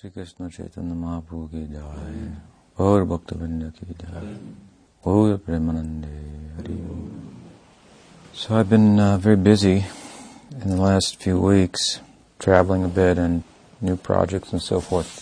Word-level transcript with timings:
श्री 0.00 0.10
कृष्ण 0.10 0.48
चैतन्य 0.48 0.94
महाप्रभु 0.94 1.46
की 1.52 1.60
जय 1.66 2.82
और 2.84 3.04
भक्त 3.12 3.32
वृंद 3.32 3.72
की 3.76 3.94
जय 4.00 4.36
Gauya 5.04 5.38
Premanande 5.38 6.10
Hari 6.56 6.74
Om. 6.90 7.36
So 8.34 8.56
I've 8.56 8.68
been 8.68 9.00
uh, 9.00 9.16
very 9.18 9.36
busy 9.36 9.86
in 10.60 10.68
the 10.68 10.76
last 10.76 11.22
few 11.22 11.40
weeks, 11.40 12.00
traveling 12.38 12.84
a 12.84 12.88
bit 12.88 13.16
and 13.16 13.42
new 13.80 13.96
projects 13.96 14.52
and 14.52 14.60
so 14.60 14.80
forth, 14.80 15.12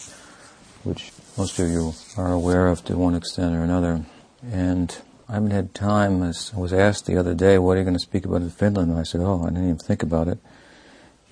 which 0.83 1.13
most 1.39 1.59
of 1.59 1.71
you 1.71 1.93
are 2.17 2.33
aware 2.33 2.67
of 2.67 2.85
to 2.87 2.97
one 2.97 3.15
extent 3.15 3.55
or 3.55 3.63
another. 3.63 4.05
And 4.51 4.97
I 5.29 5.35
haven't 5.35 5.53
had 5.53 5.73
time, 5.75 6.23
as 6.25 6.51
I 6.57 6.59
was 6.59 6.73
asked 6.73 7.07
the 7.07 7.17
other 7.17 7.35
day, 7.35 7.59
what 7.59 7.77
are 7.77 7.79
you 7.79 7.85
going 7.85 7.95
to 7.95 8.01
speak 8.01 8.25
about 8.25 8.43
in 8.43 8.51
Finland? 8.51 8.91
And 8.91 8.99
I 8.99 9.05
said, 9.05 9.21
oh, 9.21 9.43
I 9.45 9.51
didn't 9.51 9.65
even 9.65 9.79
think 9.79 10.03
about 10.03 10.27
it. 10.27 10.39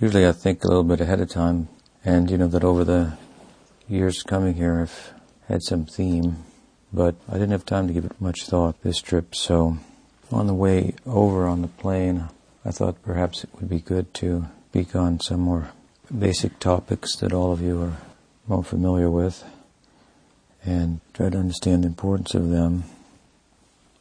Usually 0.00 0.28
I 0.28 0.32
think 0.32 0.62
a 0.62 0.68
little 0.68 0.84
bit 0.84 1.00
ahead 1.00 1.20
of 1.20 1.28
time, 1.28 1.68
and 2.04 2.30
you 2.30 2.38
know 2.38 2.48
that 2.48 2.64
over 2.64 2.84
the 2.84 3.12
years 3.87 4.23
coming 4.23 4.55
here, 4.55 4.81
I've 4.81 5.13
had 5.47 5.63
some 5.63 5.85
theme, 5.85 6.37
but 6.91 7.15
I 7.29 7.33
didn't 7.33 7.51
have 7.51 7.65
time 7.65 7.87
to 7.87 7.93
give 7.93 8.05
it 8.05 8.19
much 8.19 8.45
thought 8.45 8.81
this 8.81 9.01
trip. 9.01 9.35
So 9.35 9.77
on 10.31 10.47
the 10.47 10.53
way 10.53 10.93
over 11.05 11.47
on 11.47 11.61
the 11.61 11.67
plane, 11.67 12.29
I 12.65 12.71
thought 12.71 13.01
perhaps 13.01 13.43
it 13.43 13.49
would 13.55 13.69
be 13.69 13.79
good 13.79 14.13
to 14.15 14.47
speak 14.69 14.95
on 14.95 15.19
some 15.19 15.39
more 15.39 15.69
basic 16.17 16.59
topics 16.59 17.15
that 17.15 17.33
all 17.33 17.51
of 17.51 17.61
you 17.61 17.81
are 17.81 17.97
more 18.47 18.63
familiar 18.63 19.09
with 19.09 19.43
and 20.63 20.99
try 21.13 21.29
to 21.29 21.37
understand 21.37 21.83
the 21.83 21.87
importance 21.87 22.33
of 22.35 22.49
them. 22.49 22.83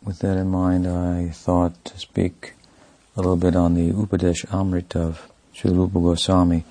With 0.02 0.18
that 0.18 0.36
in 0.36 0.48
mind, 0.48 0.86
I 0.86 1.30
thought 1.30 1.84
to 1.86 1.98
speak 1.98 2.54
a 3.16 3.20
little 3.20 3.36
bit 3.36 3.56
on 3.56 3.74
the 3.74 3.92
Upadesh 3.92 4.44
Amrita 4.52 5.00
of 5.00 5.30
Sri 5.52 5.70
Rupa 5.70 5.98
Goswami. 5.98 6.64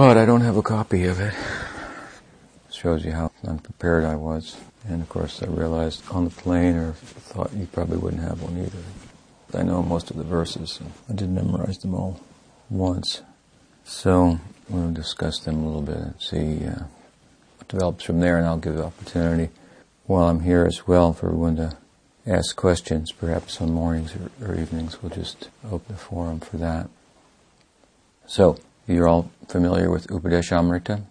But 0.00 0.16
I 0.16 0.24
don't 0.24 0.40
have 0.40 0.56
a 0.56 0.62
copy 0.62 1.04
of 1.04 1.20
it. 1.20 1.34
Shows 2.70 3.04
you 3.04 3.12
how 3.12 3.32
unprepared 3.46 4.02
I 4.02 4.14
was. 4.14 4.56
And 4.88 5.02
of 5.02 5.10
course 5.10 5.42
I 5.42 5.46
realized 5.46 6.02
on 6.10 6.24
the 6.24 6.30
plane 6.30 6.74
or 6.74 6.92
thought 6.94 7.52
you 7.52 7.66
probably 7.66 7.98
wouldn't 7.98 8.22
have 8.22 8.40
one 8.40 8.56
either. 8.56 8.78
I 9.52 9.62
know 9.62 9.82
most 9.82 10.10
of 10.10 10.16
the 10.16 10.22
verses. 10.22 10.80
I 11.06 11.12
didn't 11.12 11.34
memorize 11.34 11.76
them 11.76 11.94
all 11.94 12.18
once. 12.70 13.20
So 13.84 14.40
we'll 14.70 14.90
discuss 14.90 15.38
them 15.40 15.62
a 15.62 15.66
little 15.66 15.82
bit 15.82 15.96
and 15.98 16.14
see 16.18 16.66
uh, 16.66 16.84
what 17.58 17.68
develops 17.68 18.04
from 18.04 18.20
there 18.20 18.38
and 18.38 18.46
I'll 18.46 18.56
give 18.56 18.76
the 18.76 18.86
opportunity 18.86 19.52
while 20.06 20.28
I'm 20.28 20.40
here 20.40 20.64
as 20.64 20.86
well 20.86 21.12
for 21.12 21.26
everyone 21.26 21.56
to 21.56 21.76
ask 22.26 22.56
questions, 22.56 23.12
perhaps 23.12 23.60
on 23.60 23.74
mornings 23.74 24.14
or, 24.16 24.48
or 24.48 24.54
evenings. 24.54 25.02
We'll 25.02 25.12
just 25.12 25.50
open 25.62 25.94
the 25.94 26.00
forum 26.00 26.40
for 26.40 26.56
that. 26.56 26.88
So, 28.26 28.56
you're 28.86 29.08
all 29.08 29.30
familiar 29.48 29.90
with 29.90 30.06
Upadesh 30.08 30.52
Amrita? 30.52 31.02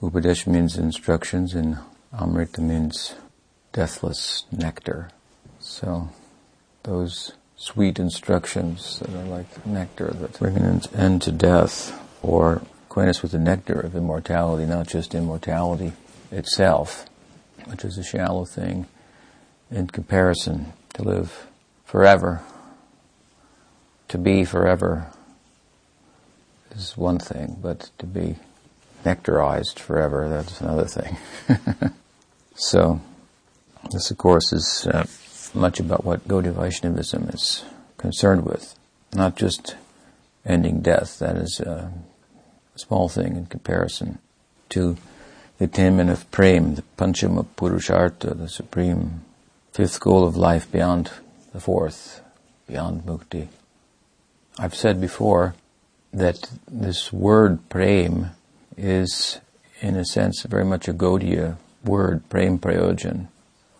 Upadesh 0.00 0.46
means 0.46 0.76
instructions 0.76 1.54
and 1.54 1.78
Amrita 2.12 2.60
means 2.60 3.14
deathless 3.72 4.44
nectar. 4.52 5.10
So, 5.60 6.10
those 6.82 7.32
sweet 7.56 7.98
instructions 7.98 8.98
that 8.98 9.10
are 9.10 9.24
like 9.24 9.66
nectar 9.66 10.10
that 10.10 10.38
bring 10.38 10.56
an 10.56 10.82
end 10.94 11.22
to 11.22 11.32
death 11.32 11.98
or 12.22 12.62
acquaint 12.86 13.10
us 13.10 13.22
with 13.22 13.32
the 13.32 13.38
nectar 13.38 13.80
of 13.80 13.96
immortality, 13.96 14.66
not 14.66 14.86
just 14.86 15.14
immortality 15.14 15.92
itself, 16.30 17.06
which 17.66 17.84
is 17.84 17.96
a 17.96 18.04
shallow 18.04 18.44
thing 18.44 18.86
in 19.70 19.86
comparison 19.86 20.72
to 20.92 21.02
live 21.02 21.46
forever, 21.84 22.42
to 24.08 24.18
be 24.18 24.44
forever 24.44 25.10
is 26.76 26.96
one 26.96 27.18
thing, 27.18 27.58
but 27.60 27.90
to 27.98 28.06
be 28.06 28.36
nectarized 29.04 29.78
forever, 29.78 30.28
that's 30.28 30.60
another 30.60 30.86
thing. 30.86 31.16
so, 32.54 33.00
this 33.90 34.10
of 34.10 34.18
course 34.18 34.52
is 34.52 34.86
uh, 34.86 35.06
much 35.54 35.80
about 35.80 36.04
what 36.04 36.26
Gaudiya 36.26 36.54
Vaishnavism 36.54 37.28
is 37.28 37.64
concerned 37.98 38.44
with. 38.44 38.74
Not 39.14 39.36
just 39.36 39.76
ending 40.44 40.80
death, 40.80 41.18
that 41.18 41.36
is 41.36 41.60
a 41.60 41.92
small 42.76 43.08
thing 43.08 43.36
in 43.36 43.46
comparison 43.46 44.18
to 44.70 44.96
the 45.58 45.66
attainment 45.66 46.10
of 46.10 46.30
prem, 46.30 46.74
the 46.74 46.82
panchama 46.98 47.46
purushartha, 47.56 48.36
the 48.36 48.48
supreme 48.48 49.22
fifth 49.72 50.00
goal 50.00 50.26
of 50.26 50.36
life 50.36 50.70
beyond 50.70 51.10
the 51.52 51.60
fourth, 51.60 52.20
beyond 52.66 53.02
mukti. 53.02 53.48
I've 54.58 54.74
said 54.74 55.00
before 55.00 55.54
that 56.14 56.48
this 56.70 57.12
word 57.12 57.68
prem 57.68 58.30
is, 58.76 59.40
in 59.80 59.96
a 59.96 60.04
sense, 60.04 60.42
very 60.42 60.64
much 60.64 60.86
a 60.88 60.94
Gaudiya 60.94 61.56
word, 61.84 62.28
prem 62.28 62.58
prayojan, 62.58 63.26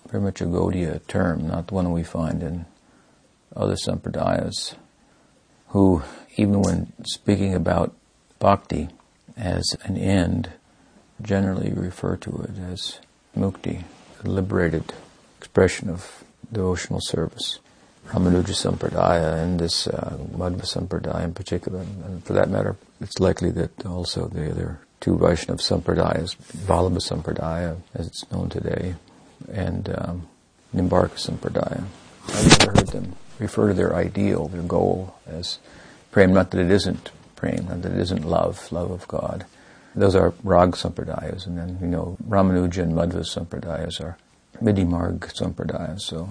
very 0.09 0.23
much 0.23 0.41
a 0.41 0.47
Gaudiya 0.47 1.07
term, 1.07 1.47
not 1.47 1.69
the 1.69 1.75
one 1.75 1.93
we 1.93 2.03
find 2.03 2.43
in 2.43 2.67
other 3.55 3.77
sampradayas, 3.77 4.75
who, 5.69 6.03
even 6.37 6.61
when 6.61 6.93
speaking 7.05 7.55
about 7.55 7.95
bhakti 8.41 8.89
as 9.37 9.77
an 9.85 9.97
end, 9.97 10.51
generally 11.23 11.73
refer 11.73 12.17
to 12.17 12.31
it 12.43 12.59
as 12.59 12.99
mukti, 13.37 13.85
a 14.25 14.29
liberated 14.29 14.93
expression 15.39 15.89
of 15.89 16.25
devotional 16.53 17.01
service. 17.01 17.61
Ramanuja 18.09 18.55
Sampradaya 18.55 19.43
and 19.43 19.59
this 19.59 19.87
uh, 19.87 20.17
Madhva 20.33 20.63
Sampradaya 20.63 21.25
in 21.25 21.35
particular, 21.35 21.81
and 21.81 22.25
for 22.25 22.33
that 22.35 22.51
matter, 22.51 22.77
it's 23.01 23.19
likely 23.19 23.51
that 23.53 23.87
also 23.87 24.29
the 24.29 24.51
other 24.51 24.79
two 25.01 25.19
Vaishnava 25.19 25.61
Sampradayas, 25.61 26.37
Vallabha 26.67 26.99
Sampradaya, 26.99 27.77
as 27.95 28.07
it's 28.07 28.31
known 28.31 28.49
today, 28.49 28.95
and 29.53 29.89
um, 29.99 30.29
Nimbarka 30.75 31.17
Sampradaya. 31.17 31.85
I've 32.29 32.59
never 32.61 32.73
heard 32.79 32.89
them 32.89 33.17
refer 33.39 33.69
to 33.69 33.75
their 33.75 33.95
ideal, 33.95 34.49
their 34.49 34.63
goal, 34.63 35.17
as 35.27 35.59
prem, 36.11 36.33
not 36.33 36.51
that 36.53 36.61
it 36.61 36.71
isn't 36.71 37.11
prem, 37.37 37.67
not 37.67 37.83
that 37.83 37.93
it 37.93 37.99
isn't 37.99 38.25
love, 38.25 38.71
love 38.71 38.91
of 38.91 39.09
God. 39.09 39.45
Those 39.95 40.15
are 40.15 40.35
Rag 40.43 40.73
Sampradayas, 40.73 41.47
and 41.47 41.59
then, 41.59 41.79
you 41.81 41.87
know, 41.87 42.17
Ramanuja 42.27 42.83
and 42.83 42.93
Madhva 42.93 43.25
Sampradayas 43.25 44.01
are 44.01 44.17
Vidhimarg 44.63 45.21
Sampradayas, 45.35 46.01
so 46.01 46.29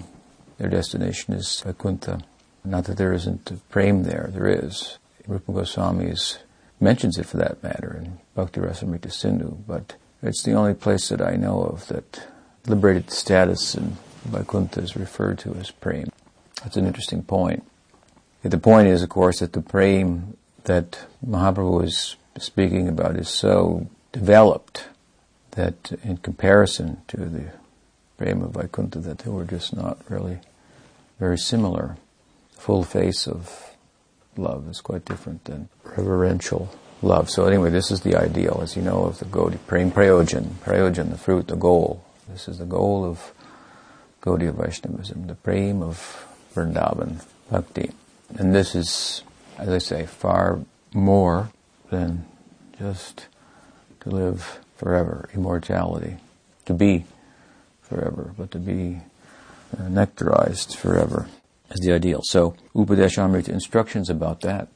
their 0.58 0.68
destination 0.68 1.34
is 1.34 1.62
Vaikuntha. 1.64 2.22
Not 2.64 2.84
that 2.84 2.96
there 2.96 3.12
isn't 3.12 3.50
a 3.50 3.54
prem 3.70 4.04
there, 4.04 4.30
there 4.32 4.48
is. 4.48 4.98
Rupa 5.26 5.52
Goswami 5.52 6.14
mentions 6.80 7.18
it 7.18 7.26
for 7.26 7.36
that 7.38 7.62
matter 7.62 8.02
in 8.02 8.18
Bhakti 8.34 8.60
Rasamrita 8.60 9.12
Sindhu, 9.12 9.56
but 9.66 9.96
it's 10.22 10.42
the 10.42 10.52
only 10.52 10.74
place 10.74 11.08
that 11.08 11.20
I 11.20 11.36
know 11.36 11.62
of 11.62 11.88
that 11.88 12.26
liberated 12.66 13.10
status 13.10 13.74
in 13.74 13.96
Vaikuntha 14.24 14.80
is 14.80 14.96
referred 14.96 15.38
to 15.40 15.54
as 15.54 15.70
prem. 15.70 16.10
That's 16.62 16.76
an 16.76 16.86
interesting 16.86 17.22
point. 17.22 17.64
The 18.42 18.58
point 18.58 18.88
is, 18.88 19.02
of 19.02 19.08
course, 19.08 19.40
that 19.40 19.52
the 19.52 19.62
prem 19.62 20.36
that 20.64 21.06
Mahaprabhu 21.26 21.84
is 21.84 22.16
speaking 22.38 22.88
about 22.88 23.16
is 23.16 23.28
so 23.28 23.88
developed 24.12 24.88
that 25.52 25.92
in 26.02 26.18
comparison 26.18 27.02
to 27.08 27.16
the 27.16 27.52
prema 28.16 28.46
Vaikuntha 28.46 28.98
that 29.00 29.18
they 29.18 29.30
were 29.30 29.44
just 29.44 29.74
not 29.74 29.98
really 30.08 30.38
very 31.18 31.38
similar. 31.38 31.96
Full 32.58 32.84
face 32.84 33.26
of 33.26 33.74
love 34.36 34.68
is 34.68 34.80
quite 34.80 35.04
different 35.04 35.44
than 35.44 35.68
reverential 35.84 36.74
love. 37.02 37.30
So 37.30 37.46
anyway, 37.46 37.70
this 37.70 37.90
is 37.90 38.00
the 38.00 38.16
ideal, 38.16 38.60
as 38.62 38.76
you 38.76 38.82
know, 38.82 39.04
of 39.04 39.18
the 39.18 39.26
Gaudiya, 39.26 39.58
prem 39.66 39.90
prayojan, 39.90 40.44
prayojan, 40.64 41.10
the 41.10 41.18
fruit, 41.18 41.48
the 41.48 41.56
goal. 41.56 42.04
This 42.28 42.48
is 42.48 42.58
the 42.58 42.64
goal 42.64 43.04
of 43.04 43.32
Gaudiya 44.22 44.54
Vaishnavism, 44.54 45.26
the 45.26 45.34
prem 45.34 45.82
of 45.82 46.26
Vrindavan 46.54 47.24
Bhakti. 47.50 47.90
And 48.38 48.54
this 48.54 48.74
is, 48.74 49.22
as 49.58 49.68
I 49.68 49.78
say, 49.78 50.06
far 50.06 50.60
more 50.92 51.50
than 51.90 52.24
just 52.78 53.26
to 54.00 54.10
live 54.10 54.60
forever, 54.76 55.28
immortality, 55.34 56.16
to 56.64 56.74
be 56.74 57.04
forever, 57.88 58.34
but 58.36 58.50
to 58.52 58.58
be 58.58 59.00
uh, 59.76 59.82
nectarized 59.82 60.76
forever 60.76 61.28
is 61.70 61.80
the 61.80 61.92
ideal. 61.92 62.20
So, 62.24 62.56
Upadeshamrita 62.74 63.48
instructions 63.48 64.10
about 64.10 64.40
that. 64.40 64.68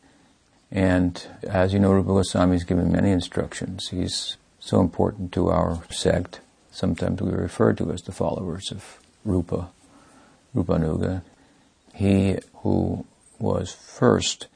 And 0.70 1.24
as 1.44 1.72
you 1.72 1.78
know, 1.78 1.92
Rupa 1.92 2.08
Goswami 2.08 2.54
has 2.54 2.64
given 2.64 2.92
many 2.92 3.10
instructions. 3.10 3.88
He's 3.88 4.36
so 4.60 4.80
important 4.80 5.32
to 5.32 5.48
our 5.48 5.82
sect. 5.90 6.40
Sometimes 6.70 7.22
we 7.22 7.30
refer 7.32 7.72
to 7.74 7.90
as 7.90 8.02
the 8.02 8.12
followers 8.12 8.70
of 8.70 9.00
Rupa, 9.24 9.70
Rupanuga. 10.54 11.22
He 11.94 12.38
who 12.56 13.06
was 13.38 13.72
first 13.72 14.46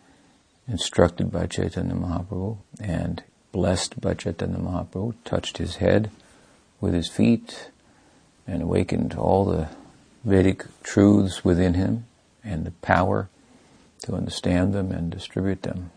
instructed 0.68 1.32
by 1.32 1.46
Chaitanya 1.46 1.94
Mahaprabhu 1.94 2.58
and 2.80 3.22
blessed 3.52 4.00
by 4.00 4.14
Chaitanya 4.14 4.58
Mahaprabhu, 4.58 5.14
touched 5.24 5.58
his 5.58 5.76
head 5.76 6.10
with 6.80 6.94
his 6.94 7.08
feet 7.08 7.70
and 8.46 8.62
awakened 8.62 9.14
all 9.14 9.44
the 9.44 9.68
Vedic 10.24 10.64
truths 10.82 11.44
within 11.44 11.74
him 11.74 12.04
and 12.44 12.64
the 12.64 12.70
power 12.70 13.28
to 14.02 14.14
understand 14.14 14.72
them 14.72 14.90
and 14.92 15.10
distribute 15.10 15.62
them. 15.62 15.90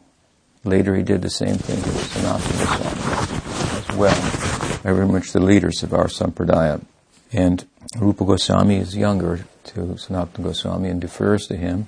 Later 0.64 0.96
he 0.96 1.04
did 1.04 1.22
the 1.22 1.30
same 1.30 1.58
thing 1.58 1.78
with 1.78 2.14
Sanatana 2.14 2.60
Goswami. 2.60 3.80
As 3.80 3.98
well. 3.98 4.82
Very 4.82 5.08
much 5.08 5.32
the 5.32 5.40
leaders 5.40 5.84
of 5.84 5.94
our 5.94 6.08
sampradaya. 6.08 6.84
And 7.32 7.66
Rupa 7.98 8.26
Goswami 8.26 8.78
is 8.78 8.96
younger 8.96 9.46
to 9.66 9.80
Sanatana 9.80 10.44
Goswami 10.44 10.90
and 10.90 11.02
defers 11.02 11.48
to 11.48 11.56
him 11.56 11.88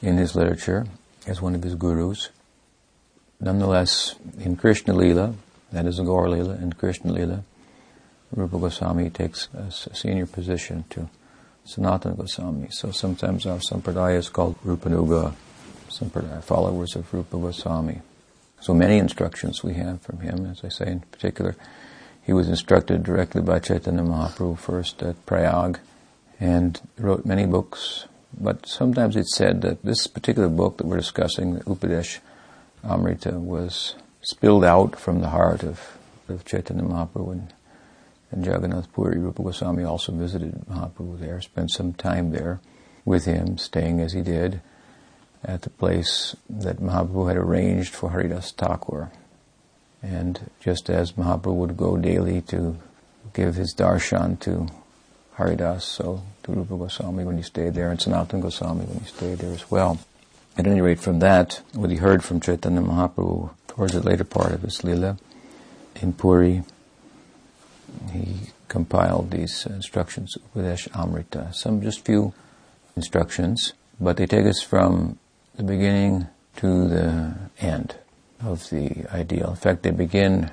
in 0.00 0.16
his 0.16 0.34
literature 0.36 0.86
as 1.26 1.40
one 1.40 1.54
of 1.54 1.62
his 1.62 1.74
gurus. 1.74 2.30
Nonetheless, 3.40 4.14
in 4.38 4.56
Krishna 4.56 4.94
Lila, 4.94 5.34
that 5.72 5.86
is 5.86 5.98
Gaur 5.98 6.28
Lila, 6.28 6.54
in 6.54 6.72
Krishna 6.72 7.12
Lila, 7.12 7.44
Rupa 8.34 8.58
Goswami 8.58 9.10
takes 9.10 9.48
a 9.54 9.70
senior 9.70 10.26
position 10.26 10.84
to 10.90 11.08
Sanatana 11.66 12.16
Goswami. 12.16 12.68
So 12.70 12.90
sometimes 12.90 13.46
our 13.46 13.58
sampradaya 13.58 14.16
is 14.16 14.28
called 14.28 14.60
Rupanuga 14.64 15.34
Sampradaya, 15.88 16.42
followers 16.42 16.96
of 16.96 17.12
Rupa 17.14 17.38
Goswami. 17.38 18.00
So 18.60 18.74
many 18.74 18.98
instructions 18.98 19.62
we 19.62 19.74
have 19.74 20.02
from 20.02 20.20
him, 20.20 20.46
as 20.46 20.64
I 20.64 20.68
say 20.68 20.86
in 20.86 21.00
particular. 21.00 21.54
He 22.22 22.32
was 22.32 22.48
instructed 22.48 23.02
directly 23.02 23.42
by 23.42 23.60
Chaitanya 23.60 24.02
Mahaprabhu 24.02 24.58
first 24.58 25.02
at 25.02 25.24
Prayag 25.26 25.78
and 26.40 26.80
wrote 26.98 27.24
many 27.24 27.46
books. 27.46 28.06
But 28.36 28.66
sometimes 28.66 29.14
it's 29.14 29.36
said 29.36 29.62
that 29.62 29.82
this 29.84 30.06
particular 30.06 30.48
book 30.48 30.78
that 30.78 30.86
we're 30.86 30.96
discussing, 30.96 31.54
the 31.54 31.64
Upadesh 31.64 32.18
Amrita, 32.82 33.38
was 33.38 33.94
spilled 34.22 34.64
out 34.64 34.98
from 34.98 35.20
the 35.20 35.28
heart 35.28 35.62
of, 35.62 35.98
of 36.28 36.44
Chaitanya 36.44 36.82
Mahaprabhu 36.82 37.32
and, 37.32 37.54
and 38.34 38.44
Jagannath 38.44 38.92
Puri. 38.92 39.18
Rupa 39.18 39.42
Goswami 39.42 39.84
also 39.84 40.12
visited 40.12 40.66
Mahaprabhu 40.68 41.18
there, 41.20 41.40
spent 41.40 41.70
some 41.70 41.92
time 41.92 42.30
there 42.30 42.60
with 43.04 43.24
him, 43.24 43.58
staying 43.58 44.00
as 44.00 44.12
he 44.12 44.22
did 44.22 44.60
at 45.44 45.62
the 45.62 45.70
place 45.70 46.34
that 46.48 46.78
Mahaprabhu 46.78 47.28
had 47.28 47.36
arranged 47.36 47.94
for 47.94 48.10
Haridas 48.10 48.52
Thakur. 48.52 49.10
And 50.02 50.50
just 50.60 50.90
as 50.90 51.12
Mahaprabhu 51.12 51.54
would 51.54 51.76
go 51.76 51.96
daily 51.96 52.40
to 52.42 52.78
give 53.32 53.54
his 53.54 53.74
darshan 53.74 54.40
to 54.40 54.68
Haridas, 55.34 55.84
so 55.84 56.22
to 56.42 56.52
Rupa 56.52 56.76
Goswami 56.76 57.24
when 57.24 57.36
he 57.36 57.42
stayed 57.42 57.74
there, 57.74 57.90
and 57.90 58.00
Sanatana 58.00 58.42
Goswami 58.42 58.84
when 58.84 59.00
he 59.00 59.06
stayed 59.06 59.38
there 59.38 59.52
as 59.52 59.70
well. 59.70 59.98
At 60.56 60.66
any 60.66 60.80
rate, 60.80 61.00
from 61.00 61.18
that, 61.18 61.60
what 61.74 61.90
he 61.90 61.96
heard 61.96 62.22
from 62.22 62.40
Chaitanya 62.40 62.80
Mahaprabhu 62.80 63.50
towards 63.66 63.92
the 63.92 64.00
later 64.00 64.24
part 64.24 64.52
of 64.52 64.62
his 64.62 64.84
lila 64.84 65.18
in 65.96 66.12
Puri, 66.12 66.62
he 68.12 68.52
compiled 68.68 69.30
these 69.30 69.66
uh, 69.66 69.72
instructions, 69.72 70.36
Upadesh 70.54 70.88
Amrita. 70.96 71.52
Some 71.52 71.80
just 71.80 72.04
few 72.04 72.34
instructions, 72.96 73.72
but 74.00 74.16
they 74.16 74.26
take 74.26 74.46
us 74.46 74.62
from 74.62 75.18
the 75.54 75.62
beginning 75.62 76.26
to 76.56 76.88
the 76.88 77.34
end 77.58 77.96
of 78.40 78.68
the 78.70 79.06
ideal. 79.12 79.50
In 79.50 79.56
fact, 79.56 79.82
they 79.82 79.90
begin 79.90 80.50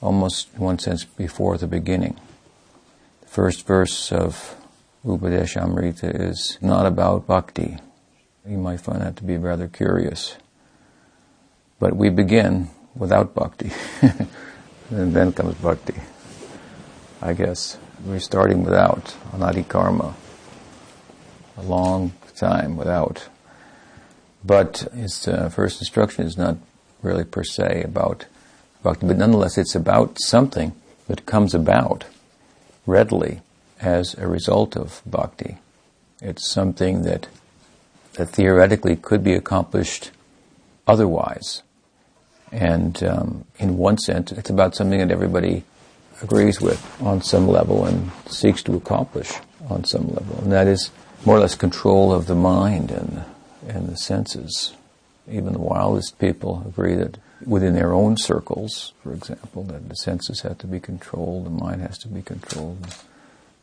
almost, 0.00 0.48
in 0.54 0.60
one 0.60 0.78
sense, 0.78 1.04
before 1.04 1.58
the 1.58 1.66
beginning. 1.66 2.18
The 3.22 3.28
first 3.28 3.66
verse 3.66 4.12
of 4.12 4.56
Upadesh 5.04 5.56
Amrita 5.56 6.08
is 6.08 6.58
not 6.60 6.86
about 6.86 7.26
bhakti. 7.26 7.78
You 8.46 8.58
might 8.58 8.80
find 8.80 9.00
that 9.00 9.16
to 9.16 9.24
be 9.24 9.36
rather 9.36 9.68
curious. 9.68 10.36
But 11.78 11.96
we 11.96 12.10
begin 12.10 12.70
without 12.94 13.34
bhakti, 13.34 13.72
and 14.90 15.14
then 15.14 15.32
comes 15.32 15.54
bhakti. 15.56 15.94
I 17.24 17.34
guess 17.34 17.78
we're 18.04 18.18
starting 18.18 18.64
without 18.64 19.14
anadi 19.30 19.66
karma, 19.68 20.16
a 21.56 21.62
long 21.62 22.14
time 22.34 22.76
without. 22.76 23.28
But 24.44 24.88
his 24.92 25.28
uh, 25.28 25.48
first 25.48 25.80
instruction 25.80 26.26
is 26.26 26.36
not 26.36 26.56
really 27.00 27.22
per 27.22 27.44
se 27.44 27.84
about 27.84 28.26
bhakti, 28.82 29.06
but 29.06 29.18
nonetheless 29.18 29.56
it's 29.56 29.76
about 29.76 30.18
something 30.20 30.72
that 31.06 31.24
comes 31.24 31.54
about 31.54 32.06
readily 32.86 33.40
as 33.80 34.14
a 34.14 34.26
result 34.26 34.76
of 34.76 35.00
bhakti. 35.06 35.58
It's 36.20 36.50
something 36.50 37.02
that 37.02 37.28
that 38.14 38.30
theoretically 38.30 38.96
could 38.96 39.22
be 39.22 39.34
accomplished 39.34 40.10
otherwise. 40.88 41.62
And 42.50 43.00
um, 43.04 43.44
in 43.60 43.78
one 43.78 43.98
sense, 43.98 44.32
it's 44.32 44.50
about 44.50 44.74
something 44.74 44.98
that 44.98 45.12
everybody 45.12 45.62
agrees 46.22 46.60
with 46.60 46.80
on 47.02 47.22
some 47.22 47.48
level 47.48 47.84
and 47.84 48.10
seeks 48.26 48.62
to 48.62 48.76
accomplish 48.76 49.32
on 49.68 49.84
some 49.84 50.08
level. 50.08 50.38
And 50.42 50.52
that 50.52 50.66
is 50.66 50.90
more 51.24 51.36
or 51.36 51.40
less 51.40 51.54
control 51.54 52.12
of 52.12 52.26
the 52.26 52.34
mind 52.34 52.90
and 52.90 53.24
and 53.68 53.88
the 53.88 53.96
senses. 53.96 54.74
Even 55.30 55.52
the 55.52 55.58
wildest 55.58 56.18
people 56.18 56.64
agree 56.66 56.94
that 56.96 57.18
within 57.44 57.74
their 57.74 57.92
own 57.92 58.16
circles, 58.16 58.92
for 59.02 59.12
example, 59.12 59.62
that 59.64 59.88
the 59.88 59.96
senses 59.96 60.40
have 60.40 60.58
to 60.58 60.66
be 60.66 60.80
controlled, 60.80 61.46
the 61.46 61.50
mind 61.50 61.80
has 61.80 61.98
to 61.98 62.08
be 62.08 62.22
controlled, 62.22 62.78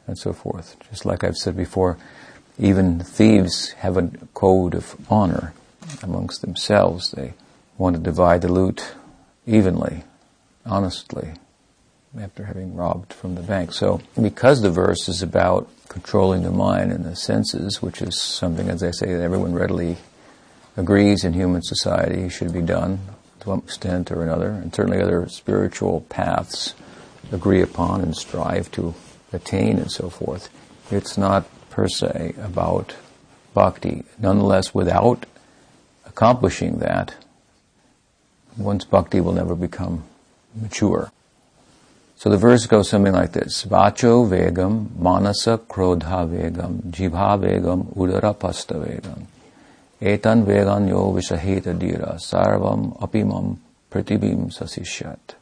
and 0.08 0.18
so 0.18 0.34
forth. 0.34 0.78
Just 0.90 1.06
like 1.06 1.24
I've 1.24 1.38
said 1.38 1.58
before, 1.58 1.98
even 2.58 3.00
thieves 3.00 3.72
have 3.74 3.98
a 3.98 4.10
code 4.34 4.74
of 4.74 4.96
honor 5.10 5.54
amongst 6.02 6.42
themselves. 6.42 7.12
They 7.12 7.34
want 7.78 7.96
to 7.96 8.02
divide 8.02 8.42
the 8.42 8.52
loot 8.52 8.94
evenly, 9.46 10.04
honestly, 10.66 11.34
after 12.18 12.46
having 12.46 12.76
robbed 12.76 13.14
from 13.14 13.36
the 13.36 13.42
bank. 13.42 13.74
So, 13.74 14.02
because 14.20 14.62
the 14.62 14.72
verse 14.72 15.08
is 15.08 15.22
about 15.22 15.70
controlling 15.90 16.44
the 16.44 16.52
mind 16.52 16.92
and 16.92 17.06
the 17.06 17.16
senses, 17.16 17.82
which 17.82 18.02
is 18.02 18.22
something, 18.22 18.70
as 18.70 18.84
I 18.84 18.92
say, 18.92 19.14
that 19.14 19.22
everyone 19.22 19.54
readily 19.54 19.98
agrees 20.76 21.24
in 21.24 21.34
human 21.34 21.62
society 21.62 22.30
should 22.30 22.54
be 22.54 22.62
done 22.62 23.00
to 23.42 23.50
one 23.50 23.60
extent 23.60 24.12
or 24.12 24.24
another, 24.24 24.50
and 24.50 24.74
certainly 24.74 25.02
other 25.02 25.28
spiritual 25.30 26.02
paths 26.10 26.74
agree 27.32 27.62
upon 27.62 28.02
and 28.02 28.16
strive 28.16 28.72
to 28.72 28.96
attain 29.32 29.78
and 29.78 29.92
so 29.92 30.10
forth. 30.10 30.50
It's 30.92 31.18
not 31.18 31.46
per 31.70 31.88
se 31.88 32.34
about 32.40 32.96
bhakti. 33.54 34.04
Nonetheless, 34.18 34.74
without 34.74 35.26
accomplishing 36.06 36.80
that, 36.80 37.16
one's 38.58 38.86
bhakti 38.86 39.22
will 39.22 39.34
never 39.34 39.56
become 39.56 40.04
mature. 40.56 41.12
So 42.19 42.30
the 42.30 42.36
verse 42.36 42.68
goes 42.68 42.89
something 42.89 43.13
like 43.13 43.31
this. 43.31 43.63
Vacho 43.63 44.27
vegam, 44.27 44.89
manasa 44.98 45.57
krodha 45.57 46.27
vegam, 46.27 46.81
jibha 46.92 47.39
vegam, 47.39 47.95
udara 47.95 48.38
pasta 48.38 48.74
vegam. 48.74 49.24
Etan 50.01 50.44
vegan 50.44 50.89
yo 50.89 51.13
visaheta 51.13 51.74
dhira, 51.74 52.16
sarvam 52.16 53.00
apimam 53.00 53.60
pratibim 53.89 54.51
sasishyat. 54.51 55.36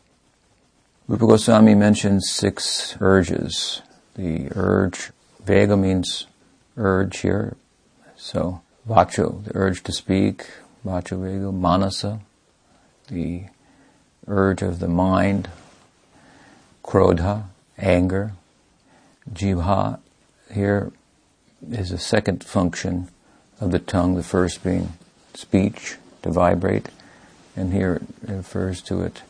Rupa 1.07 1.25
Goswami 1.25 1.73
mentions 1.73 2.29
six 2.29 2.95
urges. 3.01 3.81
The 4.13 4.51
urge, 4.55 5.09
vega 5.43 5.75
means 5.75 6.27
urge 6.75 7.21
here. 7.21 7.57
So, 8.17 8.61
vacho, 8.87 9.43
the 9.45 9.57
urge 9.57 9.81
to 9.81 9.91
speak, 9.91 10.45
vacho 10.85 11.19
vega, 11.23 11.51
manasa, 11.51 12.19
the 13.07 13.45
urge 14.27 14.61
of 14.61 14.77
the 14.79 14.87
mind, 14.87 15.49
krodha, 16.87 17.43
anger. 17.77 18.31
Jivha, 19.31 19.99
here 20.51 20.91
is 21.69 21.91
a 21.91 21.97
second 21.97 22.43
function 22.43 23.09
of 23.59 23.71
the 23.71 23.79
tongue, 23.79 24.15
the 24.15 24.23
first 24.23 24.63
being 24.63 24.93
speech, 25.33 25.97
to 26.23 26.31
vibrate, 26.31 26.87
and 27.55 27.73
here 27.73 28.01
it 28.23 28.29
refers 28.29 28.81
to 28.83 29.01
it 29.01 29.21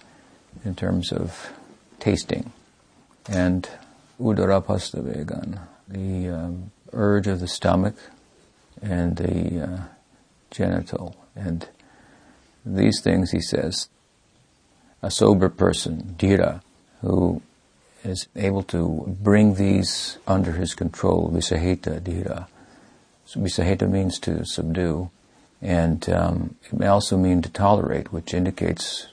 in 0.63 0.75
terms 0.75 1.11
of 1.11 1.51
tasting. 1.99 2.53
And 3.27 3.67
udarapastavegan, 4.21 5.59
the 5.87 6.29
um, 6.29 6.71
urge 6.93 7.27
of 7.27 7.39
the 7.39 7.47
stomach 7.47 7.95
and 8.81 9.17
the 9.17 9.63
uh, 9.63 9.81
genital. 10.51 11.15
And 11.35 11.67
these 12.63 13.01
things, 13.01 13.31
he 13.31 13.41
says, 13.41 13.89
a 15.01 15.09
sober 15.09 15.49
person, 15.49 16.15
dhira, 16.19 16.61
who 17.01 17.41
is 18.07 18.27
able 18.35 18.63
to 18.63 19.17
bring 19.21 19.55
these 19.55 20.17
under 20.27 20.53
his 20.53 20.73
control, 20.73 21.31
visaheta 21.33 21.99
dhira. 21.99 22.47
So 23.25 23.39
visaheta 23.39 23.89
means 23.89 24.19
to 24.19 24.45
subdue, 24.45 25.09
and 25.61 26.07
um, 26.09 26.55
it 26.63 26.73
may 26.73 26.87
also 26.87 27.17
mean 27.17 27.41
to 27.41 27.49
tolerate, 27.49 28.13
which 28.13 28.33
indicates 28.33 29.07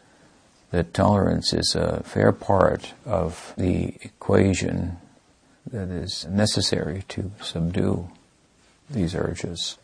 that 0.71 0.95
tolerance 0.95 1.53
is 1.53 1.75
a 1.75 2.03
fair 2.05 2.33
part 2.33 2.93
of 3.05 3.55
the 3.57 3.95
equation 4.03 4.99
that 5.71 5.89
is 5.89 6.27
necessary 6.27 7.05
to 7.09 7.31
subdue 7.41 8.09
these 8.91 9.15
urges. 9.15 9.79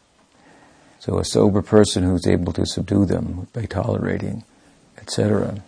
So 0.99 1.19
a 1.19 1.25
sober 1.25 1.63
person 1.63 2.03
who's 2.03 2.27
able 2.27 2.53
to 2.53 2.67
subdue 2.67 3.07
them 3.07 3.47
by 3.53 3.65
tolerating, 3.65 4.45
etc., 4.99 5.63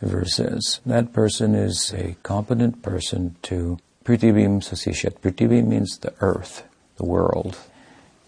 the 0.00 0.08
verse 0.08 0.34
says, 0.34 0.80
that 0.86 1.12
person 1.12 1.54
is 1.54 1.92
a 1.92 2.16
competent 2.22 2.82
person 2.82 3.36
to 3.42 3.78
pritibim 4.04 4.60
sasishat. 4.60 5.20
Pritibim 5.20 5.66
means 5.66 5.98
the 5.98 6.14
earth, 6.20 6.64
the 6.96 7.04
world. 7.04 7.58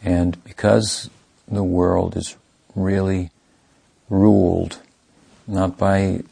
And 0.02 0.42
because 0.44 1.10
the 1.48 1.64
world 1.64 2.16
is 2.16 2.36
really 2.74 3.30
ruled 4.10 4.78
not 5.46 5.78
by 5.78 6.22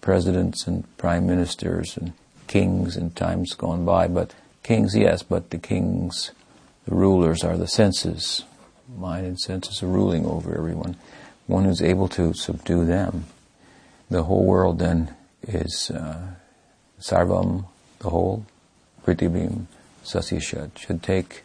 presidents 0.00 0.66
and 0.66 0.84
prime 0.98 1.26
ministers 1.26 1.96
and 1.96 2.12
kings 2.46 2.96
in 2.96 3.10
times 3.10 3.54
gone 3.54 3.84
by, 3.84 4.06
but 4.06 4.34
kings, 4.62 4.94
yes, 4.94 5.22
but 5.22 5.50
the 5.50 5.58
kings, 5.58 6.30
the 6.86 6.94
rulers 6.94 7.42
are 7.42 7.56
the 7.56 7.66
senses. 7.66 8.44
Mind 8.98 9.26
and 9.26 9.40
senses 9.40 9.82
are 9.82 9.86
ruling 9.86 10.26
over 10.26 10.56
everyone. 10.56 10.96
One 11.46 11.64
who's 11.64 11.82
able 11.82 12.08
to 12.08 12.34
subdue 12.34 12.84
them. 12.84 13.24
The 14.10 14.24
whole 14.24 14.44
world 14.44 14.78
then 14.78 15.14
is 15.42 15.90
uh, 15.90 16.34
sarvam, 17.00 17.66
the 18.00 18.10
whole, 18.10 18.46
pritibim, 19.04 19.66
sasyashad, 20.04 20.78
should 20.78 21.02
take 21.02 21.42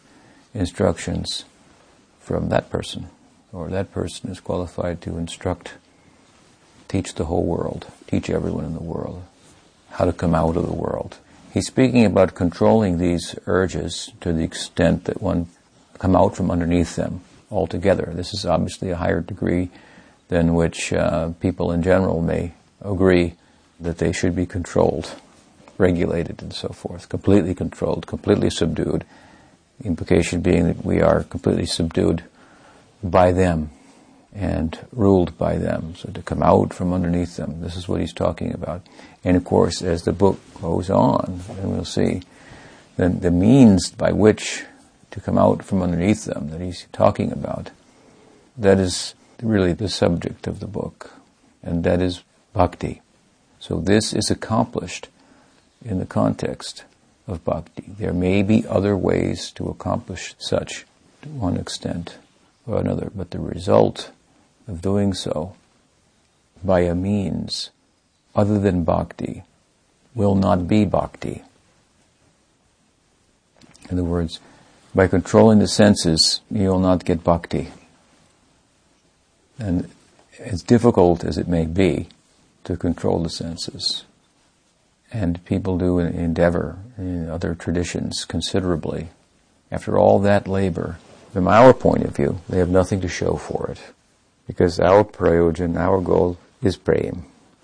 instructions 0.54 1.44
from 2.20 2.48
that 2.50 2.70
person, 2.70 3.08
or 3.52 3.68
that 3.68 3.92
person 3.92 4.30
is 4.30 4.40
qualified 4.40 5.00
to 5.02 5.16
instruct, 5.16 5.74
teach 6.88 7.14
the 7.14 7.26
whole 7.26 7.44
world, 7.44 7.86
teach 8.06 8.30
everyone 8.30 8.64
in 8.64 8.74
the 8.74 8.82
world 8.82 9.22
how 9.92 10.04
to 10.04 10.12
come 10.12 10.34
out 10.34 10.56
of 10.56 10.66
the 10.66 10.74
world. 10.74 11.18
He's 11.52 11.66
speaking 11.66 12.04
about 12.04 12.34
controlling 12.34 12.98
these 12.98 13.34
urges 13.46 14.12
to 14.20 14.32
the 14.32 14.44
extent 14.44 15.04
that 15.04 15.20
one 15.20 15.48
come 15.98 16.14
out 16.14 16.36
from 16.36 16.50
underneath 16.50 16.96
them 16.96 17.22
altogether. 17.50 18.12
This 18.14 18.32
is 18.32 18.46
obviously 18.46 18.90
a 18.90 18.96
higher 18.96 19.20
degree 19.20 19.70
than 20.30 20.54
which 20.54 20.92
uh, 20.92 21.28
people 21.40 21.72
in 21.72 21.82
general 21.82 22.22
may 22.22 22.52
agree 22.80 23.34
that 23.80 23.98
they 23.98 24.12
should 24.12 24.34
be 24.34 24.46
controlled, 24.46 25.14
regulated, 25.76 26.40
and 26.40 26.54
so 26.54 26.68
forth. 26.68 27.08
Completely 27.08 27.54
controlled, 27.54 28.06
completely 28.06 28.48
subdued. 28.48 29.04
implication 29.84 30.40
being 30.40 30.66
that 30.66 30.84
we 30.84 31.00
are 31.00 31.24
completely 31.24 31.66
subdued 31.66 32.22
by 33.02 33.32
them 33.32 33.70
and 34.32 34.78
ruled 34.92 35.36
by 35.36 35.56
them. 35.56 35.94
So 35.96 36.10
to 36.10 36.22
come 36.22 36.42
out 36.42 36.72
from 36.72 36.92
underneath 36.92 37.36
them, 37.36 37.60
this 37.60 37.76
is 37.76 37.88
what 37.88 38.00
he's 38.00 38.12
talking 38.12 38.54
about. 38.54 38.86
And 39.24 39.36
of 39.36 39.44
course, 39.44 39.82
as 39.82 40.04
the 40.04 40.12
book 40.12 40.38
goes 40.60 40.90
on, 40.90 41.40
and 41.58 41.72
we'll 41.72 41.84
see, 41.84 42.22
then 42.96 43.20
the 43.20 43.30
means 43.30 43.90
by 43.90 44.12
which 44.12 44.64
to 45.10 45.20
come 45.20 45.38
out 45.38 45.64
from 45.64 45.82
underneath 45.82 46.24
them 46.24 46.50
that 46.50 46.60
he's 46.60 46.86
talking 46.92 47.32
about, 47.32 47.70
that 48.56 48.78
is 48.78 49.14
really 49.42 49.72
the 49.72 49.88
subject 49.88 50.46
of 50.46 50.60
the 50.60 50.66
book. 50.66 51.12
And 51.62 51.84
that 51.84 52.00
is 52.00 52.22
bhakti. 52.52 53.02
So 53.58 53.80
this 53.80 54.12
is 54.12 54.30
accomplished 54.30 55.08
in 55.84 55.98
the 55.98 56.06
context 56.06 56.84
of 57.26 57.44
bhakti. 57.44 57.84
There 57.86 58.12
may 58.12 58.42
be 58.42 58.66
other 58.66 58.96
ways 58.96 59.50
to 59.52 59.68
accomplish 59.68 60.34
such 60.38 60.86
to 61.22 61.28
one 61.28 61.56
extent 61.56 62.16
or 62.66 62.78
another, 62.78 63.10
but 63.14 63.30
the 63.30 63.38
result 63.38 64.10
of 64.66 64.82
doing 64.82 65.12
so 65.14 65.54
by 66.62 66.80
a 66.80 66.94
means 66.94 67.70
other 68.34 68.58
than 68.58 68.84
bhakti 68.84 69.42
will 70.14 70.34
not 70.34 70.66
be 70.66 70.84
bhakti. 70.84 71.42
In 73.90 73.98
other 73.98 74.04
words, 74.04 74.40
by 74.94 75.06
controlling 75.06 75.58
the 75.58 75.68
senses, 75.68 76.40
you 76.50 76.68
will 76.68 76.78
not 76.78 77.04
get 77.04 77.24
bhakti. 77.24 77.70
And 79.60 79.90
as 80.38 80.62
difficult 80.62 81.22
as 81.22 81.36
it 81.36 81.46
may 81.46 81.66
be 81.66 82.08
to 82.64 82.76
control 82.76 83.22
the 83.22 83.30
senses, 83.30 84.04
and 85.12 85.44
people 85.44 85.76
do 85.76 85.98
endeavor 85.98 86.78
in 86.96 87.28
other 87.28 87.54
traditions 87.54 88.24
considerably, 88.24 89.10
after 89.70 89.98
all 89.98 90.18
that 90.20 90.48
labor, 90.48 90.98
from 91.32 91.46
our 91.46 91.72
point 91.72 92.04
of 92.04 92.16
view, 92.16 92.40
they 92.48 92.58
have 92.58 92.70
nothing 92.70 93.00
to 93.02 93.08
show 93.08 93.36
for 93.36 93.70
it. 93.70 93.80
Because 94.46 94.80
our 94.80 95.04
prayojan, 95.04 95.76
our 95.76 96.00
goal 96.00 96.38
is 96.62 96.76
prema. 96.76 97.18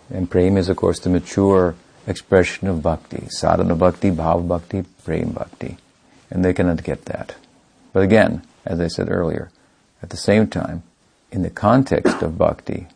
And 0.09 0.31
prema 0.31 0.61
is, 0.61 0.69
of 0.69 0.77
course, 0.77 1.01
the 1.01 1.11
mature 1.11 1.75
expression 2.07 2.69
of 2.69 2.83
bhakti. 2.83 3.27
Sadhana 3.29 3.75
bhakti, 3.75 4.11
bhav 4.11 4.47
bhakti, 4.47 4.85
prema 5.05 5.33
bhakti. 5.33 5.79
And 6.31 6.45
they 6.45 6.53
cannot 6.53 6.85
get 6.85 7.07
that. 7.07 7.35
But 7.93 8.05
again, 8.05 8.43
as 8.65 8.81
I 8.81 8.87
said 8.87 9.11
earlier, 9.11 9.51
at 10.03 10.11
the 10.11 10.17
same 10.17 10.47
time, 10.47 10.85
in 11.37 11.43
the 11.43 11.51
context 11.51 12.23
of 12.23 12.39
bhakti, 12.39 12.87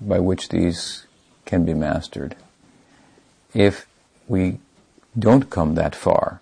by 0.00 0.20
which 0.20 0.50
these 0.50 1.06
can 1.44 1.64
be 1.64 1.74
mastered, 1.74 2.36
if 3.52 3.88
we 4.28 4.58
don't 5.18 5.50
come 5.50 5.74
that 5.74 5.96
far 5.96 6.40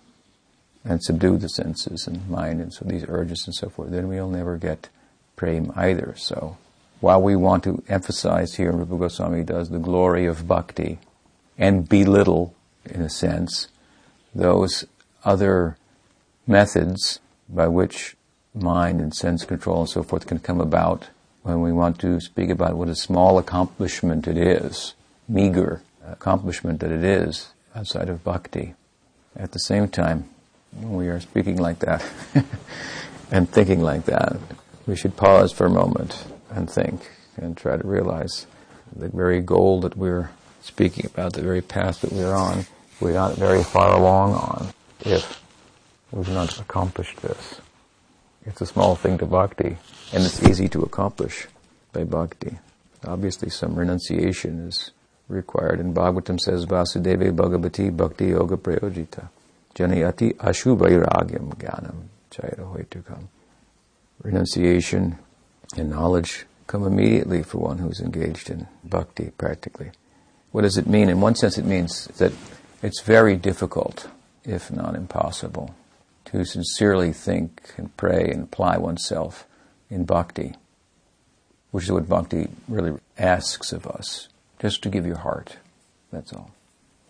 and 0.85 1.03
subdue 1.03 1.37
the 1.37 1.49
senses 1.49 2.05
and 2.05 2.29
mind 2.29 2.61
and 2.61 2.71
so 2.71 2.85
these 2.85 3.03
urges 3.07 3.47
and 3.47 3.55
so 3.55 3.67
forth, 3.67 3.89
then 3.89 4.07
we'll 4.07 4.29
never 4.29 4.57
get 4.57 4.89
prema 5.35 5.73
either. 5.75 6.13
So 6.15 6.57
while 6.99 7.19
we 7.19 7.35
want 7.35 7.63
to 7.63 7.81
emphasize 7.89 8.53
here, 8.53 8.71
Rupa 8.71 8.95
Goswami 8.95 9.43
does, 9.43 9.71
the 9.71 9.79
glory 9.79 10.27
of 10.27 10.47
bhakti 10.47 10.99
and 11.57 11.89
belittle, 11.89 12.53
in 12.85 13.01
a 13.01 13.09
sense, 13.09 13.69
those 14.35 14.85
other 15.25 15.77
methods 16.45 17.19
by 17.49 17.67
which 17.67 18.15
mind 18.53 19.01
and 19.01 19.15
sense 19.15 19.45
control 19.45 19.79
and 19.79 19.89
so 19.89 20.03
forth 20.03 20.27
can 20.27 20.37
come 20.37 20.61
about 20.61 21.07
when 21.43 21.61
we 21.61 21.71
want 21.71 21.99
to 21.99 22.19
speak 22.19 22.49
about 22.49 22.75
what 22.75 22.87
a 22.87 22.95
small 22.95 23.37
accomplishment 23.37 24.27
it 24.27 24.37
is, 24.37 24.95
meager 25.27 25.81
accomplishment 26.07 26.79
that 26.79 26.91
it 26.91 27.03
is 27.03 27.49
outside 27.75 28.09
of 28.09 28.23
bhakti. 28.23 28.73
At 29.35 29.51
the 29.51 29.59
same 29.59 29.89
time, 29.89 30.29
when 30.71 30.95
we 30.95 31.07
are 31.07 31.19
speaking 31.19 31.57
like 31.57 31.79
that 31.79 32.03
and 33.31 33.49
thinking 33.49 33.81
like 33.81 34.05
that, 34.05 34.37
we 34.87 34.95
should 34.95 35.17
pause 35.17 35.51
for 35.51 35.65
a 35.65 35.69
moment 35.69 36.25
and 36.49 36.69
think 36.69 37.11
and 37.37 37.57
try 37.57 37.77
to 37.77 37.87
realize 37.87 38.47
the 38.95 39.09
very 39.09 39.41
goal 39.41 39.81
that 39.81 39.97
we're 39.97 40.29
speaking 40.61 41.05
about, 41.05 41.33
the 41.33 41.41
very 41.41 41.61
path 41.61 42.01
that 42.01 42.11
we're 42.11 42.33
on, 42.33 42.65
we're 42.99 43.13
not 43.13 43.35
very 43.35 43.63
far 43.63 43.93
along 43.93 44.33
on 44.33 44.67
if 45.01 45.41
we've 46.11 46.29
not 46.29 46.59
accomplished 46.59 47.17
this. 47.21 47.59
It's 48.45 48.61
a 48.61 48.65
small 48.65 48.95
thing 48.95 49.17
to 49.19 49.25
bhakti, 49.25 49.77
and 50.13 50.23
it's 50.23 50.43
easy 50.43 50.67
to 50.69 50.81
accomplish 50.81 51.47
by 51.91 52.03
bhakti. 52.03 52.59
Obviously, 53.05 53.49
some 53.49 53.75
renunciation 53.75 54.67
is 54.67 54.91
required, 55.27 55.79
and 55.79 55.95
Bhagavatam 55.95 56.39
says, 56.39 56.65
Vasudeve 56.65 57.35
Bhagavati 57.35 57.95
Bhakti 57.95 58.27
Yoga 58.27 58.57
Prayojita. 58.57 59.29
Janayati 59.75 60.35
Ashubhairagyam 60.35 61.55
Jnanam 61.55 62.03
Chairahoitukam. 62.31 63.27
Renunciation 64.21 65.17
and 65.75 65.89
knowledge 65.89 66.45
come 66.67 66.85
immediately 66.85 67.43
for 67.43 67.57
one 67.57 67.79
who's 67.79 67.99
engaged 67.99 68.49
in 68.49 68.67
bhakti 68.83 69.31
practically. 69.37 69.91
What 70.51 70.61
does 70.61 70.77
it 70.77 70.87
mean? 70.87 71.09
In 71.09 71.19
one 71.19 71.35
sense, 71.35 71.57
it 71.57 71.65
means 71.65 72.07
that 72.17 72.31
it's 72.81 73.01
very 73.01 73.35
difficult, 73.35 74.07
if 74.45 74.71
not 74.71 74.95
impossible, 74.95 75.73
to 76.33 76.45
sincerely 76.45 77.13
think 77.13 77.73
and 77.77 77.95
pray 77.95 78.29
and 78.31 78.43
apply 78.43 78.77
oneself 78.77 79.45
in 79.89 80.03
bhakti, 80.03 80.55
which 81.71 81.85
is 81.85 81.91
what 81.91 82.09
bhakti 82.09 82.49
really 82.67 82.99
asks 83.17 83.71
of 83.71 83.85
us, 83.85 84.29
just 84.59 84.81
to 84.81 84.89
give 84.89 85.05
your 85.05 85.19
heart. 85.19 85.57
That's 86.11 86.33
all. 86.33 86.51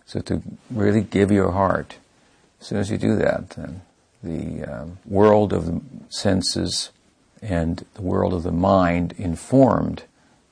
So 0.06 0.20
to 0.22 0.42
really 0.70 1.02
give 1.02 1.32
your 1.32 1.52
heart, 1.52 1.96
as 2.60 2.68
soon 2.68 2.80
as 2.80 2.92
you 2.92 2.98
do 2.98 3.16
that, 3.16 3.52
then 3.52 3.82
the 4.22 4.64
um, 4.64 4.98
world 5.06 5.54
of 5.54 5.66
the 5.68 5.82
senses 6.10 6.92
and 7.42 7.86
the 7.94 8.02
world 8.02 8.34
of 8.34 8.44
the 8.44 8.52
mind 8.52 9.14
informed 9.18 10.04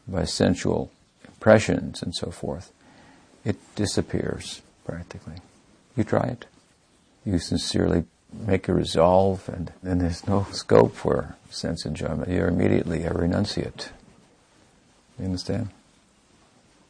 by 0.08 0.24
sensual 0.24 0.92
impressions 1.25 2.01
and 2.01 2.16
so 2.16 2.32
forth, 2.32 2.72
it 3.44 3.58
disappears 3.75 4.62
practically. 4.86 5.36
You 5.98 6.06
try 6.06 6.28
it. 6.28 6.46
You 7.25 7.38
sincerely 7.38 8.06
make 8.33 8.67
a 8.67 8.73
resolve 8.73 9.47
and 9.50 9.71
then 9.83 10.00
there's 10.00 10.27
no 10.27 10.47
scope 10.51 10.95
for 10.95 11.35
sense 11.50 11.85
enjoyment. 11.85 12.29
You're 12.29 12.47
immediately 12.47 13.03
a 13.03 13.11
renunciate. 13.11 13.89
You 15.19 15.25
understand? 15.25 15.69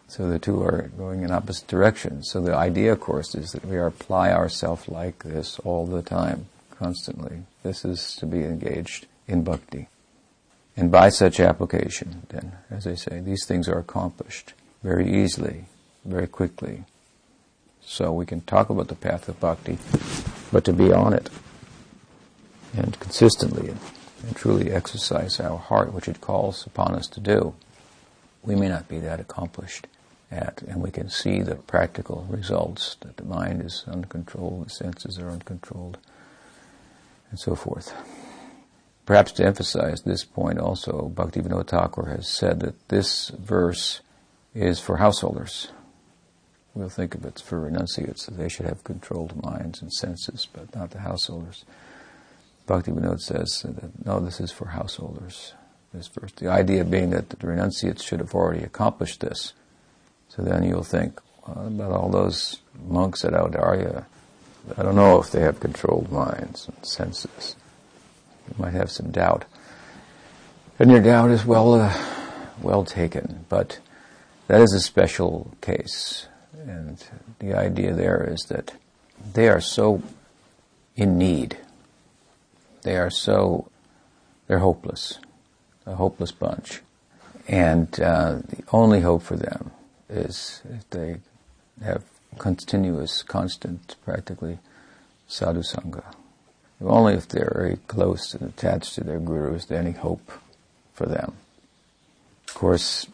So 0.07 0.27
the 0.27 0.39
two 0.39 0.61
are 0.61 0.91
going 0.97 1.23
in 1.23 1.31
opposite 1.31 1.67
directions. 1.67 2.29
So 2.29 2.41
the 2.41 2.53
idea, 2.53 2.91
of 2.91 2.99
course, 2.99 3.33
is 3.33 3.53
that 3.53 3.65
we 3.65 3.77
apply 3.77 4.31
ourselves 4.31 4.89
like 4.89 5.23
this 5.23 5.57
all 5.59 5.85
the 5.87 6.01
time, 6.01 6.47
constantly. 6.69 7.43
This 7.63 7.85
is 7.85 8.15
to 8.17 8.25
be 8.25 8.43
engaged 8.43 9.07
in 9.27 9.43
bhakti. 9.43 9.87
And 10.75 10.91
by 10.91 11.09
such 11.09 11.39
application, 11.39 12.23
then, 12.27 12.53
as 12.69 12.87
I 12.87 12.95
say, 12.95 13.21
these 13.21 13.45
things 13.45 13.69
are 13.69 13.79
accomplished 13.79 14.53
very 14.83 15.09
easily, 15.09 15.65
very 16.03 16.27
quickly. 16.27 16.83
So 17.81 18.11
we 18.11 18.25
can 18.25 18.41
talk 18.41 18.69
about 18.69 18.89
the 18.89 18.95
path 18.95 19.29
of 19.29 19.39
bhakti, 19.39 19.77
but 20.51 20.65
to 20.65 20.73
be 20.73 20.91
on 20.91 21.13
it 21.13 21.29
and 22.73 22.99
consistently 22.99 23.69
and, 23.69 23.79
truly 24.35 24.71
exercise 24.71 25.39
our 25.39 25.57
heart, 25.57 25.93
which 25.93 26.07
it 26.07 26.21
calls 26.21 26.65
upon 26.67 26.93
us 26.93 27.07
to 27.07 27.19
do, 27.19 27.55
we 28.43 28.55
may 28.55 28.69
not 28.69 28.87
be 28.87 28.99
that 28.99 29.19
accomplished 29.19 29.87
at, 30.29 30.61
and 30.61 30.81
we 30.81 30.91
can 30.91 31.09
see 31.09 31.41
the 31.41 31.55
practical 31.55 32.25
results 32.29 32.95
that 33.01 33.17
the 33.17 33.23
mind 33.23 33.61
is 33.61 33.83
uncontrolled, 33.87 34.65
the 34.65 34.69
senses 34.69 35.17
are 35.19 35.29
uncontrolled, 35.29 35.97
and 37.31 37.39
so 37.39 37.55
forth. 37.55 37.93
Perhaps 39.05 39.33
to 39.33 39.45
emphasize 39.45 40.03
this 40.03 40.23
point 40.23 40.59
also, 40.59 41.11
Bhaktivinoda 41.13 41.67
Thakur 41.67 42.05
has 42.05 42.27
said 42.27 42.59
that 42.61 42.87
this 42.89 43.29
verse 43.29 44.01
is 44.53 44.79
for 44.79 44.97
householders. 44.97 45.69
We'll 46.73 46.89
think 46.89 47.15
of 47.15 47.25
it 47.25 47.39
for 47.39 47.59
renunciates 47.59 48.27
they 48.27 48.47
should 48.47 48.65
have 48.65 48.83
controlled 48.83 49.43
minds 49.43 49.81
and 49.81 49.91
senses, 49.91 50.47
but 50.51 50.73
not 50.73 50.91
the 50.91 50.99
householders. 50.99 51.65
Bhakti 52.65 52.91
Vinod 52.91 53.19
says 53.19 53.65
that 53.67 54.05
no, 54.05 54.19
this 54.19 54.39
is 54.39 54.51
for 54.51 54.67
householders. 54.67 55.53
This 55.93 56.07
verse. 56.07 56.31
The 56.31 56.47
idea 56.47 56.85
being 56.85 57.09
that 57.09 57.29
the 57.29 57.47
renunciates 57.47 58.03
should 58.03 58.19
have 58.19 58.33
already 58.33 58.63
accomplished 58.63 59.19
this. 59.19 59.51
So 60.29 60.41
then 60.41 60.63
you'll 60.63 60.83
think 60.83 61.19
well, 61.45 61.67
about 61.67 61.91
all 61.91 62.09
those 62.09 62.61
monks 62.87 63.25
at 63.25 63.33
Audarya. 63.33 64.05
I 64.77 64.83
don't 64.83 64.95
know 64.95 65.19
if 65.19 65.31
they 65.31 65.41
have 65.41 65.59
controlled 65.59 66.09
minds 66.11 66.69
and 66.69 66.85
senses. 66.85 67.57
You 68.47 68.55
might 68.63 68.73
have 68.73 68.89
some 68.89 69.11
doubt. 69.11 69.43
And 70.79 70.89
your 70.89 71.01
doubt 71.01 71.31
is 71.31 71.45
well, 71.45 71.73
uh, 71.73 71.93
well 72.61 72.85
taken, 72.85 73.45
but 73.49 73.79
that 74.47 74.61
is 74.61 74.73
a 74.73 74.79
special 74.79 75.51
case. 75.61 76.27
And 76.67 77.03
the 77.39 77.53
idea 77.55 77.93
there 77.93 78.23
is 78.23 78.41
that 78.49 78.73
they 79.33 79.49
are 79.49 79.61
so 79.61 80.03
in 80.95 81.17
need. 81.17 81.57
They 82.83 82.97
are 82.97 83.09
so, 83.09 83.69
they're 84.47 84.59
hopeless, 84.59 85.19
a 85.85 85.95
hopeless 85.95 86.31
bunch. 86.31 86.81
And 87.47 87.87
uh, 87.99 88.39
the 88.47 88.63
only 88.71 89.01
hope 89.01 89.23
for 89.23 89.35
them 89.35 89.71
is 90.09 90.61
if 90.69 90.89
they 90.89 91.17
have 91.83 92.03
continuous, 92.37 93.23
constant, 93.23 93.95
practically 94.03 94.59
sadhu 95.27 95.61
sangha. 95.61 96.03
Only 96.81 97.13
if 97.13 97.27
they're 97.27 97.51
very 97.53 97.77
close 97.87 98.33
and 98.33 98.49
attached 98.49 98.95
to 98.95 99.03
their 99.03 99.19
guru 99.19 99.53
is 99.53 99.65
there 99.65 99.79
any 99.79 99.91
hope 99.91 100.31
for 100.93 101.05
them. 101.05 101.33
Of 102.47 102.55
course, 102.55 103.07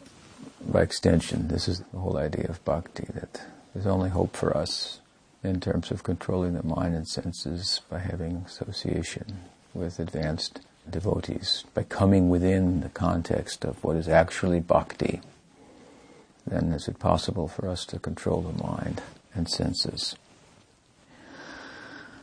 by 0.66 0.82
extension, 0.82 1.48
this 1.48 1.68
is 1.68 1.80
the 1.92 1.98
whole 1.98 2.16
idea 2.16 2.46
of 2.48 2.64
bhakti, 2.64 3.06
that 3.14 3.42
there's 3.72 3.86
only 3.86 4.10
hope 4.10 4.36
for 4.36 4.56
us 4.56 5.00
in 5.42 5.60
terms 5.60 5.90
of 5.90 6.02
controlling 6.02 6.54
the 6.54 6.62
mind 6.62 6.94
and 6.94 7.06
senses 7.06 7.80
by 7.88 7.98
having 7.98 8.44
association 8.46 9.40
with 9.72 9.98
advanced 9.98 10.60
devotees, 10.90 11.64
by 11.74 11.82
coming 11.82 12.28
within 12.28 12.80
the 12.80 12.88
context 12.88 13.64
of 13.64 13.82
what 13.84 13.96
is 13.96 14.08
actually 14.08 14.60
bhakti. 14.60 15.20
Then 16.46 16.72
is 16.72 16.88
it 16.88 16.98
possible 16.98 17.46
for 17.46 17.68
us 17.68 17.84
to 17.86 17.98
control 17.98 18.40
the 18.40 18.62
mind 18.62 19.02
and 19.34 19.48
senses. 19.48 20.16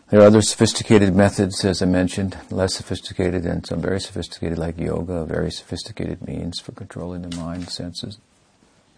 There 0.10 0.20
are 0.20 0.28
other 0.28 0.42
sophisticated 0.42 1.16
methods, 1.16 1.66
as 1.66 1.82
I 1.82 1.86
mentioned, 1.86 2.38
less 2.52 2.76
sophisticated 2.76 3.44
and 3.46 3.66
some 3.66 3.82
very 3.82 4.00
sophisticated, 4.00 4.58
like 4.58 4.80
yoga, 4.80 5.26
very 5.26 5.52
sophisticated 5.52 6.28
means 6.28 6.60
for 6.60 6.74
controlling 6.74 7.24
the 7.24 7.36
mind, 7.36 7.70
senses, 7.70 8.20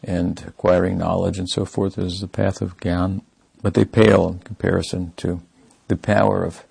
and 0.04 0.44
acquiring 0.48 0.98
knowledge 0.98 1.38
and 1.38 1.50
so 1.50 1.66
forth 1.66 1.98
is 1.98 2.22
the 2.22 2.27
path 2.27 2.62
of 2.62 2.77
Gyan. 2.77 3.22
But 3.62 3.74
they 3.74 3.86
pale 3.86 4.30
in 4.30 4.39
comparison 4.39 5.13
to 5.18 5.42
the 5.88 5.96
power 5.96 6.44
of 6.44 6.63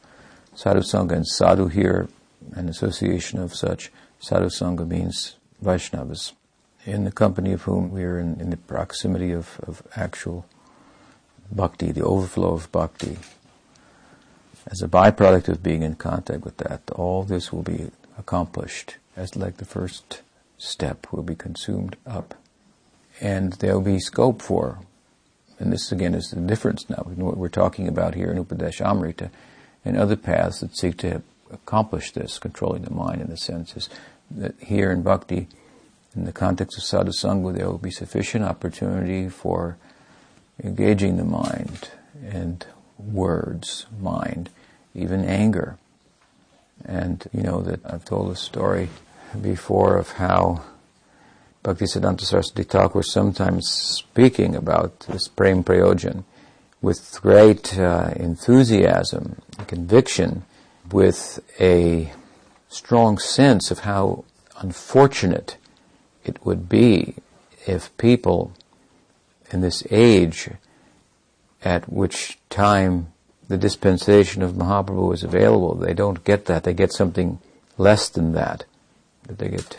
sadhu 0.55 0.81
sangha 0.81 1.13
and 1.13 1.27
sadhu 1.27 1.67
here, 1.67 2.09
an 2.53 2.69
association 2.69 3.41
of 3.41 3.55
such. 3.55 3.91
Sadhu 4.21 4.47
sangha 4.47 4.87
means 4.87 5.37
Vaishnavas, 5.63 6.33
in 6.85 7.05
the 7.05 7.13
company 7.13 7.53
of 7.53 7.63
whom 7.63 7.91
we 7.91 8.05
are 8.05 8.19
in, 8.19 8.41
in 8.41 8.51
the 8.51 8.57
proximity 8.57 9.33
of, 9.33 9.59
of 9.67 9.83
actual 9.97 10.47
bhakti, 11.51 11.93
the 11.93 12.05
overflow 12.05 12.55
of 12.55 12.71
bhakti, 12.73 13.19
as 14.69 14.83
a 14.83 14.89
byproduct 14.89 15.49
of 15.49 15.63
being 15.63 15.83
in 15.83 15.95
contact 15.95 16.45
with 16.45 16.57
that, 16.59 16.83
all 16.93 17.23
this 17.23 17.53
will 17.53 17.63
be 17.63 17.91
accomplished 18.19 18.97
as 19.17 19.37
like 19.37 19.59
the 19.59 19.65
first 19.65 20.23
step 20.59 21.13
will 21.13 21.23
be 21.23 21.35
consumed 21.35 21.97
up. 22.07 22.35
And 23.21 23.55
there 23.55 23.75
will 23.75 23.83
be 23.83 23.99
scope 23.99 24.43
for, 24.43 24.81
and 25.59 25.73
this 25.73 25.91
again 25.91 26.15
is 26.15 26.31
the 26.31 26.41
difference 26.41 26.89
now, 26.91 27.03
what 27.05 27.37
we're 27.37 27.49
talking 27.49 27.89
about 27.89 28.15
here 28.15 28.31
in 28.31 28.45
Upadeshamrita 28.45 29.31
and 29.85 29.97
other 29.97 30.17
paths 30.17 30.61
that 30.61 30.77
seek 30.77 30.99
to 30.99 31.23
accomplish 31.51 32.13
this, 32.13 32.39
controlling 32.39 32.83
the 32.83 32.91
mind 32.91 33.21
and 33.21 33.31
the 33.31 33.37
senses, 33.37 33.89
that 34.31 34.55
here 34.61 34.91
in 34.91 35.03
bhakti, 35.03 35.49
in 36.15 36.25
the 36.25 36.33
context 36.33 36.77
of 36.77 36.85
sadhusanga, 36.85 37.57
there 37.57 37.71
will 37.71 37.79
be 37.79 37.91
sufficient 37.91 38.45
opportunity 38.45 39.29
for 39.29 39.77
engaging 40.63 41.17
the 41.17 41.25
mind 41.25 41.91
and 42.25 42.67
words, 42.99 43.87
mind, 44.01 44.51
even 44.95 45.25
anger. 45.25 45.79
And 46.85 47.27
you 47.33 47.43
know 47.43 47.61
that 47.63 47.81
I've 47.85 48.05
told 48.05 48.31
a 48.31 48.37
story 48.37 48.89
before 49.41 49.97
of 49.97 50.13
how 50.13 50.63
Bhaktisiddhanta 51.67 52.21
Saraswati 52.21 52.63
Thakur 52.63 53.03
sometimes 53.03 53.69
speaking 53.69 54.55
about 54.55 55.01
this 55.01 55.27
Prem 55.27 55.65
Prayojan 55.65 56.23
with 56.81 57.19
great 57.21 57.77
uh, 57.77 58.13
enthusiasm, 58.15 59.43
conviction, 59.67 60.45
with 60.93 61.41
a 61.59 62.13
strong 62.69 63.19
sense 63.19 63.73
of 63.73 63.81
how 63.81 64.25
unfortunate 64.61 65.57
it 66.25 66.47
would 66.47 66.69
be 66.69 67.17
if 67.67 67.97
people 67.97 68.53
in 69.51 69.61
this 69.61 69.83
age 69.91 70.51
at 71.65 71.93
which 71.93 72.39
time 72.49 73.09
the 73.49 73.59
dispensation 73.59 74.41
of 74.45 74.53
Mahaprabhu 74.53 75.13
is 75.15 75.25
available. 75.25 75.75
They 75.75 75.95
don't 75.95 76.23
get 76.23 76.45
that. 76.45 76.63
They 76.63 76.75
get 76.75 76.93
something 76.93 77.41
less 77.77 78.09
than 78.09 78.35
that. 78.35 78.67
That 79.25 79.39
they 79.39 79.49
get 79.49 79.77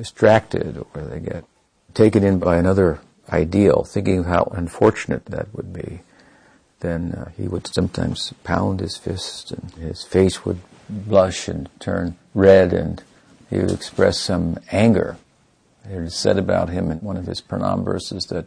distracted 0.00 0.82
or 0.94 1.02
they 1.02 1.20
get 1.20 1.44
taken 1.92 2.24
in 2.24 2.38
by 2.38 2.56
another 2.56 3.00
ideal, 3.28 3.84
thinking 3.84 4.20
of 4.20 4.24
how 4.24 4.50
unfortunate 4.56 5.26
that 5.26 5.54
would 5.54 5.74
be. 5.74 6.00
Then 6.80 7.12
uh, 7.12 7.28
he 7.36 7.46
would 7.46 7.66
sometimes 7.66 8.32
pound 8.42 8.80
his 8.80 8.96
fist 8.96 9.52
and 9.52 9.70
his 9.72 10.02
face 10.02 10.42
would 10.46 10.60
blush 10.88 11.48
and 11.48 11.68
turn 11.80 12.16
red 12.32 12.72
and 12.72 13.02
he 13.50 13.58
would 13.58 13.72
express 13.72 14.18
some 14.18 14.58
anger. 14.72 15.18
It 15.84 15.98
is 15.98 16.14
said 16.14 16.38
about 16.38 16.70
him 16.70 16.90
in 16.90 17.00
one 17.00 17.18
of 17.18 17.26
his 17.26 17.42
pranam 17.42 17.84
verses 17.84 18.24
that 18.26 18.46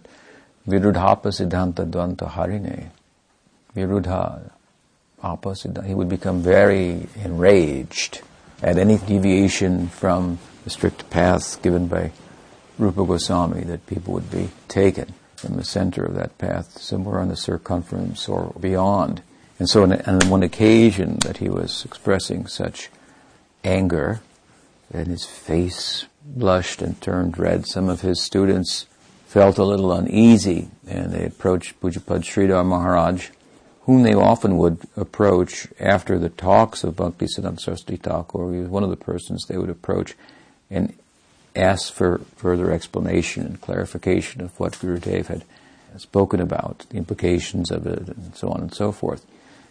Virudhapa 0.67 1.29
Siddhanta 1.29 1.87
Dvanta 1.87 2.31
Harine. 2.31 2.89
Virudha, 3.75 4.49
opposite, 5.21 5.83
he 5.85 5.93
would 5.93 6.09
become 6.09 6.41
very 6.41 7.07
enraged 7.23 8.21
at 8.63 8.79
any 8.79 8.97
deviation 8.97 9.89
from 9.89 10.39
the 10.63 10.69
strict 10.69 11.09
path 11.09 11.61
given 11.61 11.87
by 11.87 12.11
Rupa 12.77 13.05
Goswami, 13.05 13.63
that 13.63 13.85
people 13.85 14.13
would 14.13 14.31
be 14.31 14.49
taken 14.67 15.13
from 15.35 15.55
the 15.55 15.63
center 15.63 16.05
of 16.05 16.15
that 16.15 16.37
path, 16.37 16.79
somewhere 16.79 17.19
on 17.19 17.27
the 17.27 17.35
circumference 17.35 18.29
or 18.29 18.53
beyond. 18.59 19.21
And 19.59 19.69
so, 19.69 19.83
on, 19.83 19.93
on 20.01 20.29
one 20.29 20.43
occasion 20.43 21.17
that 21.19 21.37
he 21.37 21.49
was 21.49 21.85
expressing 21.85 22.47
such 22.47 22.89
anger, 23.63 24.21
and 24.91 25.07
his 25.07 25.25
face 25.25 26.05
blushed 26.25 26.81
and 26.81 26.99
turned 27.01 27.37
red, 27.37 27.67
some 27.67 27.89
of 27.89 28.01
his 28.01 28.21
students 28.21 28.87
felt 29.25 29.57
a 29.57 29.63
little 29.63 29.91
uneasy, 29.91 30.69
and 30.87 31.11
they 31.11 31.25
approached 31.25 31.79
Pujapad 31.81 32.23
Sridhar 32.23 32.65
Maharaj, 32.65 33.29
whom 33.81 34.03
they 34.03 34.13
often 34.13 34.57
would 34.57 34.79
approach 34.95 35.67
after 35.79 36.17
the 36.17 36.29
talks 36.29 36.83
of 36.83 36.95
Bhakti 36.95 37.25
Siddhanta 37.25 37.59
Saraswati 37.59 37.97
Thakur. 37.97 38.53
He 38.53 38.59
was 38.59 38.69
one 38.69 38.83
of 38.83 38.89
the 38.89 38.95
persons 38.95 39.45
they 39.45 39.57
would 39.57 39.69
approach 39.69 40.15
and 40.73 40.93
asked 41.55 41.93
for 41.93 42.19
further 42.35 42.71
explanation 42.71 43.45
and 43.45 43.61
clarification 43.61 44.41
of 44.41 44.59
what 44.59 44.73
Gurudev 44.73 45.27
had 45.27 45.45
spoken 45.97 46.41
about, 46.41 46.85
the 46.89 46.97
implications 46.97 47.69
of 47.71 47.85
it, 47.85 48.07
and 48.07 48.35
so 48.35 48.49
on 48.49 48.61
and 48.61 48.73
so 48.73 48.91
forth. 48.91 49.25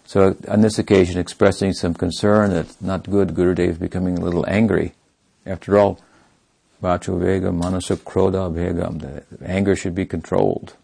So 0.05 0.37
on 0.49 0.61
this 0.61 0.79
occasion, 0.79 1.19
expressing 1.19 1.73
some 1.73 1.95
concern 1.95 2.51
that 2.51 2.67
it's 2.67 2.81
not 2.81 3.11
good, 3.11 3.31
Gurudev 3.31 3.79
becoming 3.79 4.19
a 4.19 4.25
little 4.25 4.45
angry. 4.49 4.95
After 5.45 5.77
all, 5.77 5.99
Vacho 6.83 7.19
Vegam, 7.19 7.57
Manasa 7.57 7.97
Krodha 7.97 8.53
Vegam, 8.53 9.01
the 9.01 9.49
anger 9.49 9.75
should 9.75 9.95
be 9.95 10.07
controlled. 10.07 10.75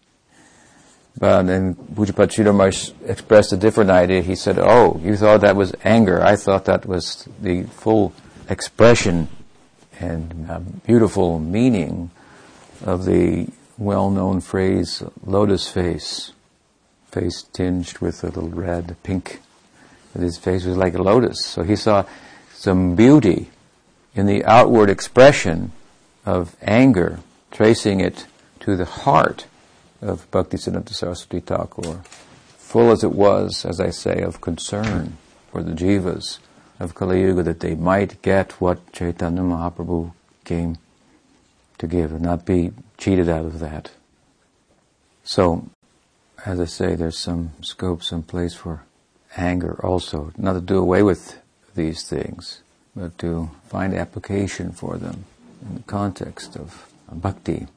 But 1.17 1.43
then 1.43 1.75
Sridhar 1.75 2.93
expressed 3.05 3.51
a 3.51 3.57
different 3.57 3.89
idea. 3.89 4.21
He 4.21 4.35
said, 4.35 4.57
oh, 4.59 4.99
you 5.03 5.17
thought 5.17 5.41
that 5.41 5.55
was 5.55 5.73
anger. 5.83 6.23
I 6.23 6.35
thought 6.37 6.65
that 6.65 6.85
was 6.85 7.27
the 7.41 7.63
full 7.63 8.13
expression 8.47 9.27
and 9.99 10.81
beautiful 10.85 11.39
meaning 11.39 12.11
of 12.83 13.05
the 13.05 13.47
well-known 13.77 14.41
phrase, 14.41 15.03
lotus 15.25 15.69
face. 15.69 16.31
Face 17.11 17.43
tinged 17.43 17.97
with 17.99 18.23
a 18.23 18.27
little 18.27 18.49
red, 18.49 18.95
pink. 19.03 19.41
But 20.13 20.21
his 20.21 20.37
face 20.37 20.65
was 20.65 20.77
like 20.77 20.93
a 20.93 21.01
lotus. 21.01 21.45
So 21.45 21.63
he 21.63 21.75
saw 21.75 22.05
some 22.53 22.95
beauty 22.95 23.49
in 24.15 24.25
the 24.25 24.43
outward 24.45 24.89
expression 24.89 25.71
of 26.25 26.55
anger, 26.61 27.19
tracing 27.51 27.99
it 27.99 28.25
to 28.61 28.75
the 28.75 28.85
heart 28.85 29.45
of 30.01 30.29
Bhaktisiddhanta 30.31 30.93
Saraswati 30.93 31.39
Thakur, 31.39 32.01
full 32.57 32.91
as 32.91 33.03
it 33.03 33.11
was, 33.11 33.65
as 33.65 33.79
I 33.79 33.89
say, 33.89 34.21
of 34.21 34.41
concern 34.41 35.17
for 35.51 35.63
the 35.63 35.71
jivas 35.71 36.39
of 36.79 36.95
Kali 36.95 37.21
Yuga 37.21 37.43
that 37.43 37.59
they 37.59 37.75
might 37.75 38.21
get 38.21 38.53
what 38.61 38.91
Chaitanya 38.93 39.41
Mahaprabhu 39.41 40.13
came 40.45 40.77
to 41.77 41.87
give 41.87 42.11
and 42.11 42.21
not 42.21 42.45
be 42.45 42.71
cheated 42.97 43.29
out 43.29 43.45
of 43.45 43.59
that. 43.59 43.91
So, 45.23 45.69
as 46.45 46.59
I 46.59 46.65
say, 46.65 46.95
there's 46.95 47.19
some 47.19 47.51
scope, 47.61 48.03
some 48.03 48.23
place 48.23 48.53
for 48.53 48.83
anger 49.35 49.79
also. 49.85 50.31
Not 50.37 50.53
to 50.53 50.61
do 50.61 50.77
away 50.77 51.03
with 51.03 51.39
these 51.75 52.07
things, 52.07 52.61
but 52.95 53.17
to 53.19 53.51
find 53.67 53.93
application 53.93 54.71
for 54.71 54.97
them 54.97 55.25
in 55.61 55.75
the 55.75 55.83
context 55.83 56.55
of 56.55 56.91
bhakti. 57.11 57.67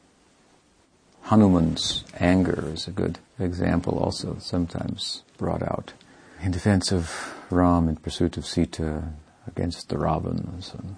Hanuman's 1.22 2.04
anger 2.18 2.70
is 2.72 2.88
a 2.88 2.90
good 2.90 3.18
example 3.38 3.98
also, 3.98 4.36
sometimes 4.40 5.22
brought 5.38 5.62
out 5.62 5.92
in 6.42 6.50
defense 6.50 6.92
of 6.92 7.34
Ram 7.50 7.88
in 7.88 7.96
pursuit 7.96 8.36
of 8.36 8.46
Sita, 8.46 9.04
against 9.46 9.88
the 9.88 9.98
Ravans, 9.98 10.72
and, 10.76 10.96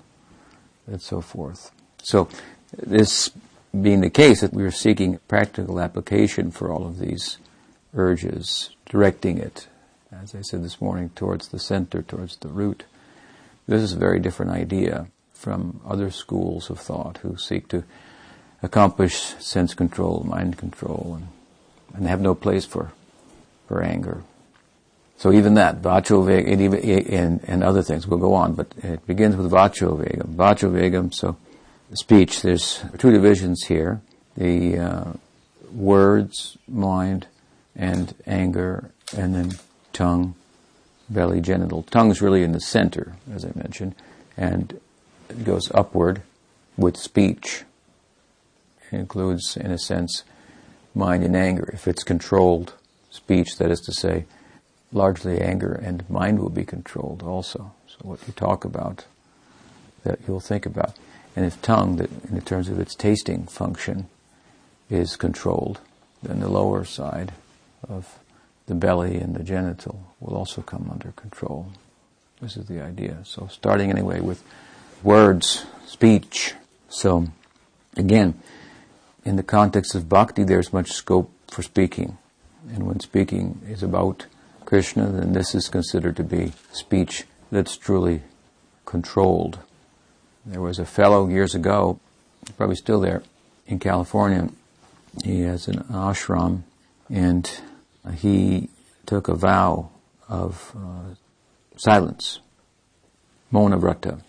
and 0.87 1.01
so 1.01 1.21
forth. 1.21 1.71
So, 2.03 2.29
this 2.77 3.31
being 3.81 4.01
the 4.01 4.11
case, 4.11 4.41
that 4.41 4.53
we 4.53 4.63
are 4.65 4.71
seeking 4.71 5.19
practical 5.29 5.81
application 5.81 6.51
for 6.51 6.71
all 6.71 6.87
of 6.87 6.99
these 6.99 7.39
urges, 7.95 8.71
directing 8.87 9.39
it, 9.39 9.69
as 10.13 10.35
I 10.35 10.43
said 10.43 10.63
this 10.63 10.81
morning, 10.81 11.11
towards 11.15 11.49
the 11.49 11.59
center, 11.59 12.03
towards 12.03 12.37
the 12.37 12.49
root. 12.49 12.85
This 13.67 13.83
is 13.83 13.93
a 13.93 13.99
very 13.99 14.21
different 14.21 14.53
idea 14.53 15.09
from 15.33 15.81
other 15.87 16.11
schools 16.11 16.71
of 16.71 16.79
thought 16.79 17.19
who 17.19 17.37
seek 17.37 17.69
to 17.69 17.85
accomplish 18.63 19.15
sense 19.39 19.75
control, 19.75 20.25
mind 20.27 20.57
control, 20.57 21.19
and, 21.19 21.29
and 21.97 22.07
have 22.07 22.21
no 22.21 22.35
place 22.35 22.65
for, 22.65 22.93
for 23.67 23.83
anger. 23.83 24.23
So 25.25 25.33
even 25.33 25.55
that, 25.55 25.81
vacho 25.81 26.23
vegam, 26.23 27.09
and, 27.11 27.41
and, 27.45 27.65
other 27.65 27.83
things, 27.83 28.07
will 28.07 28.19
go 28.19 28.35
on, 28.35 28.53
but 28.53 28.75
it 28.83 29.07
begins 29.07 29.37
with 29.37 29.51
vacho 29.51 29.97
vegam. 29.99 30.35
Vacho 30.35 30.71
vegam, 30.71 31.15
so 31.15 31.39
speech, 31.95 32.43
there's 32.43 32.85
two 32.99 33.11
divisions 33.11 33.65
here. 33.65 34.03
The 34.37 34.79
uh, 34.79 35.13
words, 35.73 36.59
mind, 36.69 37.27
and 37.75 38.15
anger, 38.27 38.91
and 39.17 39.35
then 39.35 39.53
tongue, 39.95 40.35
belly, 41.09 41.41
genital. 41.41 41.85
Tongue's 41.85 42.21
really 42.21 42.43
in 42.43 42.53
the 42.53 42.61
center, 42.61 43.17
as 43.33 43.47
I 43.47 43.53
mentioned, 43.55 43.95
and 44.37 44.79
it 45.31 45.43
goes 45.43 45.71
upward 45.73 46.21
with 46.77 46.99
speech. 46.99 47.65
It 48.93 48.97
includes, 48.97 49.57
in 49.57 49.71
a 49.71 49.79
sense, 49.79 50.23
mind 50.95 51.25
and 51.25 51.35
anger. 51.35 51.71
If 51.73 51.89
it's 51.89 52.03
controlled 52.03 52.75
speech, 53.09 53.57
that 53.57 53.71
is 53.71 53.81
to 53.87 53.93
say, 53.95 54.27
largely 54.93 55.41
anger 55.41 55.73
and 55.73 56.09
mind 56.09 56.39
will 56.39 56.51
be 56.51 56.65
controlled 56.65 57.23
also. 57.23 57.73
So 57.87 57.97
what 58.03 58.21
you 58.27 58.33
talk 58.33 58.65
about, 58.65 59.05
that 60.05 60.21
you'll 60.27 60.41
think 60.41 60.67
about. 60.67 60.97
And 61.37 61.45
if 61.45 61.61
tongue, 61.63 61.97
that 61.97 62.11
in 62.31 62.41
terms 62.43 62.69
of 62.69 62.79
its 62.79 62.95
tasting 62.95 63.45
function, 63.45 64.09
is 64.91 65.17
controlled, 65.17 65.81
then 66.23 66.41
the 66.41 66.49
lower 66.49 66.85
side 66.85 67.33
of 67.89 68.19
the 68.67 68.75
belly 68.75 69.17
and 69.17 69.35
the 69.35 69.43
genital 69.43 70.15
will 70.21 70.37
also 70.37 70.63
come 70.63 70.89
under 70.91 71.13
control. 71.13 71.73
This 72.41 72.57
is 72.57 72.67
the 72.67 72.81
idea. 72.81 73.19
So 73.25 73.49
starting 73.51 73.91
anyway 73.91 74.21
with 74.21 74.43
words, 75.03 75.67
speech. 75.87 76.55
So 76.89 77.27
again, 77.97 78.35
in 79.25 79.37
the 79.37 79.43
context 79.43 79.95
of 79.95 80.09
bhakti, 80.09 80.45
there's 80.45 80.73
much 80.73 80.93
scope 80.93 81.31
for 81.49 81.63
speaking. 81.63 82.19
And 82.69 82.87
when 82.87 83.01
speaking 83.01 83.61
is 83.69 83.83
about 83.83 84.27
Krishna, 84.65 85.11
then 85.11 85.33
this 85.33 85.55
is 85.55 85.69
considered 85.69 86.17
to 86.17 86.25
be 86.25 86.53
speech 86.73 87.25
that's 87.51 87.77
truly 87.77 88.23
controlled. 88.85 89.59
There 90.47 90.61
was 90.61 90.79
a 90.79 90.85
fellow 90.85 91.29
years 91.29 91.55
ago, 91.55 91.99
probably 92.57 92.77
still 92.77 93.01
there, 93.01 93.23
in 93.67 93.79
California. 93.79 94.51
He 95.25 95.41
has 95.41 95.69
an 95.69 95.85
ashram, 95.85 96.63
and 97.09 97.51
he 98.17 98.69
took 99.07 99.29
a 99.29 99.35
vow 99.35 99.91
of 100.29 100.73
uh, 100.77 101.15
silence, 101.77 102.41
Mauna 103.51 103.79
Vrata. 103.79 104.21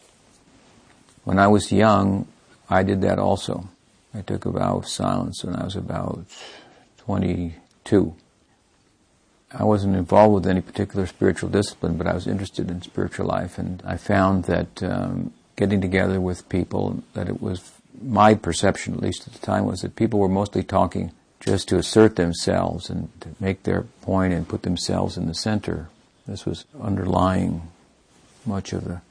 When 1.24 1.40
I 1.40 1.48
was 1.48 1.72
young, 1.72 2.28
I 2.70 2.84
did 2.84 3.02
that 3.02 3.20
also. 3.20 3.70
I 4.14 4.22
took 4.22 4.46
a 4.46 4.52
vow 4.52 4.78
of 4.78 4.88
silence 4.88 5.44
when 5.44 5.56
I 5.56 5.64
was 5.64 5.76
about 5.76 6.26
22. 7.00 8.16
I 9.58 9.64
wasn't 9.64 9.96
involved 9.96 10.34
with 10.34 10.48
any 10.48 10.60
particular 10.60 11.08
spiritual 11.08 11.50
discipline, 11.50 11.98
but 11.98 12.08
I 12.08 12.14
was 12.14 12.28
interested 12.28 12.70
in 12.70 12.82
spiritual 12.82 13.28
life, 13.28 13.58
and 13.58 13.82
I 13.86 13.96
found 13.96 14.46
that 14.46 14.84
um, 14.84 15.32
getting 15.56 15.80
together 15.80 16.20
with 16.20 16.50
people, 16.50 17.04
that 17.14 17.30
it 17.30 17.42
was 17.42 17.72
my 18.02 18.34
perception, 18.36 18.94
at 18.94 19.00
least 19.00 19.28
at 19.28 19.34
the 19.34 19.46
time, 19.46 19.66
was 19.66 19.82
that 19.82 19.96
people 19.96 20.20
were 20.20 20.28
mostly 20.28 20.62
talking 20.62 21.12
just 21.40 21.70
to 21.70 21.78
assert 21.78 22.18
themselves 22.18 22.90
and 22.90 23.10
to 23.22 23.30
make 23.40 23.64
their 23.64 23.84
point 24.02 24.34
and 24.34 24.48
put 24.48 24.64
themselves 24.64 25.16
in 25.16 25.28
the 25.28 25.34
center. 25.34 25.88
This 26.28 26.46
was 26.46 26.66
underlying 26.82 27.70
much 28.46 28.74
of 28.74 28.84
the 28.84 29.02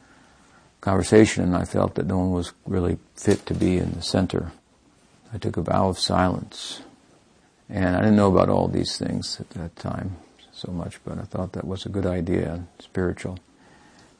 conversation, 0.82 1.42
and 1.42 1.56
I 1.56 1.64
felt 1.64 1.94
that 1.94 2.06
no 2.06 2.18
one 2.18 2.32
was 2.32 2.52
really 2.66 2.98
fit 3.14 3.46
to 3.46 3.54
be 3.54 3.78
in 3.78 3.92
the 3.92 4.02
center. 4.02 4.52
I 5.32 5.38
took 5.38 5.56
a 5.56 5.62
vow 5.62 5.88
of 5.88 5.98
silence. 5.98 6.82
And 7.70 7.96
I 7.96 8.00
didn't 8.00 8.16
know 8.16 8.30
about 8.30 8.50
all 8.50 8.68
these 8.68 8.98
things 8.98 9.40
at 9.40 9.48
that 9.50 9.74
time 9.76 10.16
so 10.64 10.72
much, 10.72 10.98
but 11.04 11.18
I 11.18 11.22
thought 11.22 11.52
that 11.52 11.66
was 11.66 11.84
a 11.84 11.88
good 11.88 12.06
idea, 12.06 12.64
spiritual. 12.78 13.38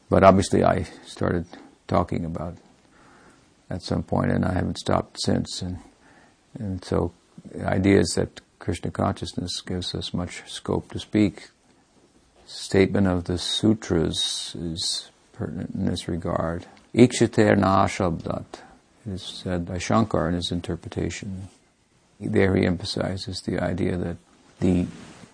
But 0.08 0.22
obviously 0.22 0.64
I 0.64 0.86
started 1.06 1.46
talking 1.88 2.24
about 2.24 2.56
at 3.70 3.82
some 3.82 4.02
point, 4.02 4.30
and 4.30 4.44
I 4.44 4.52
haven't 4.52 4.78
stopped 4.78 5.20
since. 5.20 5.62
And, 5.62 5.78
and 6.58 6.84
so 6.84 7.12
the 7.52 7.66
idea 7.66 8.00
is 8.00 8.14
that 8.16 8.40
Krishna 8.58 8.90
consciousness 8.90 9.60
gives 9.60 9.94
us 9.94 10.14
much 10.14 10.42
scope 10.46 10.92
to 10.92 10.98
speak. 10.98 11.48
Statement 12.46 13.06
of 13.06 13.24
the 13.24 13.38
sutras 13.38 14.54
is 14.58 15.10
pertinent 15.32 15.74
in 15.74 15.86
this 15.86 16.08
regard. 16.08 16.66
Ikshiter 16.94 17.56
na 17.56 17.86
shabdat 17.86 18.60
is 19.06 19.22
said 19.22 19.66
by 19.66 19.78
Shankar 19.78 20.28
in 20.28 20.34
his 20.34 20.52
interpretation. 20.52 21.48
There 22.20 22.54
he 22.54 22.66
emphasizes 22.66 23.40
the 23.40 23.62
idea 23.62 23.96
that 23.96 24.16
the 24.60 24.86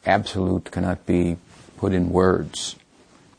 absolute 0.06 0.70
cannot 0.70 1.06
be 1.06 1.36
put 1.76 1.92
in 1.92 2.10
words. 2.10 2.76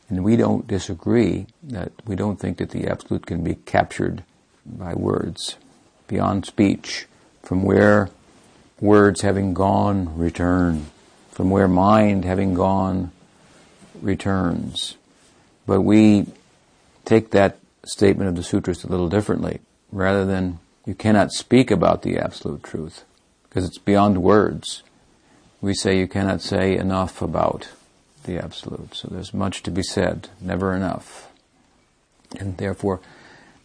And 0.08 0.24
we 0.24 0.36
don't 0.36 0.66
disagree 0.66 1.46
that 1.62 1.92
we 2.04 2.16
don't 2.16 2.38
think 2.38 2.58
that 2.58 2.70
the 2.70 2.86
absolute 2.86 3.26
can 3.26 3.42
be 3.42 3.54
captured 3.54 4.24
by 4.66 4.94
words, 4.94 5.56
beyond 6.06 6.44
speech, 6.44 7.06
from 7.42 7.62
where 7.62 8.10
words 8.80 9.22
having 9.22 9.54
gone 9.54 10.16
return, 10.16 10.86
from 11.30 11.50
where 11.50 11.68
mind 11.68 12.24
having 12.24 12.52
gone 12.54 13.10
returns. 14.00 14.96
But 15.66 15.80
we 15.82 16.26
take 17.04 17.30
that 17.30 17.58
statement 17.84 18.28
of 18.28 18.36
the 18.36 18.42
sutras 18.42 18.84
a 18.84 18.88
little 18.88 19.08
differently. 19.08 19.60
Rather 19.90 20.24
than 20.24 20.58
you 20.84 20.94
cannot 20.94 21.32
speak 21.32 21.70
about 21.70 22.02
the 22.02 22.18
absolute 22.18 22.62
truth, 22.62 23.04
because 23.44 23.64
it's 23.64 23.78
beyond 23.78 24.22
words, 24.22 24.82
we 25.62 25.72
say 25.72 25.96
you 25.98 26.08
cannot 26.08 26.42
say 26.42 26.76
enough 26.76 27.22
about 27.22 27.68
the 28.24 28.36
absolute. 28.36 28.94
So 28.94 29.08
there's 29.10 29.32
much 29.32 29.62
to 29.62 29.70
be 29.70 29.82
said, 29.82 30.28
never 30.40 30.74
enough. 30.74 31.30
And 32.38 32.58
therefore, 32.58 33.00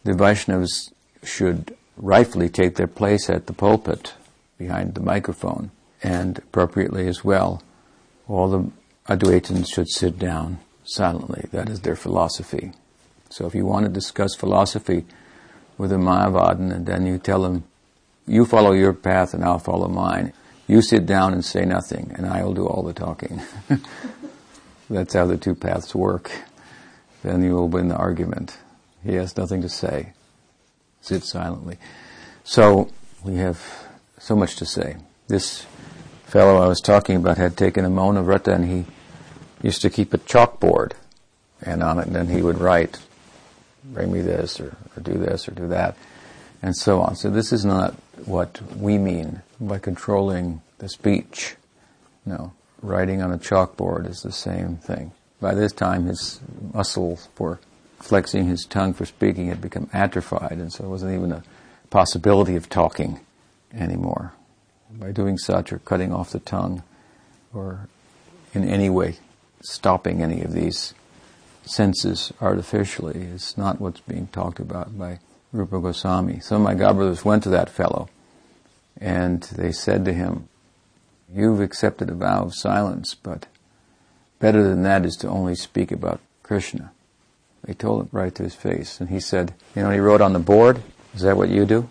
the 0.03 0.13
Vaishnavas 0.13 0.93
should 1.23 1.75
rightfully 1.97 2.49
take 2.49 2.75
their 2.75 2.88
place 2.88 3.29
at 3.29 3.47
the 3.47 3.53
pulpit 3.53 4.13
behind 4.57 4.93
the 4.93 5.01
microphone, 5.01 5.71
and 6.03 6.38
appropriately 6.38 7.07
as 7.07 7.23
well, 7.23 7.62
all 8.27 8.49
the 8.49 8.71
Advaitins 9.07 9.73
should 9.73 9.89
sit 9.89 10.19
down 10.19 10.60
silently. 10.83 11.47
That 11.51 11.69
is 11.69 11.81
their 11.81 11.95
philosophy. 11.95 12.73
So 13.29 13.45
if 13.47 13.55
you 13.55 13.65
want 13.65 13.86
to 13.86 13.91
discuss 13.91 14.36
philosophy 14.36 15.05
with 15.77 15.91
a 15.91 15.95
Mayavadan 15.95 16.71
and 16.71 16.86
then 16.86 17.05
you 17.05 17.17
tell 17.17 17.41
them, 17.41 17.63
you 18.25 18.45
follow 18.45 18.71
your 18.71 18.93
path 18.93 19.33
and 19.33 19.43
I'll 19.43 19.60
follow 19.60 19.88
mine. 19.88 20.33
You 20.67 20.82
sit 20.82 21.06
down 21.06 21.34
and 21.34 21.43
say 21.43 21.65
nothing 21.65 22.13
and 22.15 22.25
I 22.25 22.43
will 22.43 22.53
do 22.53 22.67
all 22.67 22.84
the 22.84 22.93
talking. 22.93 23.41
That's 24.89 25.13
how 25.13 25.25
the 25.25 25.38
two 25.38 25.56
paths 25.56 25.95
work. 25.95 26.32
Then 27.23 27.43
you 27.43 27.53
will 27.53 27.67
win 27.67 27.88
the 27.88 27.95
argument. 27.95 28.58
He 29.03 29.15
has 29.15 29.36
nothing 29.38 29.62
to 29.62 29.69
say. 29.69 30.13
Sit 31.01 31.23
silently. 31.23 31.77
So 32.43 32.89
we 33.23 33.36
have 33.38 33.62
so 34.19 34.36
much 34.36 34.56
to 34.58 34.65
say. 34.65 34.97
This 35.27 35.65
fellow 36.25 36.62
I 36.62 36.67
was 36.67 36.82
talking 36.82 37.15
about 37.15 37.38
had 37.38 37.58
taken 37.58 37.86
a 37.86 37.89
Mauna 37.89 38.21
Vrata 38.21 38.53
and 38.53 38.65
he 38.65 38.86
used 39.62 39.82
to 39.82 39.89
keep 39.89 40.13
a 40.13 40.17
chalkboard 40.17 40.93
and 41.62 41.82
on 41.82 41.99
it 41.99 42.08
and 42.08 42.15
then 42.15 42.27
he 42.27 42.41
would 42.41 42.60
write 42.60 42.99
bring 43.93 44.12
me 44.12 44.21
this 44.21 44.60
or, 44.60 44.75
or 44.95 45.01
do 45.01 45.13
this 45.13 45.47
or 45.47 45.51
do 45.51 45.67
that, 45.67 45.95
and 46.62 46.75
so 46.75 47.01
on. 47.01 47.15
So 47.15 47.30
this 47.30 47.51
is 47.51 47.65
not 47.65 47.93
what 48.25 48.62
we 48.75 48.97
mean 48.97 49.41
by 49.60 49.80
controlling 49.80 50.62
the 50.78 50.89
speech. 50.89 51.56
No, 52.26 52.54
writing 52.82 53.22
on 53.22 53.32
a 53.32 53.38
chalkboard 53.38 54.10
is 54.10 54.22
the 54.22 54.32
same 54.32 54.78
thing. 54.78 55.12
By 55.39 55.54
this 55.54 55.72
time, 55.72 56.06
his 56.06 56.39
muscles 56.74 57.30
for 57.36 57.60
flexing 58.00 58.46
his 58.46 58.65
tongue 58.65 58.93
for 58.93 59.06
speaking 59.06 59.48
had 59.48 59.62
become 59.62 59.89
atrophied, 59.93 60.60
and 60.60 60.72
so 60.72 60.86
it 60.86 60.89
wasn't 60.89 61.13
even 61.13 61.32
a 61.32 61.43
possibility 61.89 62.56
of 62.56 62.70
talking 62.70 63.20
anymore. 63.74 64.34
By 64.91 65.12
doing 65.12 65.38
such 65.38 65.74
or 65.74 65.80
cutting 65.80 66.13
off 66.13 66.32
the 66.32 66.39
tongue, 66.39 66.84
or 67.54 67.88
in 68.54 68.67
any 68.67 68.89
way 68.89 69.17
stopping 69.62 70.22
any 70.22 70.41
of 70.41 70.54
these 70.54 70.93
senses 71.65 72.32
artificially 72.39 73.20
is 73.20 73.58
not 73.58 73.82
what's 73.82 74.00
being 74.02 74.28
talked 74.28 74.60
about 74.60 74.98
by 74.98 75.20
Rupa 75.52 75.80
Goswami. 75.80 76.39
Some 76.39 76.62
of 76.62 76.63
my 76.63 76.76
godbrothers 76.76 77.26
went 77.26 77.43
to 77.43 77.50
that 77.50 77.70
fellow 77.70 78.10
and 78.99 79.43
they 79.43 79.71
said 79.71 80.05
to 80.05 80.13
him, 80.13 80.49
You've 81.33 81.60
accepted 81.60 82.10
a 82.10 82.15
vow 82.15 82.43
of 82.43 82.55
silence, 82.55 83.13
but 83.13 83.47
better 84.39 84.63
than 84.63 84.83
that 84.83 85.05
is 85.05 85.15
to 85.17 85.27
only 85.27 85.55
speak 85.55 85.91
about 85.91 86.21
Krishna. 86.41 86.91
They 87.63 87.73
told 87.73 88.03
him 88.03 88.10
right 88.12 88.33
to 88.36 88.43
his 88.43 88.55
face, 88.55 89.01
and 89.01 89.10
he 89.10 89.19
said, 89.19 89.53
You 89.75 89.83
know, 89.83 89.91
he 89.91 89.99
wrote 89.99 90.21
on 90.21 90.33
the 90.33 90.39
board, 90.39 90.81
Is 91.13 91.21
that 91.21 91.38
what 91.38 91.49
you 91.49 91.65
do? 91.65 91.89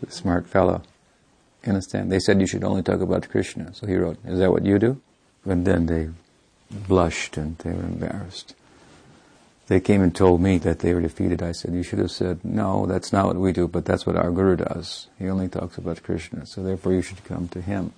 He's 0.00 0.08
a 0.08 0.12
smart 0.12 0.46
fellow. 0.46 0.82
You 1.64 1.70
understand? 1.70 2.10
They 2.10 2.18
said 2.18 2.40
you 2.40 2.46
should 2.46 2.64
only 2.64 2.82
talk 2.82 3.00
about 3.00 3.28
Krishna. 3.28 3.74
So 3.74 3.86
he 3.86 3.96
wrote, 3.96 4.18
Is 4.24 4.38
that 4.40 4.50
what 4.50 4.64
you 4.64 4.78
do? 4.78 5.00
And 5.44 5.64
then 5.64 5.86
they 5.86 6.08
blushed 6.70 7.36
and 7.36 7.56
they 7.58 7.70
were 7.70 7.84
embarrassed. 7.84 8.54
They 9.68 9.80
came 9.80 10.00
and 10.00 10.14
told 10.14 10.40
me 10.40 10.56
that 10.58 10.78
they 10.78 10.94
were 10.94 11.02
defeated. 11.02 11.42
I 11.42 11.52
said, 11.52 11.74
You 11.74 11.82
should 11.82 11.98
have 11.98 12.10
said, 12.10 12.42
No, 12.42 12.86
that's 12.86 13.12
not 13.12 13.26
what 13.26 13.36
we 13.36 13.52
do, 13.52 13.68
but 13.68 13.84
that's 13.84 14.06
what 14.06 14.16
our 14.16 14.30
Guru 14.30 14.56
does. 14.56 15.08
He 15.18 15.28
only 15.28 15.46
talks 15.46 15.76
about 15.76 16.02
Krishna, 16.02 16.46
so 16.46 16.62
therefore 16.62 16.94
you 16.94 17.02
should 17.02 17.22
come 17.24 17.48
to 17.48 17.60
him. 17.60 17.92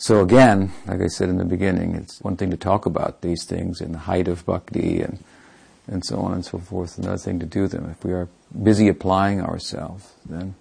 So 0.00 0.20
again, 0.20 0.72
like 0.86 1.00
I 1.00 1.06
said 1.06 1.28
in 1.28 1.38
the 1.38 1.44
beginning, 1.44 1.94
it's 1.94 2.20
one 2.20 2.36
thing 2.36 2.50
to 2.50 2.56
talk 2.56 2.86
about 2.86 3.20
these 3.20 3.44
things 3.44 3.80
in 3.80 3.92
the 3.92 3.98
height 3.98 4.26
of 4.26 4.44
bhakti 4.44 5.00
and, 5.00 5.22
and 5.86 6.04
so 6.04 6.18
on 6.18 6.32
and 6.34 6.44
so 6.44 6.58
forth, 6.58 6.98
another 6.98 7.16
thing 7.16 7.38
to 7.38 7.46
do 7.46 7.68
them. 7.68 7.88
If 7.90 8.04
we 8.04 8.12
are 8.12 8.28
busy 8.60 8.88
applying 8.88 9.40
ourselves, 9.40 10.12
then 10.28 10.56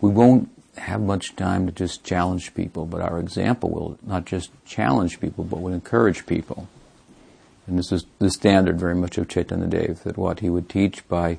we 0.00 0.10
won't 0.10 0.50
have 0.76 1.00
much 1.00 1.36
time 1.36 1.66
to 1.66 1.72
just 1.72 2.04
challenge 2.04 2.54
people, 2.54 2.84
but 2.84 3.00
our 3.00 3.18
example 3.18 3.70
will 3.70 3.98
not 4.02 4.26
just 4.26 4.50
challenge 4.66 5.20
people, 5.20 5.44
but 5.44 5.60
will 5.60 5.72
encourage 5.72 6.26
people. 6.26 6.68
And 7.68 7.78
this 7.78 7.92
is 7.92 8.06
the 8.18 8.30
standard 8.30 8.80
very 8.80 8.94
much 8.94 9.18
of 9.18 9.28
Chaitanya 9.28 9.66
Dev, 9.66 10.02
that 10.04 10.16
what 10.16 10.40
he 10.40 10.48
would 10.48 10.70
teach 10.70 11.06
by 11.06 11.38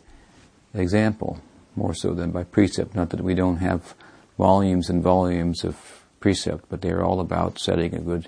example, 0.75 1.41
more 1.75 1.95
so 1.95 2.13
than 2.13 2.29
by 2.29 2.43
precept. 2.43 2.95
Not 2.95 3.09
that 3.09 3.21
we 3.21 3.33
don't 3.33 3.57
have 3.57 3.95
volumes 4.37 4.89
and 4.89 5.01
volumes 5.01 5.63
of 5.63 6.05
precept, 6.19 6.65
but 6.69 6.81
they're 6.81 7.03
all 7.03 7.19
about 7.19 7.57
setting 7.57 7.95
a 7.95 7.99
good 7.99 8.27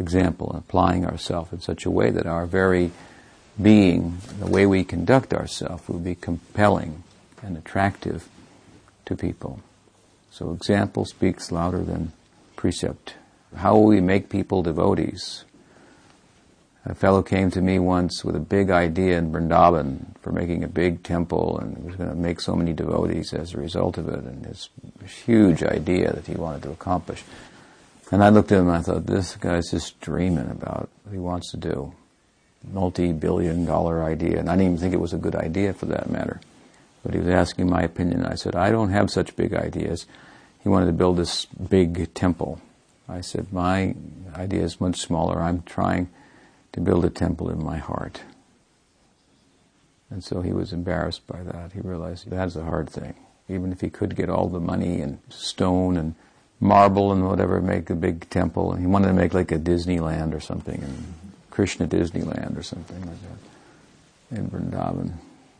example 0.00 0.50
and 0.50 0.58
applying 0.58 1.06
ourselves 1.06 1.52
in 1.52 1.60
such 1.60 1.86
a 1.86 1.90
way 1.90 2.10
that 2.10 2.26
our 2.26 2.44
very 2.44 2.90
being, 3.60 4.18
the 4.40 4.46
way 4.46 4.66
we 4.66 4.82
conduct 4.82 5.32
ourselves, 5.32 5.88
will 5.88 6.00
be 6.00 6.16
compelling 6.16 7.04
and 7.40 7.56
attractive 7.56 8.28
to 9.04 9.14
people. 9.14 9.60
So 10.30 10.52
example 10.52 11.04
speaks 11.04 11.52
louder 11.52 11.84
than 11.84 12.12
precept. 12.56 13.14
How 13.54 13.74
will 13.74 13.86
we 13.86 14.00
make 14.00 14.28
people 14.28 14.62
devotees? 14.62 15.44
A 16.84 16.94
fellow 16.94 17.22
came 17.22 17.50
to 17.52 17.62
me 17.62 17.78
once 17.78 18.24
with 18.24 18.34
a 18.34 18.40
big 18.40 18.70
idea 18.70 19.16
in 19.16 19.30
Vrindavan 19.30 20.16
for 20.20 20.32
making 20.32 20.64
a 20.64 20.68
big 20.68 21.04
temple 21.04 21.58
and 21.58 21.84
was 21.84 21.94
going 21.94 22.10
to 22.10 22.16
make 22.16 22.40
so 22.40 22.56
many 22.56 22.72
devotees 22.72 23.32
as 23.32 23.54
a 23.54 23.58
result 23.58 23.98
of 23.98 24.08
it, 24.08 24.24
and 24.24 24.44
this 24.44 24.68
huge 25.24 25.62
idea 25.62 26.12
that 26.12 26.26
he 26.26 26.34
wanted 26.34 26.62
to 26.64 26.70
accomplish. 26.70 27.22
And 28.10 28.22
I 28.22 28.30
looked 28.30 28.50
at 28.50 28.58
him 28.58 28.68
and 28.68 28.76
I 28.76 28.82
thought, 28.82 29.06
this 29.06 29.36
guy's 29.36 29.70
just 29.70 30.00
dreaming 30.00 30.50
about 30.50 30.88
what 31.04 31.12
he 31.12 31.18
wants 31.18 31.52
to 31.52 31.56
do. 31.56 31.94
Multi-billion 32.72 33.64
dollar 33.64 34.02
idea, 34.02 34.38
and 34.38 34.48
I 34.48 34.54
didn't 34.54 34.72
even 34.72 34.78
think 34.78 34.94
it 34.94 35.00
was 35.00 35.12
a 35.12 35.18
good 35.18 35.36
idea 35.36 35.72
for 35.72 35.86
that 35.86 36.10
matter. 36.10 36.40
But 37.04 37.14
he 37.14 37.20
was 37.20 37.28
asking 37.28 37.70
my 37.70 37.82
opinion. 37.82 38.26
I 38.26 38.34
said, 38.34 38.54
I 38.56 38.70
don't 38.70 38.90
have 38.90 39.10
such 39.10 39.36
big 39.36 39.54
ideas. 39.54 40.06
He 40.62 40.68
wanted 40.68 40.86
to 40.86 40.92
build 40.92 41.16
this 41.16 41.46
big 41.46 42.12
temple. 42.14 42.60
I 43.08 43.20
said, 43.20 43.52
my 43.52 43.94
idea 44.34 44.62
is 44.62 44.80
much 44.80 45.00
smaller. 45.00 45.40
I'm 45.40 45.62
trying 45.62 46.08
to 46.72 46.80
build 46.80 47.04
a 47.04 47.10
temple 47.10 47.50
in 47.50 47.62
my 47.62 47.78
heart. 47.78 48.22
And 50.10 50.22
so 50.22 50.42
he 50.42 50.52
was 50.52 50.72
embarrassed 50.72 51.26
by 51.26 51.42
that. 51.42 51.72
He 51.72 51.80
realized 51.80 52.28
that's 52.28 52.56
a 52.56 52.64
hard 52.64 52.90
thing. 52.90 53.14
Even 53.48 53.72
if 53.72 53.80
he 53.80 53.90
could 53.90 54.14
get 54.14 54.28
all 54.28 54.48
the 54.48 54.60
money 54.60 55.00
and 55.00 55.18
stone 55.28 55.96
and 55.96 56.14
marble 56.60 57.12
and 57.12 57.26
whatever, 57.26 57.60
make 57.60 57.90
a 57.90 57.94
big 57.94 58.28
temple, 58.30 58.74
he 58.74 58.86
wanted 58.86 59.08
to 59.08 59.14
make 59.14 59.34
like 59.34 59.50
a 59.50 59.58
Disneyland 59.58 60.34
or 60.34 60.40
something, 60.40 60.82
and 60.82 61.14
Krishna 61.50 61.86
Disneyland 61.86 62.56
or 62.58 62.62
something 62.62 63.00
like 63.00 63.18
that 63.22 64.38
in 64.38 64.48
Vrindavan. 64.50 65.14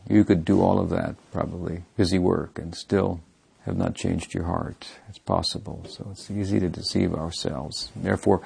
You 0.09 0.23
could 0.23 0.45
do 0.45 0.61
all 0.61 0.79
of 0.79 0.89
that, 0.89 1.15
probably 1.31 1.83
busy 1.97 2.19
work, 2.19 2.59
and 2.59 2.75
still 2.75 3.21
have 3.65 3.77
not 3.77 3.95
changed 3.95 4.33
your 4.33 4.45
heart. 4.45 4.87
It's 5.09 5.19
possible. 5.19 5.85
So 5.89 6.07
it's 6.11 6.29
easy 6.29 6.59
to 6.59 6.69
deceive 6.69 7.13
ourselves. 7.13 7.91
Therefore, 7.95 8.41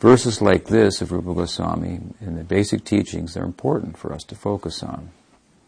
Verses 0.00 0.40
like 0.40 0.66
this 0.66 1.00
of 1.00 1.10
Rupa 1.10 1.34
Goswami 1.34 1.98
in 2.20 2.36
the 2.36 2.44
basic 2.44 2.84
teachings 2.84 3.36
are 3.36 3.44
important 3.44 3.98
for 3.98 4.12
us 4.12 4.22
to 4.24 4.36
focus 4.36 4.80
on. 4.80 5.10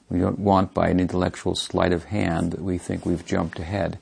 We 0.08 0.20
don't 0.20 0.38
want 0.38 0.72
by 0.72 0.88
an 0.88 1.00
intellectual 1.00 1.56
sleight 1.56 1.92
of 1.92 2.04
hand 2.04 2.52
that 2.52 2.62
we 2.62 2.78
think 2.78 3.04
we've 3.04 3.26
jumped 3.26 3.58
ahead 3.58 3.98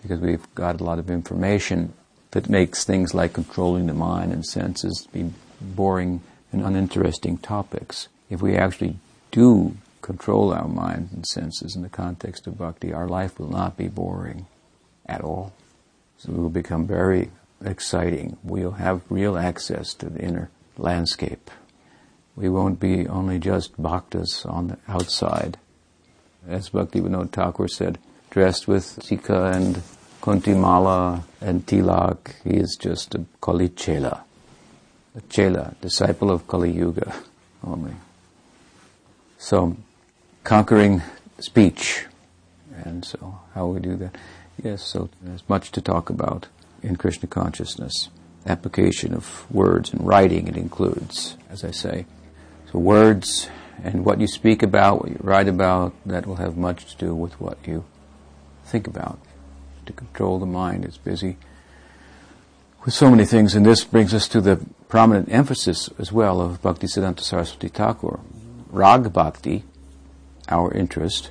because 0.00 0.20
we've 0.20 0.54
got 0.54 0.80
a 0.80 0.84
lot 0.84 1.00
of 1.00 1.10
information 1.10 1.92
that 2.30 2.48
makes 2.48 2.84
things 2.84 3.14
like 3.14 3.32
controlling 3.32 3.86
the 3.86 3.94
mind 3.94 4.32
and 4.32 4.46
senses 4.46 5.08
be 5.12 5.32
boring 5.60 6.20
and 6.52 6.62
uninteresting 6.62 7.38
topics. 7.38 8.06
If 8.30 8.40
we 8.40 8.54
actually 8.54 8.96
do 9.32 9.76
control 10.02 10.52
our 10.52 10.68
mind 10.68 11.08
and 11.12 11.26
senses 11.26 11.74
in 11.74 11.82
the 11.82 11.88
context 11.88 12.46
of 12.46 12.58
bhakti, 12.58 12.92
our 12.92 13.08
life 13.08 13.40
will 13.40 13.50
not 13.50 13.76
be 13.76 13.88
boring 13.88 14.46
at 15.06 15.20
all. 15.20 15.52
So 16.18 16.30
we 16.30 16.38
will 16.40 16.48
become 16.48 16.86
very 16.86 17.32
exciting. 17.64 18.36
We'll 18.42 18.72
have 18.72 19.02
real 19.08 19.36
access 19.36 19.94
to 19.94 20.08
the 20.08 20.20
inner 20.20 20.50
landscape. 20.76 21.50
We 22.36 22.48
won't 22.48 22.78
be 22.78 23.06
only 23.08 23.38
just 23.38 23.80
bhaktas 23.80 24.46
on 24.46 24.68
the 24.68 24.78
outside. 24.86 25.58
As 26.46 26.70
Bhaktivinoda 26.70 27.30
Thakur 27.30 27.68
said, 27.68 27.98
dressed 28.30 28.68
with 28.68 28.84
Sika 29.02 29.46
and 29.46 29.82
Kuntimala 30.22 31.24
and 31.40 31.66
Tilak, 31.66 32.34
he 32.44 32.50
is 32.50 32.76
just 32.80 33.14
a 33.14 33.24
Kali 33.40 33.70
Chela. 33.70 34.24
A 35.16 35.20
Chela, 35.22 35.74
disciple 35.80 36.30
of 36.30 36.46
Kali 36.46 36.70
Yuga 36.70 37.12
only. 37.64 37.94
So, 39.38 39.76
conquering 40.44 41.02
speech. 41.40 42.06
And 42.84 43.04
so, 43.04 43.40
how 43.54 43.66
we 43.66 43.80
do 43.80 43.96
that? 43.96 44.14
Yes, 44.62 44.84
so 44.84 45.08
there's 45.20 45.48
much 45.48 45.72
to 45.72 45.80
talk 45.80 46.10
about 46.10 46.46
in 46.82 46.96
Krishna 46.96 47.28
consciousness. 47.28 48.08
Application 48.46 49.14
of 49.14 49.50
words 49.50 49.92
and 49.92 50.06
writing 50.06 50.48
it 50.48 50.56
includes, 50.56 51.36
as 51.50 51.64
I 51.64 51.70
say. 51.70 52.06
So 52.72 52.78
words 52.78 53.48
and 53.82 54.04
what 54.04 54.20
you 54.20 54.26
speak 54.26 54.62
about, 54.62 55.02
what 55.02 55.10
you 55.10 55.20
write 55.20 55.48
about, 55.48 55.94
that 56.06 56.26
will 56.26 56.36
have 56.36 56.56
much 56.56 56.86
to 56.86 56.96
do 56.96 57.14
with 57.14 57.40
what 57.40 57.58
you 57.66 57.84
think 58.64 58.86
about. 58.86 59.18
To 59.86 59.92
control 59.92 60.38
the 60.38 60.46
mind 60.46 60.84
is 60.84 60.98
busy 60.98 61.36
with 62.84 62.94
so 62.94 63.10
many 63.10 63.24
things, 63.24 63.54
and 63.54 63.66
this 63.66 63.84
brings 63.84 64.14
us 64.14 64.28
to 64.28 64.40
the 64.40 64.64
prominent 64.88 65.30
emphasis 65.30 65.90
as 65.98 66.12
well 66.12 66.40
of 66.40 66.62
Bhaktisiddhanta 66.62 67.20
Saraswati 67.20 67.68
Thakur. 67.68 68.20
Rag 68.70 69.12
Bhakti, 69.12 69.64
our 70.48 70.72
interest, 70.72 71.30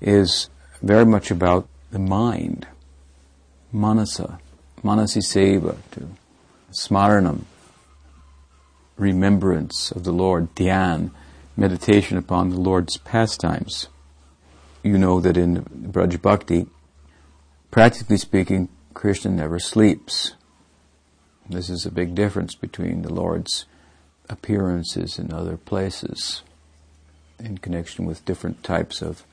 is 0.00 0.48
very 0.82 1.04
much 1.04 1.30
about 1.30 1.68
the 1.90 1.98
mind 1.98 2.66
manasa, 3.72 4.38
manasi 4.82 5.22
seva, 5.22 5.76
to 5.92 6.08
smaranam, 6.72 7.42
remembrance 8.96 9.90
of 9.90 10.04
the 10.04 10.12
Lord, 10.12 10.54
dhyan, 10.54 11.10
meditation 11.56 12.16
upon 12.16 12.50
the 12.50 12.60
Lord's 12.60 12.96
pastimes. 12.98 13.88
You 14.82 14.98
know 14.98 15.20
that 15.20 15.36
in 15.36 15.62
Braj 15.64 16.20
Bhakti, 16.20 16.66
practically 17.70 18.16
speaking, 18.16 18.68
Krishna 18.94 19.30
never 19.30 19.58
sleeps. 19.58 20.34
This 21.48 21.68
is 21.68 21.84
a 21.84 21.90
big 21.90 22.14
difference 22.14 22.54
between 22.54 23.02
the 23.02 23.12
Lord's 23.12 23.66
appearances 24.28 25.18
in 25.18 25.32
other 25.32 25.56
places 25.56 26.42
in 27.38 27.58
connection 27.58 28.04
with 28.04 28.24
different 28.24 28.62
types 28.62 29.02
of 29.02 29.24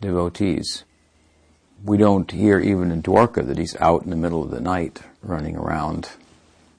devotees 0.00 0.84
we 1.84 1.96
don't 1.96 2.30
hear 2.30 2.58
even 2.58 2.90
in 2.90 3.02
Dwarka 3.02 3.46
that 3.46 3.58
he's 3.58 3.76
out 3.76 4.02
in 4.02 4.10
the 4.10 4.16
middle 4.16 4.42
of 4.42 4.50
the 4.50 4.60
night 4.60 5.00
running 5.22 5.56
around. 5.56 6.10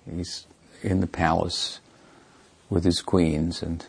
He's 0.10 0.46
in 0.82 1.02
the 1.02 1.08
palace 1.08 1.80
with 2.70 2.84
his 2.84 3.02
queens 3.02 3.62
and 3.62 3.86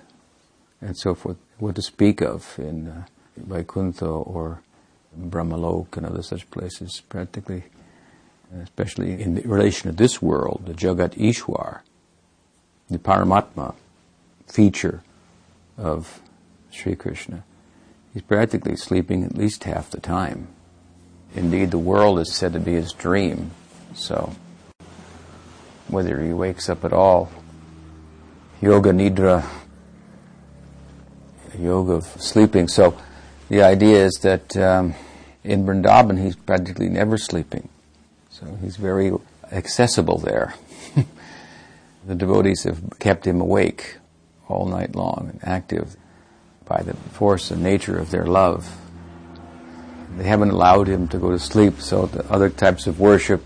and 0.80 0.96
so 0.96 1.14
forth. 1.14 1.36
What 1.58 1.74
to 1.74 1.82
speak 1.82 2.20
of 2.20 2.54
in 2.58 2.88
uh, 2.88 3.04
Vaikuntha 3.36 4.06
or 4.06 4.60
Brahmalok 5.18 5.96
and 5.96 6.06
other 6.06 6.22
such 6.22 6.48
places, 6.50 7.02
practically, 7.08 7.64
especially 8.62 9.20
in 9.20 9.36
relation 9.36 9.90
to 9.90 9.96
this 9.96 10.22
world, 10.22 10.62
the 10.66 10.74
Jagat 10.74 11.16
Ishwar, 11.16 11.80
the 12.88 12.98
Paramatma 12.98 13.74
feature 14.46 15.02
of 15.76 16.20
Sri 16.70 16.94
Krishna. 16.94 17.44
He's 18.12 18.22
practically 18.22 18.76
sleeping 18.76 19.24
at 19.24 19.36
least 19.36 19.64
half 19.64 19.90
the 19.90 20.00
time. 20.00 20.48
Indeed, 21.34 21.70
the 21.70 21.78
world 21.78 22.18
is 22.18 22.34
said 22.34 22.52
to 22.54 22.60
be 22.60 22.72
his 22.72 22.92
dream. 22.92 23.50
So, 23.94 24.34
whether 25.88 26.20
he 26.22 26.32
wakes 26.32 26.68
up 26.68 26.84
at 26.84 26.92
all. 26.92 27.30
Yoga 28.60 28.90
Nidra, 28.90 29.44
yoga 31.58 31.94
of 31.94 32.04
sleeping. 32.04 32.68
So 32.68 32.96
the 33.48 33.62
idea 33.62 34.04
is 34.04 34.14
that 34.22 34.56
um, 34.56 34.94
in 35.44 35.64
Vrindavan 35.64 36.22
he's 36.22 36.36
practically 36.36 36.88
never 36.88 37.18
sleeping. 37.18 37.68
So 38.30 38.46
he's 38.60 38.76
very 38.76 39.12
accessible 39.50 40.18
there. 40.18 40.54
the 42.06 42.14
devotees 42.14 42.64
have 42.64 42.98
kept 42.98 43.26
him 43.26 43.40
awake 43.40 43.96
all 44.48 44.66
night 44.66 44.94
long 44.94 45.30
and 45.30 45.40
active 45.42 45.96
by 46.64 46.82
the 46.82 46.94
force 46.94 47.50
and 47.50 47.62
nature 47.62 47.98
of 47.98 48.10
their 48.10 48.26
love. 48.26 48.76
They 50.18 50.24
haven't 50.24 50.50
allowed 50.50 50.88
him 50.88 51.06
to 51.08 51.18
go 51.18 51.30
to 51.30 51.38
sleep, 51.38 51.80
so 51.80 52.06
the 52.06 52.28
other 52.28 52.50
types 52.50 52.88
of 52.88 52.98
worship, 52.98 53.40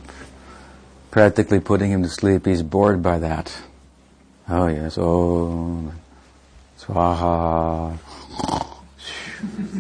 practically 1.11 1.61
putting 1.61 1.91
him 1.91 2.03
to 2.03 2.09
sleep, 2.09 2.47
he's 2.47 2.63
bored 2.63 3.03
by 3.03 3.19
that. 3.19 3.55
Oh 4.49 4.69
yes, 4.69 4.97
oh, 4.97 5.93
swaha. 6.79 7.99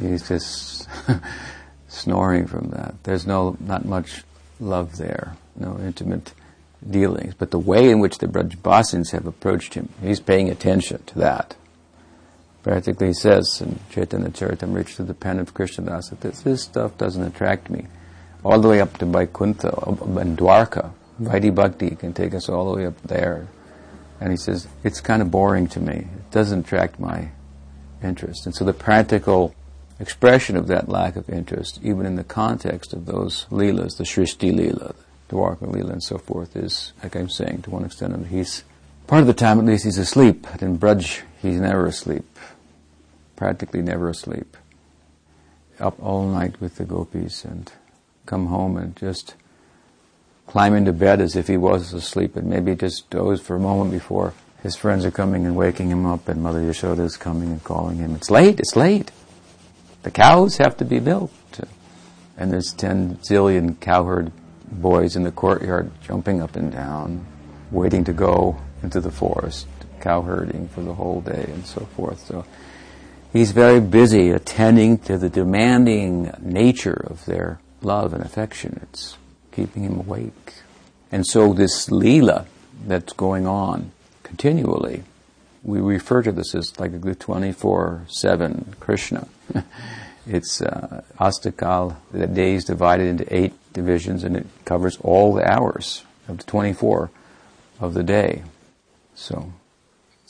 He's 0.02 0.28
just 0.28 0.86
snoring 1.88 2.46
from 2.46 2.68
that. 2.70 2.94
There's 3.04 3.26
no, 3.26 3.56
not 3.58 3.86
much 3.86 4.22
love 4.60 4.98
there, 4.98 5.34
no 5.56 5.78
intimate 5.78 6.34
dealings. 6.88 7.32
But 7.32 7.52
the 7.52 7.58
way 7.58 7.88
in 7.88 8.00
which 8.00 8.18
the 8.18 8.26
Brajbasins 8.26 9.12
have 9.12 9.26
approached 9.26 9.72
him, 9.72 9.88
he's 10.02 10.20
paying 10.20 10.50
attention 10.50 11.02
to 11.06 11.18
that. 11.20 11.56
Practically 12.62 13.08
he 13.08 13.12
says 13.12 13.60
in 13.60 13.78
Chaitanya 13.90 14.28
Charitamrita 14.28 14.96
to 14.96 15.02
the 15.02 15.14
pen 15.14 15.40
of 15.40 15.52
Krishnadas 15.52 16.18
this, 16.20 16.42
this 16.42 16.62
stuff 16.62 16.96
doesn't 16.96 17.22
attract 17.22 17.70
me. 17.70 17.86
All 18.44 18.60
the 18.60 18.68
way 18.68 18.80
up 18.80 18.98
to 18.98 19.06
Vaikuntha 19.06 19.68
and 20.18 20.38
Dwarka. 20.38 20.92
Vaidhi 21.20 21.54
Bhakti 21.54 21.90
can 21.96 22.12
take 22.12 22.34
us 22.34 22.48
all 22.48 22.72
the 22.72 22.78
way 22.78 22.86
up 22.86 23.00
there. 23.02 23.46
And 24.20 24.30
he 24.30 24.36
says, 24.36 24.68
it's 24.84 25.00
kind 25.00 25.22
of 25.22 25.30
boring 25.30 25.66
to 25.68 25.80
me. 25.80 25.94
It 25.94 26.30
doesn't 26.30 26.60
attract 26.60 27.00
my 27.00 27.30
interest. 28.02 28.46
And 28.46 28.54
so 28.54 28.64
the 28.64 28.72
practical 28.72 29.54
expression 29.98 30.56
of 30.56 30.66
that 30.68 30.88
lack 30.88 31.16
of 31.16 31.28
interest, 31.28 31.80
even 31.82 32.06
in 32.06 32.16
the 32.16 32.24
context 32.24 32.92
of 32.92 33.06
those 33.06 33.46
leelas, 33.50 33.96
the 33.96 34.04
Shrishti 34.04 34.52
Leela, 34.52 34.94
the 35.28 35.36
Dwarka 35.36 35.72
Leela 35.72 35.90
and 35.90 36.02
so 36.02 36.18
forth, 36.18 36.56
is, 36.56 36.92
like 37.02 37.16
I'm 37.16 37.28
saying, 37.28 37.62
to 37.62 37.70
one 37.70 37.84
extent, 37.84 38.26
he's, 38.28 38.64
part 39.06 39.20
of 39.20 39.26
the 39.26 39.34
time 39.34 39.58
at 39.58 39.64
least, 39.64 39.84
he's 39.84 39.98
asleep. 39.98 40.46
In 40.60 40.78
Braj, 40.78 41.22
he's 41.40 41.60
never 41.60 41.86
asleep. 41.86 42.31
Practically 43.36 43.82
never 43.82 44.08
asleep. 44.08 44.56
Up 45.80 46.00
all 46.02 46.26
night 46.28 46.60
with 46.60 46.76
the 46.76 46.84
gopis 46.84 47.44
and 47.44 47.72
come 48.26 48.46
home 48.46 48.76
and 48.76 48.94
just 48.96 49.34
climb 50.46 50.74
into 50.74 50.92
bed 50.92 51.20
as 51.20 51.34
if 51.34 51.48
he 51.48 51.56
was 51.56 51.92
asleep 51.92 52.36
and 52.36 52.46
maybe 52.46 52.74
just 52.74 53.08
doze 53.10 53.40
for 53.40 53.56
a 53.56 53.60
moment 53.60 53.90
before 53.90 54.34
his 54.62 54.76
friends 54.76 55.04
are 55.04 55.10
coming 55.10 55.44
and 55.44 55.56
waking 55.56 55.90
him 55.90 56.06
up 56.06 56.28
and 56.28 56.42
Mother 56.42 56.60
Yashoda 56.60 57.00
is 57.00 57.16
coming 57.16 57.50
and 57.50 57.64
calling 57.64 57.96
him. 57.96 58.14
It's 58.14 58.30
late, 58.30 58.60
it's 58.60 58.76
late. 58.76 59.10
The 60.02 60.10
cows 60.10 60.58
have 60.58 60.76
to 60.76 60.84
be 60.84 61.00
milked. 61.00 61.60
And 62.36 62.52
there's 62.52 62.72
ten 62.72 63.16
zillion 63.16 63.80
cowherd 63.80 64.32
boys 64.70 65.16
in 65.16 65.22
the 65.22 65.32
courtyard 65.32 65.90
jumping 66.00 66.40
up 66.40 66.56
and 66.56 66.72
down, 66.72 67.26
waiting 67.70 68.04
to 68.04 68.12
go 68.12 68.56
into 68.82 69.00
the 69.00 69.10
forest, 69.10 69.66
cowherding 70.00 70.68
for 70.68 70.82
the 70.82 70.94
whole 70.94 71.20
day 71.20 71.44
and 71.48 71.66
so 71.66 71.84
forth. 71.96 72.26
So 72.26 72.44
he's 73.32 73.52
very 73.52 73.80
busy 73.80 74.30
attending 74.30 74.98
to 74.98 75.18
the 75.18 75.28
demanding 75.28 76.32
nature 76.40 77.06
of 77.08 77.24
their 77.24 77.60
love 77.80 78.12
and 78.12 78.22
affection. 78.22 78.80
It's 78.82 79.16
keeping 79.50 79.84
him 79.84 79.98
awake. 79.98 80.54
And 81.10 81.26
so 81.26 81.52
this 81.52 81.88
Leela 81.88 82.46
that's 82.86 83.12
going 83.12 83.46
on 83.46 83.92
continually, 84.22 85.04
we 85.62 85.80
refer 85.80 86.22
to 86.22 86.32
this 86.32 86.54
as 86.54 86.78
like 86.78 87.00
the 87.00 87.14
24-7 87.14 88.78
Krishna. 88.80 89.28
it's 90.26 90.60
uh, 90.60 91.02
Astakal, 91.18 91.96
the 92.12 92.26
day 92.26 92.54
is 92.54 92.64
divided 92.64 93.06
into 93.06 93.36
eight 93.36 93.52
divisions 93.72 94.24
and 94.24 94.36
it 94.36 94.46
covers 94.64 94.96
all 95.02 95.34
the 95.34 95.50
hours 95.50 96.04
of 96.28 96.38
the 96.38 96.44
24 96.44 97.10
of 97.80 97.94
the 97.94 98.02
day. 98.02 98.42
So 99.14 99.52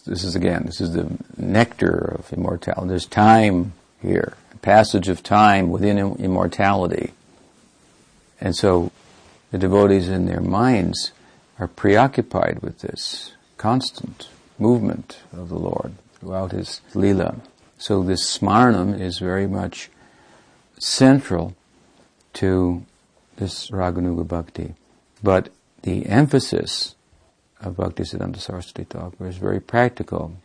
this 0.05 0.25
is 0.25 0.35
again, 0.35 0.65
this 0.67 0.81
is 0.81 0.93
the 0.93 1.19
nectar 1.37 2.17
of 2.19 2.33
immortality. 2.33 2.89
There's 2.89 3.07
time 3.07 3.73
here, 4.01 4.35
passage 4.63 5.09
of 5.09 5.23
time 5.23 5.71
within 5.71 5.99
immortality. 5.99 7.13
And 8.41 8.57
so 8.57 8.91
the 9.51 9.59
devotees 9.59 10.09
in 10.09 10.27
their 10.27 10.41
minds 10.41 11.13
are 11.59 11.69
preoccupied 11.69 12.61
with 12.63 12.81
this 12.81 13.33
constant 13.57 14.29
movement 14.59 15.19
of 15.33 15.49
the 15.49 15.59
Lord 15.59 15.95
throughout 16.15 16.53
his 16.53 16.81
lila. 16.95 17.37
So 17.79 18.03
this 18.03 18.39
smarnam 18.39 18.99
is 18.99 19.19
very 19.19 19.47
much 19.47 19.91
central 20.79 21.55
to 22.35 22.85
this 23.37 23.71
Raganuga 23.71 24.27
Bhakti. 24.27 24.75
But 25.23 25.51
the 25.83 26.07
emphasis 26.07 26.95
of 27.63 27.77
Bhaktisiddhanta 27.77 28.39
Saraswati 28.39 28.85
Thakur 28.85 29.27
is 29.27 29.37
very 29.37 29.61
practical. 29.61 30.37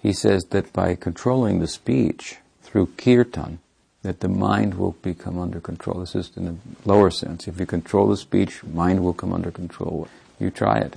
He 0.00 0.12
says 0.12 0.44
that 0.50 0.72
by 0.72 0.94
controlling 0.94 1.60
the 1.60 1.68
speech 1.68 2.38
through 2.62 2.86
kirtan, 2.96 3.58
that 4.02 4.20
the 4.20 4.28
mind 4.28 4.74
will 4.74 4.92
become 5.02 5.38
under 5.38 5.60
control. 5.60 6.00
This 6.00 6.16
is 6.16 6.32
in 6.36 6.48
a 6.48 6.88
lower 6.88 7.10
sense. 7.10 7.46
If 7.46 7.60
you 7.60 7.66
control 7.66 8.08
the 8.08 8.16
speech, 8.16 8.64
mind 8.64 9.04
will 9.04 9.12
come 9.12 9.32
under 9.32 9.52
control. 9.52 10.08
You 10.40 10.50
try 10.50 10.78
it. 10.78 10.96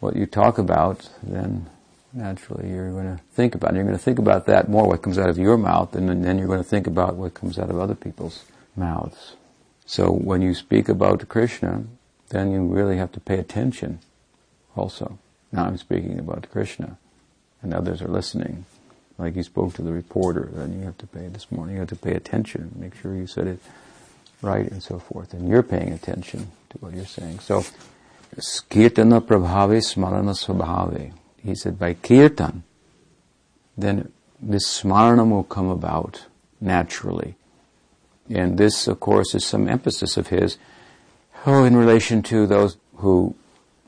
What 0.00 0.14
you 0.14 0.26
talk 0.26 0.58
about, 0.58 1.08
then 1.22 1.70
naturally 2.12 2.68
you're 2.68 2.92
going 2.92 3.16
to 3.16 3.22
think 3.32 3.54
about 3.54 3.72
it. 3.72 3.76
You're 3.76 3.84
going 3.84 3.96
to 3.96 4.02
think 4.02 4.18
about 4.18 4.46
that 4.46 4.68
more, 4.68 4.86
what 4.86 5.02
comes 5.02 5.18
out 5.18 5.30
of 5.30 5.38
your 5.38 5.56
mouth, 5.56 5.94
and 5.94 6.22
then 6.22 6.38
you're 6.38 6.46
going 6.46 6.62
to 6.62 6.68
think 6.68 6.86
about 6.86 7.16
what 7.16 7.32
comes 7.32 7.58
out 7.58 7.70
of 7.70 7.78
other 7.78 7.94
people's 7.94 8.44
mouths. 8.76 9.36
So 9.86 10.10
when 10.10 10.42
you 10.42 10.54
speak 10.54 10.90
about 10.90 11.26
Krishna, 11.28 11.84
then 12.28 12.52
you 12.52 12.66
really 12.66 12.98
have 12.98 13.12
to 13.12 13.20
pay 13.20 13.38
attention 13.38 14.00
also. 14.78 15.18
Now 15.52 15.64
I'm 15.64 15.76
speaking 15.76 16.18
about 16.18 16.50
Krishna, 16.50 16.98
and 17.62 17.74
others 17.74 18.00
are 18.02 18.08
listening 18.08 18.64
like 19.18 19.34
you 19.34 19.42
spoke 19.42 19.74
to 19.74 19.82
the 19.82 19.92
reporter, 19.92 20.48
then 20.52 20.78
you 20.78 20.84
have 20.84 20.96
to 20.98 21.06
pay 21.06 21.26
this 21.26 21.50
morning, 21.50 21.74
you 21.74 21.80
have 21.80 21.88
to 21.88 21.96
pay 21.96 22.14
attention, 22.14 22.72
make 22.76 22.94
sure 22.94 23.14
you 23.14 23.26
said 23.26 23.48
it 23.48 23.58
right 24.40 24.70
and 24.70 24.82
so 24.82 25.00
forth. 25.00 25.34
And 25.34 25.48
you're 25.48 25.64
paying 25.64 25.92
attention 25.92 26.52
to 26.70 26.78
what 26.78 26.94
you're 26.94 27.04
saying. 27.04 27.40
So, 27.40 27.64
kirtana 28.36 29.20
prabhave 29.20 29.82
smarana 29.82 30.34
svabhave. 30.34 31.12
He 31.42 31.54
said 31.56 31.78
by 31.78 31.94
kirtan, 31.94 32.62
then 33.76 34.12
this 34.40 34.82
smarana 34.82 35.28
will 35.28 35.44
come 35.44 35.68
about 35.68 36.26
naturally. 36.60 37.34
And 38.30 38.56
this, 38.56 38.86
of 38.86 39.00
course, 39.00 39.34
is 39.34 39.44
some 39.44 39.68
emphasis 39.68 40.16
of 40.16 40.28
his, 40.28 40.58
oh, 41.44 41.64
in 41.64 41.76
relation 41.76 42.22
to 42.24 42.46
those 42.46 42.76
who, 42.96 43.34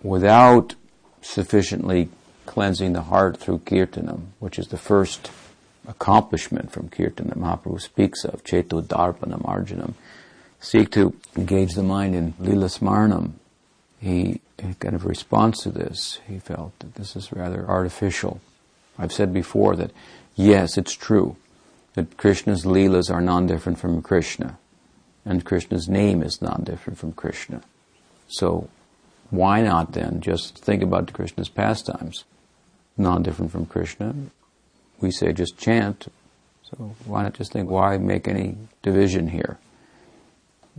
without 0.02 0.74
sufficiently 1.22 2.08
cleansing 2.46 2.92
the 2.92 3.02
heart 3.02 3.36
through 3.36 3.58
kirtanam, 3.58 4.26
which 4.38 4.58
is 4.58 4.68
the 4.68 4.78
first 4.78 5.30
accomplishment 5.86 6.70
from 6.72 6.88
kirtan 6.88 7.28
that 7.28 7.38
Mahaprabhu 7.38 7.80
speaks 7.80 8.24
of, 8.24 8.44
cheto 8.44 8.82
darpana 8.82 9.40
marjanam. 9.40 9.94
Seek 10.60 10.90
to 10.92 11.14
engage 11.36 11.74
the 11.74 11.82
mind 11.82 12.14
in 12.14 12.34
lila 12.38 12.66
smarnam. 12.66 13.32
He, 13.98 14.40
he 14.58 14.74
kind 14.74 14.94
of 14.94 15.06
responds 15.06 15.62
to 15.62 15.70
this. 15.70 16.20
He 16.26 16.38
felt 16.38 16.78
that 16.80 16.94
this 16.94 17.16
is 17.16 17.32
rather 17.32 17.66
artificial. 17.66 18.40
I've 18.98 19.12
said 19.12 19.32
before 19.32 19.76
that 19.76 19.90
yes, 20.34 20.76
it's 20.76 20.94
true 20.94 21.36
that 21.94 22.16
Krishna's 22.16 22.64
leelas 22.64 23.12
are 23.12 23.20
non-different 23.20 23.78
from 23.78 24.02
Krishna, 24.02 24.58
and 25.24 25.44
Krishna's 25.44 25.88
name 25.88 26.22
is 26.22 26.40
non-different 26.40 26.98
from 26.98 27.12
Krishna. 27.12 27.62
So 28.28 28.68
why 29.30 29.62
not 29.62 29.92
then 29.92 30.20
just 30.20 30.58
think 30.58 30.82
about 30.82 31.12
Krishna's 31.12 31.48
pastimes? 31.48 32.24
non-different 33.00 33.50
from 33.50 33.66
Krishna. 33.66 34.14
We 35.00 35.10
say 35.10 35.32
just 35.32 35.58
chant. 35.58 36.08
So 36.62 36.94
why 37.04 37.22
not 37.24 37.34
just 37.34 37.52
think, 37.52 37.68
why 37.68 37.96
make 37.98 38.28
any 38.28 38.56
division 38.82 39.28
here? 39.28 39.58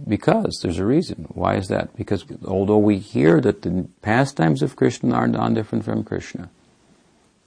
Because 0.08 0.60
there's 0.62 0.80
a 0.80 0.86
reason. 0.86 1.28
Why 1.34 1.56
is 1.56 1.68
that? 1.68 1.95
Because 1.97 2.24
although 2.45 2.78
we 2.78 2.97
hear 2.97 3.41
that 3.41 3.64
the 3.64 3.88
pastimes 4.02 4.62
of 4.62 4.76
Krishna 4.76 5.14
are 5.14 5.28
non-different 5.28 5.84
from 5.84 6.04
Krishna, 6.04 6.49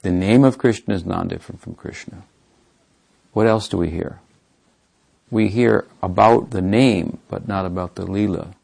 the 0.02 0.10
name 0.10 0.44
of 0.44 0.58
Krishna 0.58 0.94
is 0.94 1.06
non-different 1.06 1.62
from 1.62 1.74
Krishna. 1.74 2.24
What 3.32 3.46
else 3.46 3.68
do 3.68 3.78
we 3.78 3.90
hear? 3.90 4.20
We 5.30 5.48
hear 5.48 5.86
about 6.02 6.50
the 6.50 6.60
name, 6.60 7.18
but 7.28 7.48
not 7.48 7.64
about 7.64 7.94
the 7.94 8.04
lila. 8.04 8.54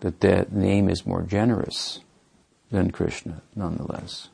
That 0.00 0.20
that 0.20 0.52
name 0.52 0.88
is 0.88 1.06
more 1.06 1.22
generous 1.22 2.00
than 2.70 2.90
Krishna, 2.90 3.42
nonetheless. 3.56 4.28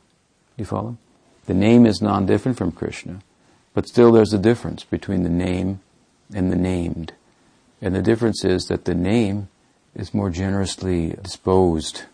Do 0.56 0.62
you 0.62 0.66
follow? 0.66 0.98
The 1.46 1.54
name 1.54 1.86
is 1.86 2.02
non-different 2.02 2.58
from 2.58 2.72
Krishna, 2.72 3.20
but 3.72 3.88
still 3.88 4.12
there's 4.12 4.32
a 4.32 4.38
difference 4.38 4.84
between 4.84 5.22
the 5.22 5.28
name 5.28 5.80
and 6.34 6.50
the 6.50 6.56
named. 6.56 7.12
And 7.80 7.94
the 7.94 8.02
difference 8.02 8.44
is 8.44 8.66
that 8.66 8.84
the 8.84 8.94
name 8.94 9.48
is 9.94 10.14
more 10.14 10.30
generously 10.30 11.16
disposed 11.22 12.04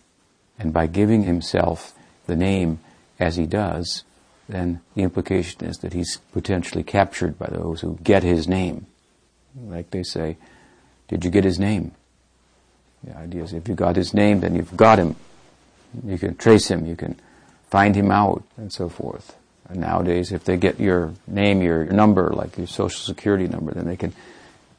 And 0.61 0.75
by 0.75 0.87
giving 0.87 1.23
himself 1.23 1.95
the 2.27 2.37
name 2.37 2.81
as 3.19 3.37
he 3.37 3.47
does, 3.47 4.05
then 4.47 4.83
the 4.95 5.03
implication 5.03 5.65
is 5.65 5.79
that 5.79 5.95
he's 5.95 6.19
potentially 6.33 6.83
captured 6.83 7.39
by 7.39 7.47
those 7.47 7.81
who 7.81 7.99
get 8.05 8.23
his 8.23 8.47
name. 8.47 8.87
Like 9.57 9.91
they 9.91 10.03
say, 10.03 10.37
did 11.09 11.25
you 11.25 11.31
get 11.31 11.45
his 11.45 11.59
name? 11.59 11.93
The 13.05 13.17
idea 13.17 13.43
is 13.45 13.53
if 13.53 13.69
you 13.69 13.75
got 13.75 13.97
his 13.97 14.13
name, 14.13 14.41
then 14.41 14.55
you've 14.55 14.77
got 14.77 14.99
him. 14.99 15.17
You 16.05 16.19
can 16.19 16.37
trace 16.37 16.69
him, 16.69 16.87
you 16.87 16.97
can 16.97 17.19
find 17.71 17.95
him 17.95 18.11
out, 18.11 18.45
and 18.57 18.73
so 18.73 18.89
forth. 18.89 19.37
And 19.69 19.81
nowadays, 19.81 20.33
if 20.33 20.45
they 20.45 20.57
get 20.57 20.81
your 20.81 21.15
name, 21.27 21.63
your 21.63 21.85
number, 21.85 22.31
like 22.31 22.59
your 22.59 22.67
social 22.67 23.01
security 23.01 23.47
number, 23.47 23.73
then 23.73 23.87
they 23.87 23.97
can 23.97 24.13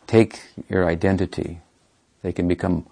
take 0.05 0.41
your 0.69 0.85
identity. 0.87 1.59
They 2.21 2.33
can 2.33 2.47
become 2.47 2.85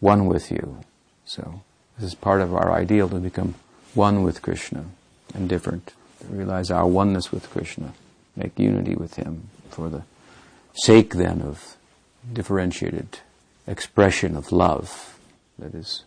one 0.00 0.26
with 0.26 0.50
you. 0.50 0.80
So, 1.24 1.62
this 1.98 2.08
is 2.08 2.14
part 2.14 2.40
of 2.40 2.54
our 2.54 2.72
ideal 2.72 3.08
to 3.10 3.16
become 3.16 3.54
one 3.94 4.22
with 4.22 4.42
Krishna 4.42 4.86
and 5.34 5.48
different. 5.48 5.92
To 6.20 6.26
realize 6.26 6.70
our 6.70 6.86
oneness 6.86 7.30
with 7.30 7.50
Krishna, 7.50 7.92
make 8.34 8.58
unity 8.58 8.94
with 8.94 9.14
Him 9.14 9.48
for 9.70 9.88
the 9.88 10.02
sake 10.74 11.14
then 11.14 11.42
of 11.42 11.76
differentiated 12.32 13.20
expression 13.66 14.36
of 14.36 14.52
love 14.52 15.18
that 15.58 15.74
is 15.74 16.04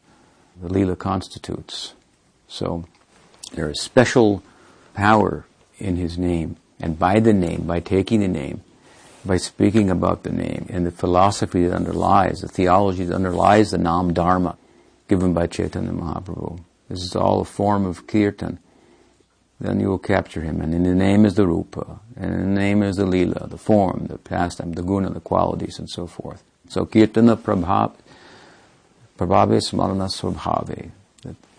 the 0.62 0.72
lila 0.72 0.96
constitutes. 0.96 1.94
So 2.48 2.86
there 3.54 3.70
is 3.70 3.82
special 3.82 4.44
power 4.94 5.46
in 5.80 5.96
his 5.96 6.18
name, 6.18 6.58
and 6.80 6.98
by 6.98 7.20
the 7.20 7.34
name, 7.34 7.64
by 7.68 7.80
taking 7.80 8.22
the 8.22 8.28
name, 8.28 8.64
by 9.26 9.38
speaking 9.38 9.90
about 9.90 10.24
the 10.24 10.32
name, 10.32 10.68
and 10.70 10.86
the 10.86 10.92
philosophy 10.92 11.66
that 11.66 11.76
underlies, 11.76 12.42
the 12.42 12.48
theology 12.48 13.04
that 13.06 13.16
underlies 13.16 13.72
the 13.72 13.78
Nam 13.78 14.14
Dharma 14.14 14.58
given 15.08 15.34
by 15.34 15.48
Chaitanya 15.48 15.92
Mahaprabhu. 15.92 16.60
This 16.90 17.04
is 17.04 17.16
all 17.16 17.42
a 17.42 17.46
form 17.46 17.86
of 17.86 18.08
kirtan. 18.08 18.60
Then 19.60 19.80
you 19.80 19.90
will 19.90 19.98
capture 20.00 20.42
him, 20.42 20.62
and 20.62 20.74
in 20.74 20.84
the 20.84 20.94
name 20.94 21.26
is 21.26 21.34
the 21.36 21.48
rupa, 21.48 22.00
and 22.16 22.34
in 22.34 22.42
the 22.42 22.60
name 22.60 22.84
is 22.84 22.98
the 22.98 23.06
lila, 23.06 23.48
the 23.48 23.58
form, 23.58 24.06
the 24.08 24.18
pastime, 24.18 24.74
the 24.74 24.84
guna, 24.84 25.10
the 25.10 25.20
qualities, 25.20 25.80
and 25.80 25.90
so 25.90 26.06
forth. 26.06 26.44
So 26.70 26.86
kirtana 26.86 27.38
prabhav, 27.38 27.94
prabhave 29.18 29.62
smarana 29.62 30.10
swabhave, 30.10 30.92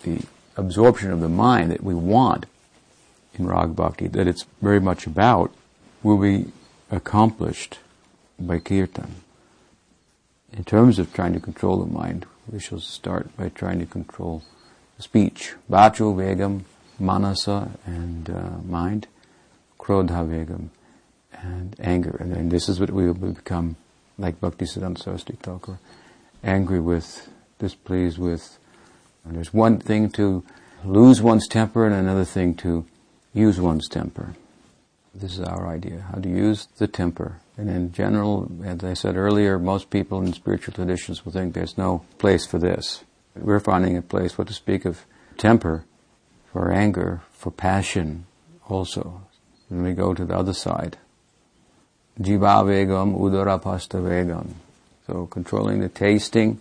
the 0.02 0.22
absorption 0.56 1.10
of 1.10 1.20
the 1.20 1.28
mind 1.28 1.70
that 1.70 1.82
we 1.82 1.94
want 1.94 2.46
in 3.34 3.46
Rag 3.46 3.74
Bhakti, 3.74 4.08
that 4.08 4.26
it's 4.26 4.44
very 4.60 4.80
much 4.80 5.06
about, 5.06 5.52
will 6.02 6.18
be 6.18 6.50
accomplished 6.90 7.78
by 8.38 8.58
kirtan. 8.58 9.16
In 10.52 10.64
terms 10.64 10.98
of 10.98 11.12
trying 11.12 11.34
to 11.34 11.40
control 11.40 11.84
the 11.84 11.92
mind, 11.92 12.26
we 12.50 12.58
shall 12.58 12.80
start 12.80 13.36
by 13.36 13.50
trying 13.50 13.78
to 13.80 13.86
control 13.86 14.42
speech. 14.98 15.54
Vachu 15.70 16.14
Vegam, 16.14 16.62
Manasa, 16.98 17.70
and 17.84 18.30
uh, 18.30 18.58
mind. 18.64 19.06
Krodha 19.78 20.26
Vegam, 20.26 20.68
and 21.32 21.76
anger. 21.78 22.16
And 22.20 22.32
then 22.32 22.48
this 22.48 22.68
is 22.68 22.80
what 22.80 22.90
we 22.90 23.06
will 23.10 23.32
become 23.32 23.76
like 24.18 24.40
Bhaktisiddhanta 24.40 24.98
Saraswati 24.98 25.38
Thakur, 25.40 25.78
angry 26.42 26.80
with, 26.80 27.28
displeased 27.58 28.18
with. 28.18 28.58
And 29.24 29.36
there's 29.36 29.54
one 29.54 29.78
thing 29.78 30.10
to 30.10 30.44
lose 30.84 31.22
one's 31.22 31.48
temper 31.48 31.86
and 31.86 31.94
another 31.94 32.24
thing 32.24 32.54
to 32.56 32.86
use 33.32 33.60
one's 33.60 33.88
temper. 33.88 34.34
This 35.14 35.38
is 35.38 35.40
our 35.40 35.66
idea, 35.66 36.06
how 36.12 36.20
to 36.20 36.28
use 36.28 36.66
the 36.76 36.86
temper. 36.86 37.40
And 37.56 37.68
in 37.68 37.92
general, 37.92 38.50
as 38.64 38.84
I 38.84 38.94
said 38.94 39.16
earlier, 39.16 39.58
most 39.58 39.90
people 39.90 40.22
in 40.22 40.32
spiritual 40.32 40.74
traditions 40.74 41.24
will 41.24 41.32
think 41.32 41.54
there's 41.54 41.78
no 41.78 42.04
place 42.18 42.46
for 42.46 42.58
this. 42.58 43.04
We're 43.34 43.60
finding 43.60 43.96
a 43.96 44.02
place, 44.02 44.38
what 44.38 44.48
to 44.48 44.54
speak 44.54 44.84
of 44.84 45.04
temper, 45.36 45.84
for 46.52 46.70
anger, 46.72 47.22
for 47.32 47.50
passion 47.50 48.26
also. 48.68 49.22
When 49.68 49.82
we 49.82 49.92
go 49.92 50.14
to 50.14 50.24
the 50.24 50.36
other 50.36 50.54
side, 50.54 50.98
Jihva 52.20 52.64
Vegam, 52.64 53.16
Udaropastha 53.16 54.00
Vegam. 54.02 54.54
So 55.06 55.26
controlling 55.26 55.80
the 55.80 55.88
tasting, 55.88 56.60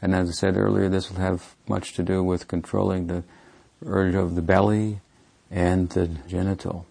and 0.00 0.14
as 0.14 0.28
I 0.28 0.32
said 0.32 0.56
earlier, 0.56 0.88
this 0.88 1.10
will 1.10 1.20
have 1.20 1.54
much 1.66 1.94
to 1.94 2.02
do 2.02 2.22
with 2.22 2.48
controlling 2.48 3.06
the 3.06 3.24
urge 3.86 4.14
of 4.14 4.34
the 4.34 4.42
belly 4.42 5.00
and 5.50 5.88
the 5.90 6.08
genital. 6.28 6.86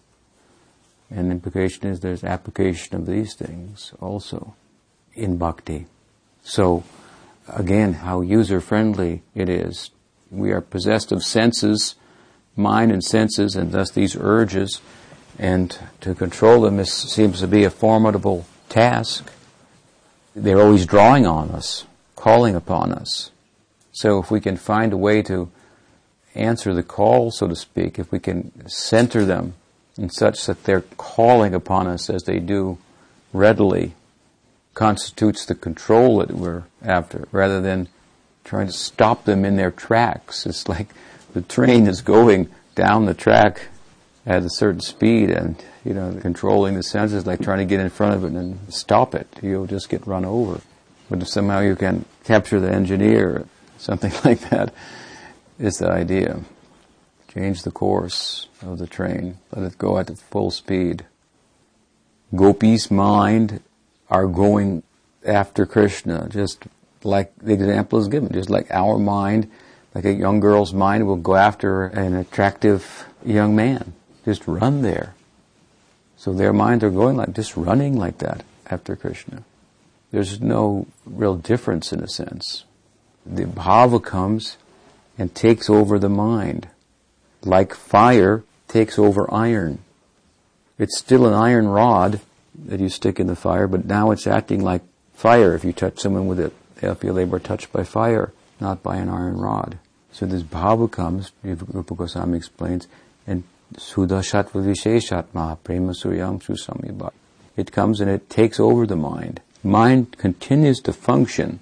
And 1.10 1.30
implication 1.30 1.86
is 1.86 2.00
there's 2.00 2.24
application 2.24 2.96
of 2.96 3.06
these 3.06 3.34
things 3.34 3.92
also 4.00 4.54
in 5.14 5.36
bhakti. 5.36 5.86
So, 6.42 6.84
again, 7.48 7.92
how 7.94 8.22
user 8.22 8.60
friendly 8.60 9.22
it 9.34 9.48
is. 9.48 9.90
We 10.30 10.52
are 10.52 10.60
possessed 10.60 11.12
of 11.12 11.22
senses, 11.22 11.94
mind 12.56 12.90
and 12.90 13.04
senses, 13.04 13.54
and 13.54 13.72
thus 13.72 13.90
these 13.90 14.16
urges 14.16 14.80
and 15.38 15.78
to 16.00 16.14
control 16.14 16.62
them 16.62 16.78
is, 16.78 16.92
seems 16.92 17.40
to 17.40 17.46
be 17.46 17.64
a 17.64 17.70
formidable 17.70 18.46
task. 18.68 19.30
They're 20.34 20.60
always 20.60 20.86
drawing 20.86 21.26
on 21.26 21.50
us, 21.50 21.84
calling 22.16 22.54
upon 22.54 22.92
us. 22.92 23.30
So 23.92 24.18
if 24.18 24.30
we 24.30 24.40
can 24.40 24.56
find 24.56 24.92
a 24.92 24.96
way 24.96 25.22
to 25.22 25.50
answer 26.34 26.72
the 26.72 26.82
call, 26.82 27.30
so 27.30 27.46
to 27.48 27.56
speak, 27.56 27.98
if 27.98 28.10
we 28.10 28.18
can 28.18 28.68
center 28.68 29.24
them 29.24 29.54
in 29.98 30.08
such 30.08 30.46
that 30.46 30.64
they're 30.64 30.80
calling 30.96 31.54
upon 31.54 31.86
us 31.86 32.08
as 32.08 32.22
they 32.22 32.38
do 32.38 32.78
readily, 33.32 33.94
constitutes 34.74 35.44
the 35.44 35.54
control 35.54 36.18
that 36.18 36.30
we're 36.30 36.64
after, 36.82 37.28
rather 37.30 37.60
than 37.60 37.88
trying 38.44 38.66
to 38.66 38.72
stop 38.72 39.24
them 39.24 39.44
in 39.44 39.56
their 39.56 39.70
tracks. 39.70 40.46
It's 40.46 40.68
like 40.68 40.88
the 41.34 41.42
train 41.42 41.86
is 41.86 42.00
going 42.00 42.48
down 42.74 43.04
the 43.04 43.14
track 43.14 43.68
at 44.24 44.44
a 44.44 44.50
certain 44.50 44.80
speed 44.80 45.30
and, 45.30 45.62
you 45.84 45.94
know, 45.94 46.16
controlling 46.20 46.74
the 46.74 46.82
senses 46.82 47.26
like 47.26 47.40
trying 47.40 47.58
to 47.58 47.64
get 47.64 47.80
in 47.80 47.90
front 47.90 48.14
of 48.14 48.24
it 48.24 48.32
and 48.32 48.72
stop 48.72 49.14
it. 49.14 49.26
You'll 49.42 49.66
just 49.66 49.88
get 49.88 50.06
run 50.06 50.24
over. 50.24 50.60
But 51.10 51.22
if 51.22 51.28
somehow 51.28 51.60
you 51.60 51.74
can 51.74 52.04
capture 52.24 52.60
the 52.60 52.70
engineer, 52.70 53.46
something 53.78 54.12
like 54.24 54.40
that 54.50 54.72
is 55.58 55.78
the 55.78 55.90
idea. 55.90 56.40
Change 57.28 57.62
the 57.62 57.70
course 57.70 58.48
of 58.60 58.78
the 58.78 58.86
train. 58.86 59.38
Let 59.54 59.72
it 59.72 59.78
go 59.78 59.98
at 59.98 60.16
full 60.16 60.50
speed. 60.50 61.04
Gopis' 62.34 62.90
mind 62.90 63.60
are 64.08 64.26
going 64.26 64.82
after 65.26 65.66
Krishna, 65.66 66.28
just 66.28 66.64
like 67.02 67.34
the 67.36 67.52
example 67.52 67.98
is 67.98 68.08
given, 68.08 68.32
just 68.32 68.50
like 68.50 68.70
our 68.70 68.98
mind, 68.98 69.50
like 69.94 70.04
a 70.04 70.12
young 70.12 70.40
girl's 70.40 70.72
mind 70.72 71.06
will 71.06 71.16
go 71.16 71.34
after 71.34 71.86
an 71.86 72.14
attractive 72.14 73.06
young 73.24 73.54
man 73.54 73.92
just 74.24 74.46
run 74.46 74.82
there. 74.82 75.14
So 76.16 76.32
their 76.32 76.52
minds 76.52 76.84
are 76.84 76.90
going 76.90 77.16
like, 77.16 77.32
just 77.32 77.56
running 77.56 77.98
like 77.98 78.18
that 78.18 78.44
after 78.66 78.94
Krishna. 78.94 79.42
There's 80.12 80.40
no 80.40 80.86
real 81.06 81.36
difference 81.36 81.92
in 81.92 82.00
a 82.00 82.08
sense. 82.08 82.64
The 83.24 83.44
bhava 83.44 84.02
comes 84.02 84.56
and 85.18 85.34
takes 85.34 85.70
over 85.70 85.98
the 85.98 86.08
mind. 86.08 86.68
Like 87.42 87.74
fire 87.74 88.44
takes 88.68 88.98
over 88.98 89.32
iron. 89.32 89.78
It's 90.78 90.98
still 90.98 91.26
an 91.26 91.34
iron 91.34 91.68
rod 91.68 92.20
that 92.66 92.80
you 92.80 92.88
stick 92.88 93.18
in 93.18 93.26
the 93.26 93.36
fire, 93.36 93.66
but 93.66 93.84
now 93.84 94.10
it's 94.10 94.26
acting 94.26 94.62
like 94.62 94.82
fire. 95.14 95.54
If 95.54 95.64
you 95.64 95.72
touch 95.72 96.00
someone 96.00 96.26
with 96.26 96.40
it, 96.40 96.52
they'll 96.76 96.94
feel 96.94 97.14
they 97.14 97.24
were 97.24 97.38
touched 97.38 97.72
by 97.72 97.84
fire, 97.84 98.32
not 98.60 98.82
by 98.82 98.96
an 98.96 99.08
iron 99.08 99.38
rod. 99.38 99.78
So 100.12 100.26
this 100.26 100.42
bhava 100.42 100.90
comes, 100.90 101.32
Rupa 101.42 101.94
Goswami 101.94 102.36
explains, 102.36 102.86
Shuddha-sattva 103.74 104.52
Visheshatma 104.52 105.58
Prema 105.62 105.92
Suryam 105.92 106.42
Susamibha. 106.42 107.12
It 107.56 107.72
comes 107.72 108.00
and 108.00 108.10
it 108.10 108.30
takes 108.30 108.58
over 108.58 108.86
the 108.86 108.96
mind. 108.96 109.40
Mind 109.62 110.16
continues 110.18 110.80
to 110.80 110.92
function 110.92 111.60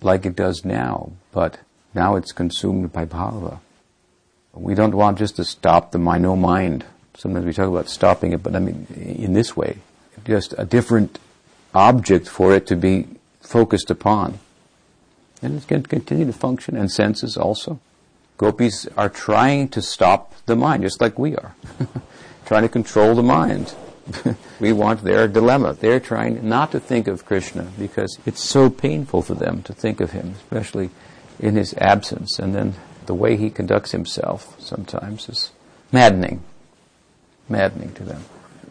like 0.00 0.26
it 0.26 0.36
does 0.36 0.64
now, 0.64 1.12
but 1.32 1.58
now 1.94 2.16
it's 2.16 2.32
consumed 2.32 2.92
by 2.92 3.04
bhava. 3.04 3.60
We 4.54 4.74
don't 4.74 4.94
want 4.94 5.18
just 5.18 5.36
to 5.36 5.44
stop 5.44 5.92
the 5.92 5.98
mind, 5.98 6.24
no 6.24 6.36
mind. 6.36 6.84
Sometimes 7.16 7.46
we 7.46 7.52
talk 7.52 7.68
about 7.68 7.88
stopping 7.88 8.32
it, 8.32 8.42
but 8.42 8.54
I 8.54 8.58
mean 8.58 8.86
in 8.96 9.32
this 9.32 9.56
way. 9.56 9.78
Just 10.24 10.54
a 10.58 10.64
different 10.64 11.18
object 11.74 12.28
for 12.28 12.54
it 12.54 12.66
to 12.66 12.76
be 12.76 13.08
focused 13.40 13.90
upon. 13.90 14.38
And 15.40 15.56
it's 15.56 15.66
going 15.66 15.82
to 15.82 15.88
continue 15.88 16.26
to 16.26 16.32
function, 16.32 16.76
and 16.76 16.90
senses 16.90 17.36
also. 17.36 17.80
Gopis 18.36 18.86
are 18.96 19.08
trying 19.08 19.68
to 19.68 19.82
stop 19.82 20.34
the 20.46 20.56
mind, 20.56 20.82
just 20.82 21.00
like 21.00 21.18
we 21.18 21.36
are. 21.36 21.54
trying 22.46 22.62
to 22.62 22.68
control 22.68 23.14
the 23.14 23.22
mind. 23.22 23.74
we 24.60 24.72
want 24.72 25.02
their 25.02 25.28
dilemma. 25.28 25.74
They're 25.74 26.00
trying 26.00 26.48
not 26.48 26.72
to 26.72 26.80
think 26.80 27.06
of 27.06 27.24
Krishna 27.24 27.70
because 27.78 28.18
it's 28.26 28.42
so 28.42 28.68
painful 28.68 29.22
for 29.22 29.34
them 29.34 29.62
to 29.62 29.72
think 29.72 30.00
of 30.00 30.10
him, 30.10 30.34
especially 30.36 30.90
in 31.38 31.56
his 31.56 31.74
absence. 31.74 32.38
And 32.38 32.54
then 32.54 32.74
the 33.06 33.14
way 33.14 33.36
he 33.36 33.50
conducts 33.50 33.92
himself 33.92 34.56
sometimes 34.60 35.28
is 35.28 35.50
maddening. 35.92 36.42
Maddening 37.48 37.94
to 37.94 38.04
them. 38.04 38.24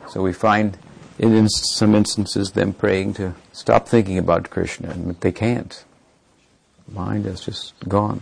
So 0.09 0.21
we 0.21 0.33
find 0.33 0.77
in 1.17 1.47
some 1.49 1.95
instances 1.95 2.51
them 2.51 2.73
praying 2.73 3.13
to 3.15 3.35
stop 3.51 3.87
thinking 3.87 4.17
about 4.17 4.49
Krishna, 4.49 4.89
and 4.89 5.15
they 5.21 5.31
can't. 5.31 5.83
Mind 6.87 7.25
is 7.25 7.41
just 7.41 7.73
gone 7.87 8.21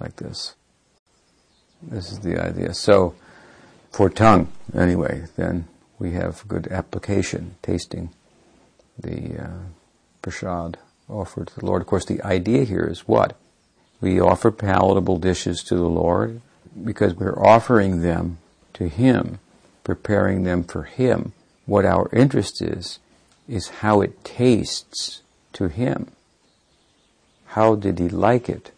like 0.00 0.16
this. 0.16 0.54
This 1.86 2.10
is 2.10 2.18
the 2.20 2.42
idea. 2.42 2.74
So, 2.74 3.14
for 3.92 4.10
tongue, 4.10 4.50
anyway, 4.74 5.26
then 5.36 5.68
we 5.98 6.12
have 6.12 6.46
good 6.48 6.66
application, 6.68 7.54
tasting 7.62 8.10
the 8.98 9.44
uh, 9.44 9.50
prasad 10.20 10.78
offered 11.08 11.48
to 11.48 11.60
the 11.60 11.66
Lord. 11.66 11.82
Of 11.82 11.88
course, 11.88 12.04
the 12.04 12.22
idea 12.22 12.64
here 12.64 12.84
is 12.84 13.06
what? 13.06 13.36
We 14.00 14.20
offer 14.20 14.50
palatable 14.50 15.18
dishes 15.18 15.62
to 15.64 15.76
the 15.76 15.88
Lord 15.88 16.40
because 16.84 17.14
we're 17.14 17.38
offering 17.38 18.02
them 18.02 18.38
to 18.74 18.88
Him, 18.88 19.38
preparing 19.84 20.42
them 20.42 20.64
for 20.64 20.82
Him. 20.82 21.32
What 21.64 21.84
our 21.84 22.08
interest 22.12 22.60
is, 22.60 22.98
is 23.48 23.68
how 23.68 24.00
it 24.00 24.24
tastes 24.24 25.22
to 25.54 25.68
Him. 25.68 26.08
How 27.46 27.74
did 27.76 27.98
He 27.98 28.08
like 28.08 28.48
it? 28.48 28.72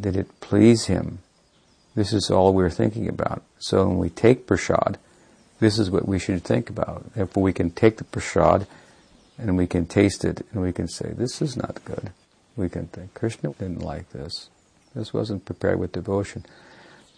Did 0.00 0.16
it 0.16 0.40
please 0.40 0.86
Him? 0.86 1.18
This 1.94 2.12
is 2.12 2.30
all 2.30 2.52
we're 2.52 2.70
thinking 2.70 3.08
about. 3.08 3.42
So 3.58 3.86
when 3.86 3.98
we 3.98 4.10
take 4.10 4.46
prasad, 4.46 4.98
this 5.60 5.78
is 5.78 5.90
what 5.90 6.08
we 6.08 6.18
should 6.18 6.42
think 6.42 6.68
about. 6.68 7.04
If 7.14 7.36
we 7.36 7.52
can 7.52 7.70
take 7.70 7.98
the 7.98 8.04
prasad 8.04 8.66
and 9.38 9.56
we 9.56 9.66
can 9.66 9.86
taste 9.86 10.24
it 10.24 10.44
and 10.52 10.60
we 10.60 10.72
can 10.72 10.88
say, 10.88 11.12
this 11.12 11.40
is 11.40 11.56
not 11.56 11.84
good. 11.84 12.10
We 12.56 12.68
can 12.68 12.86
think, 12.88 13.14
Krishna 13.14 13.50
didn't 13.50 13.80
like 13.82 14.10
this. 14.10 14.48
This 14.94 15.12
wasn't 15.12 15.44
prepared 15.44 15.78
with 15.78 15.92
devotion. 15.92 16.44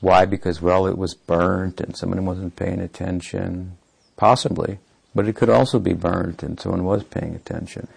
Why? 0.01 0.27
Because, 0.27 0.61
well, 0.61 0.87
it 0.87 0.99
was 0.99 1.15
burnt 1.15 1.81
and 1.81 1.97
someone 1.97 2.25
wasn't 2.25 2.57
paying 2.57 2.81
attention. 2.81 3.77
Possibly. 4.17 4.79
But 5.15 5.27
it 5.27 5.37
could 5.37 5.51
also 5.51 5.79
be 5.79 5.95
burnt 5.95 6.43
and 6.43 6.61
someone 6.61 6.85
was 6.85 7.05
paying 7.05 7.35
attention. 7.35 7.89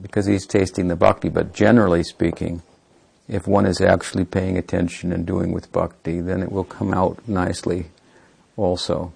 Because 0.00 0.26
he's 0.26 0.46
tasting 0.46 0.88
the 0.88 0.96
bhakti. 0.96 1.30
But 1.30 1.54
generally 1.54 2.02
speaking, 2.02 2.62
if 3.28 3.46
one 3.46 3.66
is 3.66 3.80
actually 3.80 4.24
paying 4.24 4.56
attention 4.56 5.12
and 5.12 5.26
doing 5.26 5.52
with 5.52 5.72
bhakti, 5.72 6.20
then 6.20 6.42
it 6.42 6.52
will 6.52 6.64
come 6.64 6.94
out 6.94 7.28
nicely 7.28 7.86
also. 8.56 9.12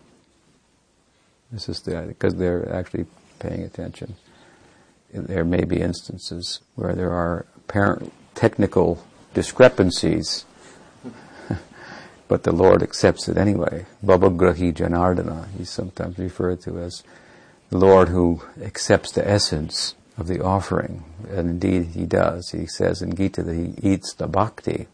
This 1.52 1.68
is 1.68 1.80
the 1.80 2.04
because 2.06 2.34
they're 2.36 2.72
actually 2.72 3.06
paying 3.38 3.62
attention. 3.62 4.16
There 5.12 5.44
may 5.44 5.64
be 5.64 5.80
instances 5.80 6.60
where 6.76 6.94
there 6.94 7.10
are 7.10 7.46
apparent 7.56 8.12
technical 8.34 9.04
discrepancies, 9.34 10.44
but 12.28 12.44
the 12.44 12.52
Lord 12.52 12.82
accepts 12.82 13.28
it 13.28 13.36
anyway. 13.36 13.86
Bhavagrahi 14.04 14.72
Janardana, 14.72 15.48
he's 15.56 15.70
sometimes 15.70 16.18
referred 16.18 16.60
to 16.62 16.78
as 16.78 17.02
the 17.70 17.78
Lord 17.78 18.08
who 18.08 18.42
accepts 18.62 19.12
the 19.12 19.28
essence 19.28 19.94
of 20.20 20.26
the 20.26 20.42
offering. 20.42 21.02
And 21.28 21.50
indeed 21.50 21.86
he 21.94 22.06
does. 22.06 22.50
He 22.50 22.66
says 22.66 23.02
in 23.02 23.14
Gita 23.14 23.42
that 23.42 23.54
he 23.54 23.74
eats 23.82 24.14
the 24.14 24.26
bhakti 24.26 24.86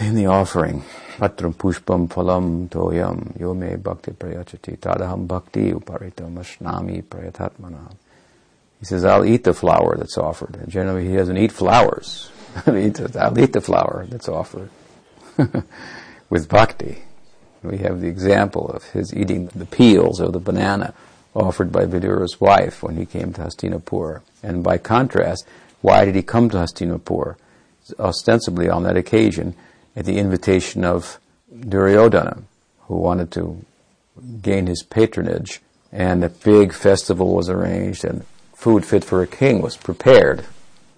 in 0.00 0.14
the 0.14 0.26
offering. 0.26 0.82
Patram 1.16 1.54
pushpam 1.54 2.08
phalam 2.08 2.68
toyam 2.68 3.38
yome 3.38 3.82
bhakti 3.82 4.12
prayachati 4.12 4.78
tadaham 4.78 5.26
bhakti 5.26 5.72
upahritam 5.72 6.34
ashnami 6.34 7.02
prayatatmana. 7.02 7.94
He 8.80 8.84
says, 8.84 9.04
I'll 9.04 9.24
eat 9.24 9.44
the 9.44 9.54
flower 9.54 9.96
that's 9.96 10.18
offered. 10.18 10.54
And 10.56 10.70
generally 10.70 11.08
he 11.08 11.16
doesn't 11.16 11.36
eat 11.36 11.50
flowers. 11.50 12.30
he 12.64 12.92
says, 12.92 13.16
I'll 13.16 13.38
eat 13.38 13.52
the 13.52 13.60
flower 13.60 14.06
that's 14.08 14.28
offered. 14.28 14.70
With 16.30 16.48
bhakti. 16.48 17.02
We 17.62 17.78
have 17.78 18.00
the 18.00 18.06
example 18.06 18.68
of 18.68 18.84
his 18.84 19.12
eating 19.12 19.46
the 19.48 19.66
peels 19.66 20.20
of 20.20 20.32
the 20.32 20.38
banana 20.38 20.94
offered 21.38 21.70
by 21.70 21.84
Vidura's 21.84 22.40
wife 22.40 22.82
when 22.82 22.96
he 22.96 23.06
came 23.06 23.32
to 23.32 23.42
Hastinapur. 23.42 24.22
And 24.42 24.62
by 24.62 24.78
contrast, 24.78 25.46
why 25.80 26.04
did 26.04 26.14
he 26.14 26.22
come 26.22 26.50
to 26.50 26.58
Hastinapur? 26.58 27.36
Ostensibly 27.98 28.68
on 28.68 28.82
that 28.82 28.96
occasion, 28.96 29.54
at 29.96 30.04
the 30.04 30.18
invitation 30.18 30.84
of 30.84 31.18
Duryodhana, 31.58 32.42
who 32.82 32.96
wanted 32.96 33.30
to 33.32 33.64
gain 34.42 34.66
his 34.66 34.82
patronage, 34.82 35.60
and 35.92 36.22
a 36.22 36.28
big 36.28 36.72
festival 36.72 37.34
was 37.34 37.48
arranged, 37.48 38.04
and 38.04 38.24
food 38.54 38.84
fit 38.84 39.04
for 39.04 39.22
a 39.22 39.26
king 39.26 39.62
was 39.62 39.76
prepared. 39.76 40.44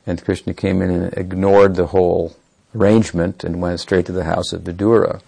And 0.06 0.24
Krishna 0.24 0.54
came 0.54 0.82
in 0.82 0.90
and 0.90 1.14
ignored 1.16 1.76
the 1.76 1.88
whole 1.88 2.34
arrangement 2.74 3.44
and 3.44 3.60
went 3.60 3.80
straight 3.80 4.06
to 4.06 4.12
the 4.12 4.24
house 4.24 4.52
of 4.52 4.62
Vidura. 4.62 5.20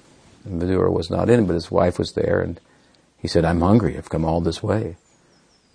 And 0.44 0.60
Vidura 0.60 0.90
was 0.90 1.10
not 1.10 1.30
in, 1.30 1.46
but 1.46 1.54
his 1.54 1.70
wife 1.70 1.98
was 1.98 2.12
there, 2.12 2.40
and 2.40 2.58
he 3.18 3.28
said, 3.28 3.44
I'm 3.44 3.60
hungry. 3.60 3.96
I've 3.96 4.08
come 4.08 4.24
all 4.24 4.40
this 4.40 4.62
way. 4.62 4.96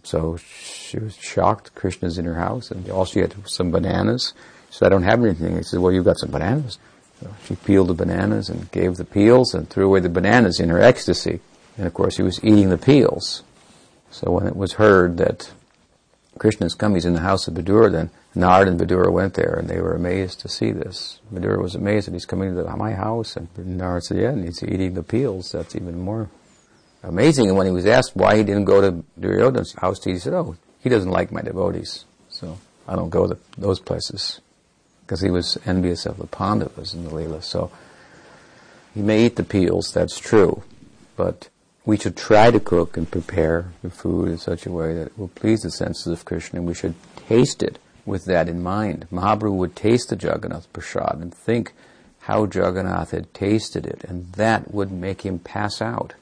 So 0.08 0.38
she 0.38 0.99
was 0.99 1.18
shocked. 1.18 1.76
Krishna's 1.76 2.18
in 2.18 2.24
her 2.24 2.36
house, 2.36 2.72
and 2.72 2.89
all 2.89 3.03
she 3.03 3.20
had 3.20 3.36
was 3.43 3.53
some 3.53 3.72
bananas. 3.72 4.34
She 4.70 4.78
said, 4.78 4.86
I 4.86 4.89
don't 4.89 5.03
have 5.03 5.22
anything. 5.22 5.58
He 5.58 5.64
said, 5.64 5.82
Well, 5.82 5.91
you've 5.91 6.05
got 6.05 6.18
some 6.18 6.32
bananas. 6.32 6.80
So 7.20 7.36
she 7.45 7.55
peeled 7.55 7.89
the 7.89 7.93
bananas 7.93 8.47
and 8.47 8.72
gave 8.72 8.95
the 8.95 9.03
peels 9.03 9.53
and 9.53 9.70
threw 9.70 9.86
away 9.86 9.99
the 9.99 10.08
bananas 10.08 10.62
in 10.62 10.70
her 10.70 10.82
ecstasy. 10.82 11.41
And 11.78 11.86
of 11.86 11.93
course, 11.93 12.16
he 12.16 12.24
was 12.24 12.41
eating 12.41 12.70
the 12.70 12.78
peels. 12.78 13.43
So 14.10 14.32
when 14.32 14.47
it 14.47 14.55
was 14.55 14.74
heard 14.74 15.18
that 15.18 15.51
Krishna's 16.39 16.74
come, 16.74 16.93
he's 16.93 17.05
in 17.05 17.14
the 17.14 17.20
house 17.20 17.49
of 17.49 17.55
Vidura, 17.55 17.91
then 17.91 18.10
Narad 18.34 18.70
and 18.70 18.80
Vidura 18.80 19.12
went 19.12 19.34
there, 19.34 19.55
and 19.60 19.68
they 19.68 19.82
were 19.82 19.93
amazed 19.93 20.39
to 20.41 20.47
see 20.47 20.72
this. 20.72 21.20
Vidura 21.34 21.62
was 21.62 21.76
amazed 21.76 22.08
that 22.08 22.14
he's 22.14 22.26
coming 22.26 22.55
to 22.55 22.78
my 22.78 22.93
house, 22.93 23.36
and 23.36 23.53
Narad 23.58 24.03
said, 24.03 24.20
yeah, 24.20 24.30
and 24.30 24.45
he's 24.45 24.64
eating 24.64 24.93
the 24.93 25.03
peels. 25.03 25.51
That's 25.51 25.76
even 25.76 25.99
more 25.99 26.30
amazing. 27.04 27.48
And 27.48 27.58
when 27.58 27.68
he 27.68 27.74
was 27.74 27.86
asked 27.86 28.16
why 28.16 28.38
he 28.38 28.43
didn't 28.43 28.66
go 28.66 28.82
to 28.82 29.04
Duryodhana's 29.20 29.74
house, 29.74 30.04
he 30.04 30.18
said, 30.18 30.34
oh, 30.34 30.56
he 30.82 30.89
doesn't 30.89 31.12
like 31.12 31.32
my 31.32 31.41
devotees, 31.41 32.06
so 32.30 32.58
I 32.88 32.95
don't 32.95 33.10
go 33.10 33.28
to 33.28 33.38
those 33.58 33.80
places. 33.80 34.41
Because 35.06 35.22
he 35.22 35.30
was 35.30 35.58
envious 35.66 36.06
of 36.06 36.18
the 36.18 36.28
Pandavas 36.28 36.93
in 36.93 37.06
the 37.06 37.12
Leela. 37.12 37.41
So 37.41 37.72
he 38.93 39.02
may 39.02 39.26
eat 39.26 39.36
the 39.38 39.43
peels, 39.43 39.93
that's 39.93 40.20
true, 40.20 40.64
but 41.16 41.50
we 41.86 41.98
should 41.98 42.18
try 42.18 42.52
to 42.52 42.60
cook 42.60 42.98
and 42.98 43.10
prepare 43.10 43.72
the 43.82 43.89
food 43.89 44.28
in 44.28 44.38
such 44.38 44.66
a 44.66 44.72
way 44.72 44.93
that 44.93 45.08
it 45.08 45.18
will 45.18 45.30
please 45.30 45.62
the 45.62 45.72
senses 45.72 46.08
of 46.08 46.26
Krishna, 46.26 46.60
and 46.60 46.68
we 46.68 46.74
should 46.74 46.95
taste 47.16 47.64
it 47.64 47.80
with 48.06 48.26
that 48.26 48.50
in 48.50 48.62
mind. 48.62 49.08
Mahaprabhu 49.12 49.56
would 49.56 49.76
taste 49.76 50.10
the 50.10 50.16
Jagannath 50.16 50.72
Prasad 50.74 51.20
and 51.22 51.34
think 51.34 51.74
how 52.22 52.43
Jagannath 52.43 53.12
had 53.12 53.34
tasted 53.34 53.86
it, 53.86 54.04
and 54.04 54.34
that 54.34 54.74
would 54.74 54.91
make 54.91 55.22
him 55.22 55.39
pass 55.39 55.82
out. 55.82 56.14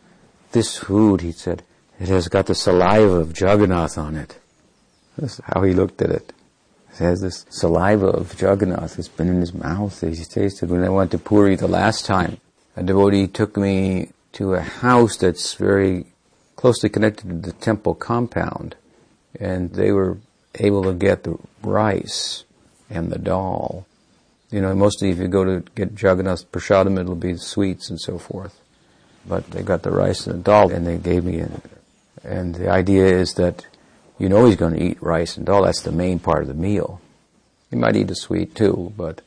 This 0.55 0.77
food, 0.77 1.19
he 1.19 1.33
said, 1.33 1.63
it 1.99 2.07
has 2.07 2.29
got 2.29 2.45
the 2.45 2.55
saliva 2.55 3.17
of 3.17 3.37
Jagannath 3.37 3.97
on 3.97 4.15
it. 4.15 4.39
That's 5.17 5.41
how 5.43 5.63
he 5.63 5.73
looked 5.73 6.01
at 6.01 6.11
it. 6.11 6.31
It 6.91 6.99
has 6.99 7.19
this 7.19 7.45
saliva 7.49 8.05
of 8.05 8.41
Jagannath 8.41 8.95
that's 8.95 9.09
been 9.09 9.27
in 9.27 9.41
his 9.41 9.53
mouth 9.53 9.99
he's 9.99 10.29
tasted. 10.29 10.69
When 10.69 10.85
I 10.85 10.87
went 10.87 11.11
to 11.11 11.17
Puri 11.17 11.57
the 11.57 11.67
last 11.67 12.05
time, 12.05 12.37
a 12.77 12.83
devotee 12.83 13.27
took 13.27 13.57
me 13.57 14.13
to 14.31 14.53
a 14.53 14.61
house 14.61 15.17
that's 15.17 15.55
very 15.55 16.05
closely 16.55 16.87
connected 16.87 17.27
to 17.27 17.51
the 17.51 17.57
temple 17.57 17.93
compound. 17.93 18.77
And 19.37 19.73
they 19.73 19.91
were 19.91 20.19
able 20.57 20.83
to 20.83 20.93
get 20.93 21.25
the 21.25 21.37
rice 21.63 22.45
and 22.89 23.11
the 23.11 23.19
dal. 23.19 23.87
You 24.51 24.61
know, 24.61 24.73
mostly 24.73 25.09
if 25.09 25.17
you 25.17 25.27
go 25.27 25.43
to 25.43 25.65
get 25.75 26.01
Jagannath 26.01 26.49
Prasadam, 26.49 26.97
it'll 26.97 27.15
be 27.15 27.33
the 27.33 27.39
sweets 27.39 27.89
and 27.89 27.99
so 27.99 28.17
forth 28.17 28.61
but 29.27 29.49
they 29.51 29.61
got 29.61 29.83
the 29.83 29.91
rice 29.91 30.27
and 30.27 30.39
the 30.39 30.43
dal 30.43 30.71
and 30.71 30.85
they 30.85 30.97
gave 30.97 31.23
me 31.23 31.37
it. 31.37 31.51
And 32.23 32.55
the 32.55 32.69
idea 32.69 33.05
is 33.05 33.33
that 33.35 33.65
you 34.17 34.29
know 34.29 34.45
he's 34.45 34.55
going 34.55 34.73
to 34.73 34.83
eat 34.83 35.01
rice 35.01 35.37
and 35.37 35.45
dal. 35.45 35.63
That's 35.63 35.81
the 35.81 35.91
main 35.91 36.19
part 36.19 36.41
of 36.41 36.47
the 36.47 36.53
meal. 36.53 37.01
He 37.69 37.75
might 37.75 37.95
eat 37.95 38.11
a 38.11 38.15
sweet 38.15 38.55
too, 38.55 38.93
but 38.97 39.21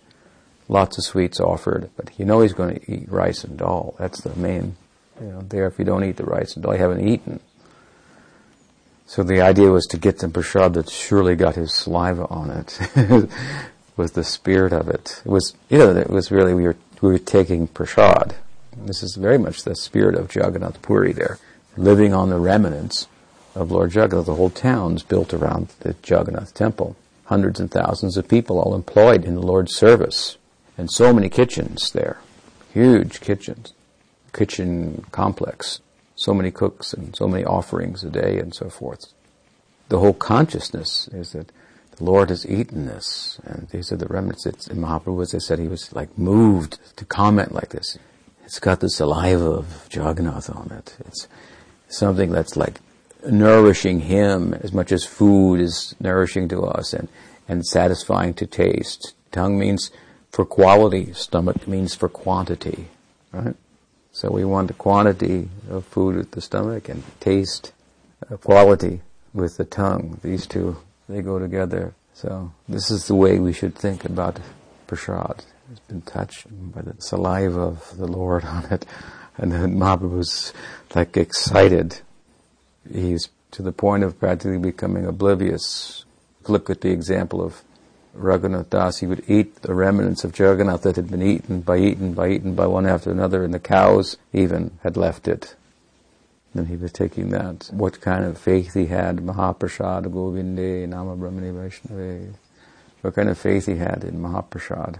lots 0.68 0.98
of 0.98 1.04
sweets 1.04 1.40
offered. 1.40 1.90
But 1.96 2.18
you 2.18 2.24
know 2.24 2.40
he's 2.40 2.52
going 2.52 2.78
to 2.78 2.92
eat 2.92 3.10
rice 3.10 3.44
and 3.44 3.58
dal. 3.58 3.94
That's 3.98 4.20
the 4.20 4.34
main, 4.36 4.76
you 5.20 5.28
know, 5.28 5.42
there 5.42 5.66
if 5.66 5.78
you 5.78 5.84
don't 5.84 6.04
eat 6.04 6.16
the 6.16 6.24
rice 6.24 6.54
and 6.54 6.62
dal, 6.62 6.74
you 6.74 6.80
haven't 6.80 7.06
eaten. 7.06 7.40
So 9.06 9.22
the 9.22 9.40
idea 9.40 9.70
was 9.70 9.86
to 9.86 9.98
get 9.98 10.20
some 10.20 10.32
prasad 10.32 10.74
that 10.74 10.90
surely 10.90 11.34
got 11.34 11.54
his 11.54 11.74
saliva 11.74 12.26
on 12.28 12.50
it. 12.50 12.78
was 13.98 14.12
the 14.12 14.24
spirit 14.24 14.72
of 14.72 14.88
it. 14.88 15.20
It 15.26 15.30
was, 15.30 15.54
you 15.68 15.78
know, 15.78 15.94
it 15.94 16.08
was 16.08 16.30
really, 16.30 16.54
we 16.54 16.62
were, 16.62 16.76
we 17.02 17.10
were 17.10 17.18
taking 17.18 17.66
prasad. 17.66 18.36
This 18.86 19.02
is 19.02 19.16
very 19.16 19.38
much 19.38 19.64
the 19.64 19.74
spirit 19.74 20.14
of 20.14 20.34
Jagannath 20.34 20.80
Puri 20.82 21.12
there, 21.12 21.38
living 21.76 22.14
on 22.14 22.30
the 22.30 22.38
remnants 22.38 23.06
of 23.54 23.70
Lord 23.70 23.94
Jagannath. 23.94 24.26
The 24.26 24.34
whole 24.34 24.50
town's 24.50 25.02
built 25.02 25.34
around 25.34 25.68
the 25.80 25.94
Jagannath 26.04 26.54
temple. 26.54 26.96
Hundreds 27.24 27.60
and 27.60 27.70
thousands 27.70 28.16
of 28.16 28.28
people 28.28 28.58
all 28.58 28.74
employed 28.74 29.24
in 29.24 29.34
the 29.34 29.42
Lord's 29.42 29.74
service. 29.76 30.38
And 30.78 30.90
so 30.90 31.12
many 31.12 31.28
kitchens 31.28 31.90
there. 31.90 32.20
Huge 32.72 33.20
kitchens. 33.20 33.74
Kitchen 34.32 35.04
complex. 35.10 35.80
So 36.14 36.32
many 36.32 36.50
cooks 36.50 36.92
and 36.92 37.14
so 37.14 37.28
many 37.28 37.44
offerings 37.44 38.04
a 38.04 38.10
day 38.10 38.38
and 38.38 38.54
so 38.54 38.70
forth. 38.70 39.12
The 39.88 39.98
whole 39.98 40.14
consciousness 40.14 41.08
is 41.08 41.32
that 41.32 41.50
the 41.96 42.04
Lord 42.04 42.30
has 42.30 42.46
eaten 42.46 42.86
this. 42.86 43.40
And 43.44 43.68
these 43.70 43.92
are 43.92 43.96
the 43.96 44.06
remnants. 44.06 44.46
It's, 44.46 44.68
in 44.68 44.78
Mahaprabhu, 44.78 45.22
as 45.22 45.34
I 45.34 45.38
said, 45.38 45.58
he 45.58 45.68
was 45.68 45.92
like 45.92 46.16
moved 46.16 46.78
to 46.96 47.04
comment 47.04 47.52
like 47.52 47.70
this. 47.70 47.98
It's 48.48 48.60
got 48.60 48.80
the 48.80 48.88
saliva 48.88 49.44
of 49.44 49.88
Jagannath 49.92 50.48
on 50.48 50.72
it. 50.72 50.96
It's 51.06 51.28
something 51.86 52.30
that's 52.30 52.56
like 52.56 52.80
nourishing 53.28 54.00
him 54.00 54.54
as 54.54 54.72
much 54.72 54.90
as 54.90 55.04
food 55.04 55.60
is 55.60 55.94
nourishing 56.00 56.48
to 56.48 56.62
us 56.62 56.94
and, 56.94 57.08
and 57.46 57.66
satisfying 57.66 58.32
to 58.32 58.46
taste. 58.46 59.12
Tongue 59.32 59.58
means 59.58 59.90
for 60.30 60.46
quality, 60.46 61.12
stomach 61.12 61.68
means 61.68 61.94
for 61.94 62.08
quantity, 62.08 62.88
right? 63.32 63.54
So 64.12 64.30
we 64.30 64.46
want 64.46 64.68
the 64.68 64.74
quantity 64.88 65.50
of 65.68 65.84
food 65.84 66.16
with 66.16 66.30
the 66.30 66.40
stomach 66.40 66.88
and 66.88 67.02
taste, 67.20 67.72
uh, 68.32 68.38
quality 68.38 69.02
with 69.34 69.58
the 69.58 69.66
tongue. 69.66 70.20
These 70.22 70.46
two, 70.46 70.78
they 71.06 71.20
go 71.20 71.38
together. 71.38 71.92
So 72.14 72.50
this 72.66 72.90
is 72.90 73.08
the 73.08 73.14
way 73.14 73.38
we 73.38 73.52
should 73.52 73.74
think 73.74 74.06
about 74.06 74.40
prasad. 74.86 75.44
It's 75.70 75.80
been 75.80 76.02
touched 76.02 76.46
by 76.72 76.82
the 76.82 76.94
saliva 76.98 77.60
of 77.60 77.96
the 77.98 78.06
Lord 78.06 78.44
on 78.44 78.64
it. 78.66 78.86
And 79.36 79.52
then 79.52 79.76
Mahaprabhu's 79.76 80.52
like 80.94 81.16
excited. 81.16 82.00
He's 82.90 83.28
to 83.50 83.62
the 83.62 83.72
point 83.72 84.02
of 84.02 84.18
practically 84.18 84.58
becoming 84.58 85.04
oblivious. 85.04 86.04
Look 86.46 86.70
at 86.70 86.80
the 86.80 86.90
example 86.90 87.42
of 87.42 87.62
Raghunath 88.16 88.70
Das. 88.70 88.98
He 88.98 89.06
would 89.06 89.22
eat 89.28 89.56
the 89.56 89.74
remnants 89.74 90.24
of 90.24 90.38
Jagannath 90.38 90.82
that 90.82 90.96
had 90.96 91.10
been 91.10 91.22
eaten 91.22 91.60
by 91.60 91.78
eaten 91.78 92.14
by 92.14 92.30
eaten 92.30 92.54
by 92.54 92.66
one 92.66 92.86
after 92.86 93.10
another, 93.10 93.44
and 93.44 93.52
the 93.52 93.58
cows 93.58 94.16
even 94.32 94.78
had 94.82 94.96
left 94.96 95.28
it. 95.28 95.54
Then 96.54 96.66
he 96.66 96.76
was 96.76 96.92
taking 96.92 97.28
that. 97.30 97.68
What 97.72 98.00
kind 98.00 98.24
of 98.24 98.38
faith 98.38 98.72
he 98.72 98.86
had, 98.86 99.18
Mahaprasad 99.18 100.04
Govinde 100.06 100.88
Nama 100.88 101.14
Brahmani 101.14 101.52
Vaishnave. 101.52 102.34
What 103.02 103.14
kind 103.14 103.28
of 103.28 103.38
faith 103.38 103.66
he 103.66 103.76
had 103.76 104.02
in 104.02 104.18
Mahaprasad. 104.18 104.98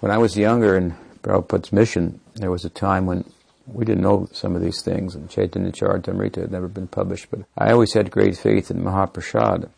When 0.00 0.12
I 0.12 0.18
was 0.18 0.36
younger 0.36 0.76
in 0.76 0.94
Prabhupada's 1.22 1.72
mission, 1.72 2.20
there 2.36 2.52
was 2.52 2.64
a 2.64 2.70
time 2.70 3.06
when 3.06 3.24
we 3.66 3.84
didn't 3.84 4.02
know 4.02 4.28
some 4.32 4.54
of 4.54 4.62
these 4.62 4.80
things, 4.80 5.16
and 5.16 5.28
Chaitanya 5.28 5.72
Charitamrita 5.72 6.36
had 6.36 6.52
never 6.52 6.68
been 6.68 6.86
published, 6.86 7.26
but 7.30 7.40
I 7.56 7.72
always 7.72 7.94
had 7.94 8.10
great 8.10 8.36
faith 8.36 8.70
in 8.70 8.82
Mahaprasad. 8.82 9.68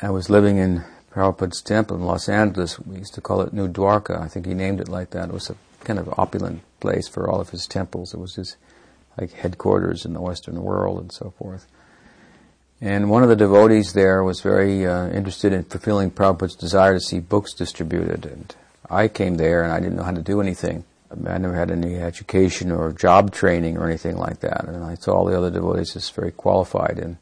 I 0.00 0.08
was 0.08 0.30
living 0.30 0.56
in 0.56 0.84
Prabhupada's 1.12 1.60
temple 1.60 1.96
in 1.96 2.04
Los 2.04 2.30
Angeles. 2.30 2.78
We 2.80 2.96
used 2.96 3.14
to 3.14 3.20
call 3.20 3.42
it 3.42 3.52
New 3.52 3.68
Dwarka. 3.68 4.18
I 4.20 4.28
think 4.28 4.46
he 4.46 4.54
named 4.54 4.80
it 4.80 4.88
like 4.88 5.10
that. 5.10 5.28
It 5.28 5.34
was 5.34 5.50
a 5.50 5.56
kind 5.84 5.98
of 5.98 6.18
opulent 6.18 6.62
place 6.80 7.06
for 7.06 7.30
all 7.30 7.40
of 7.40 7.50
his 7.50 7.66
temples. 7.66 8.14
It 8.14 8.20
was 8.20 8.36
his 8.36 8.56
like 9.20 9.32
headquarters 9.32 10.04
in 10.04 10.14
the 10.14 10.20
Western 10.20 10.62
world 10.62 10.98
and 10.98 11.12
so 11.12 11.34
forth. 11.36 11.66
And 12.80 13.10
one 13.10 13.22
of 13.22 13.28
the 13.28 13.36
devotees 13.36 13.92
there 13.92 14.22
was 14.22 14.40
very 14.40 14.86
uh, 14.86 15.08
interested 15.08 15.52
in 15.52 15.64
fulfilling 15.64 16.10
Prabhupada's 16.10 16.54
desire 16.54 16.94
to 16.94 17.00
see 17.00 17.18
books 17.18 17.52
distributed. 17.52 18.24
And 18.24 18.54
I 18.90 19.08
came 19.08 19.36
there 19.36 19.62
and 19.62 19.72
I 19.72 19.80
didn't 19.80 19.96
know 19.96 20.02
how 20.02 20.12
to 20.12 20.22
do 20.22 20.40
anything. 20.40 20.84
I 21.10 21.38
never 21.38 21.54
had 21.54 21.70
any 21.70 21.96
education 21.96 22.70
or 22.70 22.92
job 22.92 23.32
training 23.32 23.78
or 23.78 23.86
anything 23.86 24.16
like 24.16 24.40
that. 24.40 24.64
And 24.64 24.84
I 24.84 24.94
saw 24.94 25.14
all 25.14 25.24
the 25.24 25.36
other 25.36 25.50
devotees 25.50 25.96
as 25.96 26.10
very 26.10 26.32
qualified 26.32 26.98
in 26.98 27.18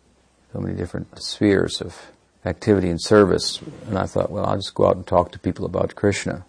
so 0.52 0.60
many 0.60 0.74
different 0.74 1.22
spheres 1.22 1.80
of 1.80 1.96
activity 2.44 2.88
and 2.88 3.00
service. 3.00 3.60
And 3.86 3.96
I 3.96 4.06
thought, 4.06 4.30
well, 4.30 4.46
I'll 4.46 4.56
just 4.56 4.74
go 4.74 4.86
out 4.86 4.96
and 4.96 5.06
talk 5.06 5.32
to 5.32 5.38
people 5.38 5.64
about 5.64 5.94
Krishna. 5.94 6.44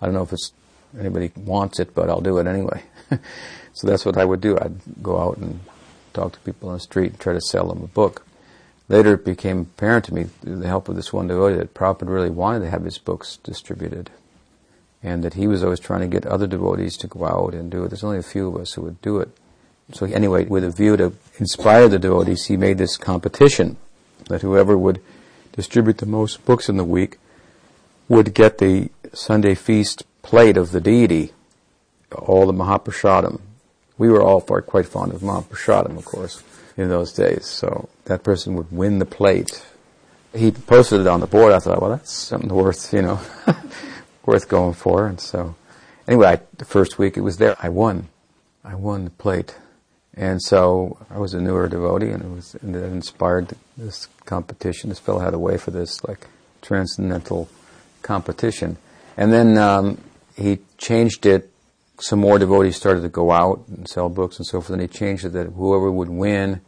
I 0.00 0.06
don't 0.06 0.14
know 0.14 0.22
if 0.22 0.32
it's 0.32 0.52
anybody 0.98 1.32
wants 1.36 1.80
it, 1.80 1.94
but 1.94 2.08
I'll 2.08 2.20
do 2.20 2.38
it 2.38 2.46
anyway. 2.46 2.82
so 3.72 3.86
that's 3.86 4.04
what 4.04 4.16
I 4.16 4.24
would 4.24 4.40
do. 4.40 4.58
I'd 4.58 5.02
go 5.02 5.18
out 5.18 5.38
and 5.38 5.60
talk 6.12 6.32
to 6.32 6.40
people 6.40 6.68
on 6.68 6.74
the 6.74 6.80
street 6.80 7.12
and 7.12 7.20
try 7.20 7.32
to 7.32 7.40
sell 7.40 7.68
them 7.68 7.82
a 7.82 7.88
book. 7.88 8.24
Later 8.88 9.14
it 9.14 9.24
became 9.24 9.60
apparent 9.60 10.04
to 10.06 10.14
me 10.14 10.24
through 10.24 10.58
the 10.58 10.68
help 10.68 10.88
of 10.88 10.96
this 10.96 11.12
one 11.12 11.28
devotee 11.28 11.56
that 11.56 11.74
Prabhupada 11.74 12.08
really 12.08 12.30
wanted 12.30 12.60
to 12.60 12.70
have 12.70 12.84
his 12.84 12.98
books 12.98 13.38
distributed. 13.42 14.10
And 15.02 15.24
that 15.24 15.34
he 15.34 15.48
was 15.48 15.64
always 15.64 15.80
trying 15.80 16.00
to 16.00 16.06
get 16.06 16.26
other 16.26 16.46
devotees 16.46 16.96
to 16.98 17.08
go 17.08 17.24
out 17.24 17.54
and 17.54 17.70
do 17.70 17.84
it. 17.84 17.88
There's 17.88 18.04
only 18.04 18.18
a 18.18 18.22
few 18.22 18.48
of 18.48 18.56
us 18.56 18.74
who 18.74 18.82
would 18.82 19.02
do 19.02 19.18
it. 19.18 19.30
So 19.92 20.06
anyway, 20.06 20.44
with 20.44 20.64
a 20.64 20.70
view 20.70 20.96
to 20.96 21.12
inspire 21.38 21.88
the 21.88 21.98
devotees, 21.98 22.46
he 22.46 22.56
made 22.56 22.78
this 22.78 22.96
competition 22.96 23.76
that 24.28 24.42
whoever 24.42 24.78
would 24.78 25.00
distribute 25.52 25.98
the 25.98 26.06
most 26.06 26.44
books 26.44 26.68
in 26.68 26.76
the 26.76 26.84
week 26.84 27.18
would 28.08 28.34
get 28.34 28.58
the 28.58 28.90
Sunday 29.12 29.54
feast 29.54 30.04
plate 30.22 30.56
of 30.56 30.70
the 30.70 30.80
deity, 30.80 31.32
all 32.14 32.46
the 32.46 32.52
Mahaprasadam. 32.52 33.40
We 33.98 34.08
were 34.08 34.22
all 34.22 34.40
quite 34.40 34.86
fond 34.86 35.12
of 35.12 35.20
Mahaprasadam, 35.20 35.98
of 35.98 36.04
course, 36.04 36.42
in 36.76 36.88
those 36.88 37.12
days. 37.12 37.46
So 37.46 37.88
that 38.06 38.22
person 38.22 38.54
would 38.54 38.72
win 38.72 38.98
the 38.98 39.04
plate. 39.04 39.64
He 40.34 40.50
posted 40.50 41.02
it 41.02 41.06
on 41.06 41.20
the 41.20 41.26
board. 41.26 41.52
I 41.52 41.58
thought, 41.58 41.80
well, 41.80 41.90
that's 41.90 42.12
something 42.12 42.48
worth, 42.48 42.92
you 42.92 43.02
know, 43.02 43.20
worth 44.24 44.48
going 44.48 44.74
for. 44.74 45.06
And 45.06 45.20
so, 45.20 45.54
anyway, 46.06 46.26
I, 46.26 46.40
the 46.56 46.64
first 46.64 46.98
week 46.98 47.16
it 47.16 47.22
was 47.22 47.38
there, 47.38 47.56
I 47.60 47.68
won. 47.68 48.08
I 48.64 48.74
won 48.74 49.04
the 49.04 49.10
plate. 49.10 49.56
And 50.14 50.42
so 50.42 50.98
I 51.10 51.18
was 51.18 51.32
a 51.32 51.40
newer 51.40 51.68
devotee, 51.68 52.10
and 52.10 52.22
it 52.22 52.28
was 52.28 52.54
and 52.56 52.74
that 52.74 52.84
inspired 52.84 53.56
this 53.78 54.08
competition. 54.26 54.90
This 54.90 54.98
fellow 54.98 55.20
had 55.20 55.32
a 55.32 55.38
way 55.38 55.56
for 55.56 55.70
this 55.70 56.04
like 56.04 56.26
transcendental 56.60 57.48
competition, 58.02 58.76
and 59.16 59.32
then 59.32 59.56
um, 59.56 59.98
he 60.36 60.58
changed 60.76 61.24
it. 61.24 61.50
Some 61.98 62.18
more 62.18 62.38
devotees 62.38 62.76
started 62.76 63.02
to 63.02 63.08
go 63.08 63.30
out 63.30 63.64
and 63.68 63.88
sell 63.88 64.08
books 64.08 64.36
and 64.36 64.46
so 64.46 64.60
forth. 64.60 64.70
And 64.70 64.82
he 64.82 64.88
changed 64.88 65.24
it 65.24 65.30
that 65.30 65.46
whoever 65.46 65.90
would 65.90 66.10
win 66.10 66.60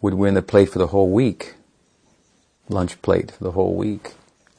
would 0.00 0.14
win 0.14 0.34
the 0.34 0.42
plate 0.42 0.70
for 0.70 0.78
the 0.78 0.88
whole 0.88 1.10
week, 1.10 1.54
lunch 2.68 3.00
plate 3.02 3.30
for 3.30 3.44
the 3.44 3.52
whole 3.52 3.74
week. 3.74 4.14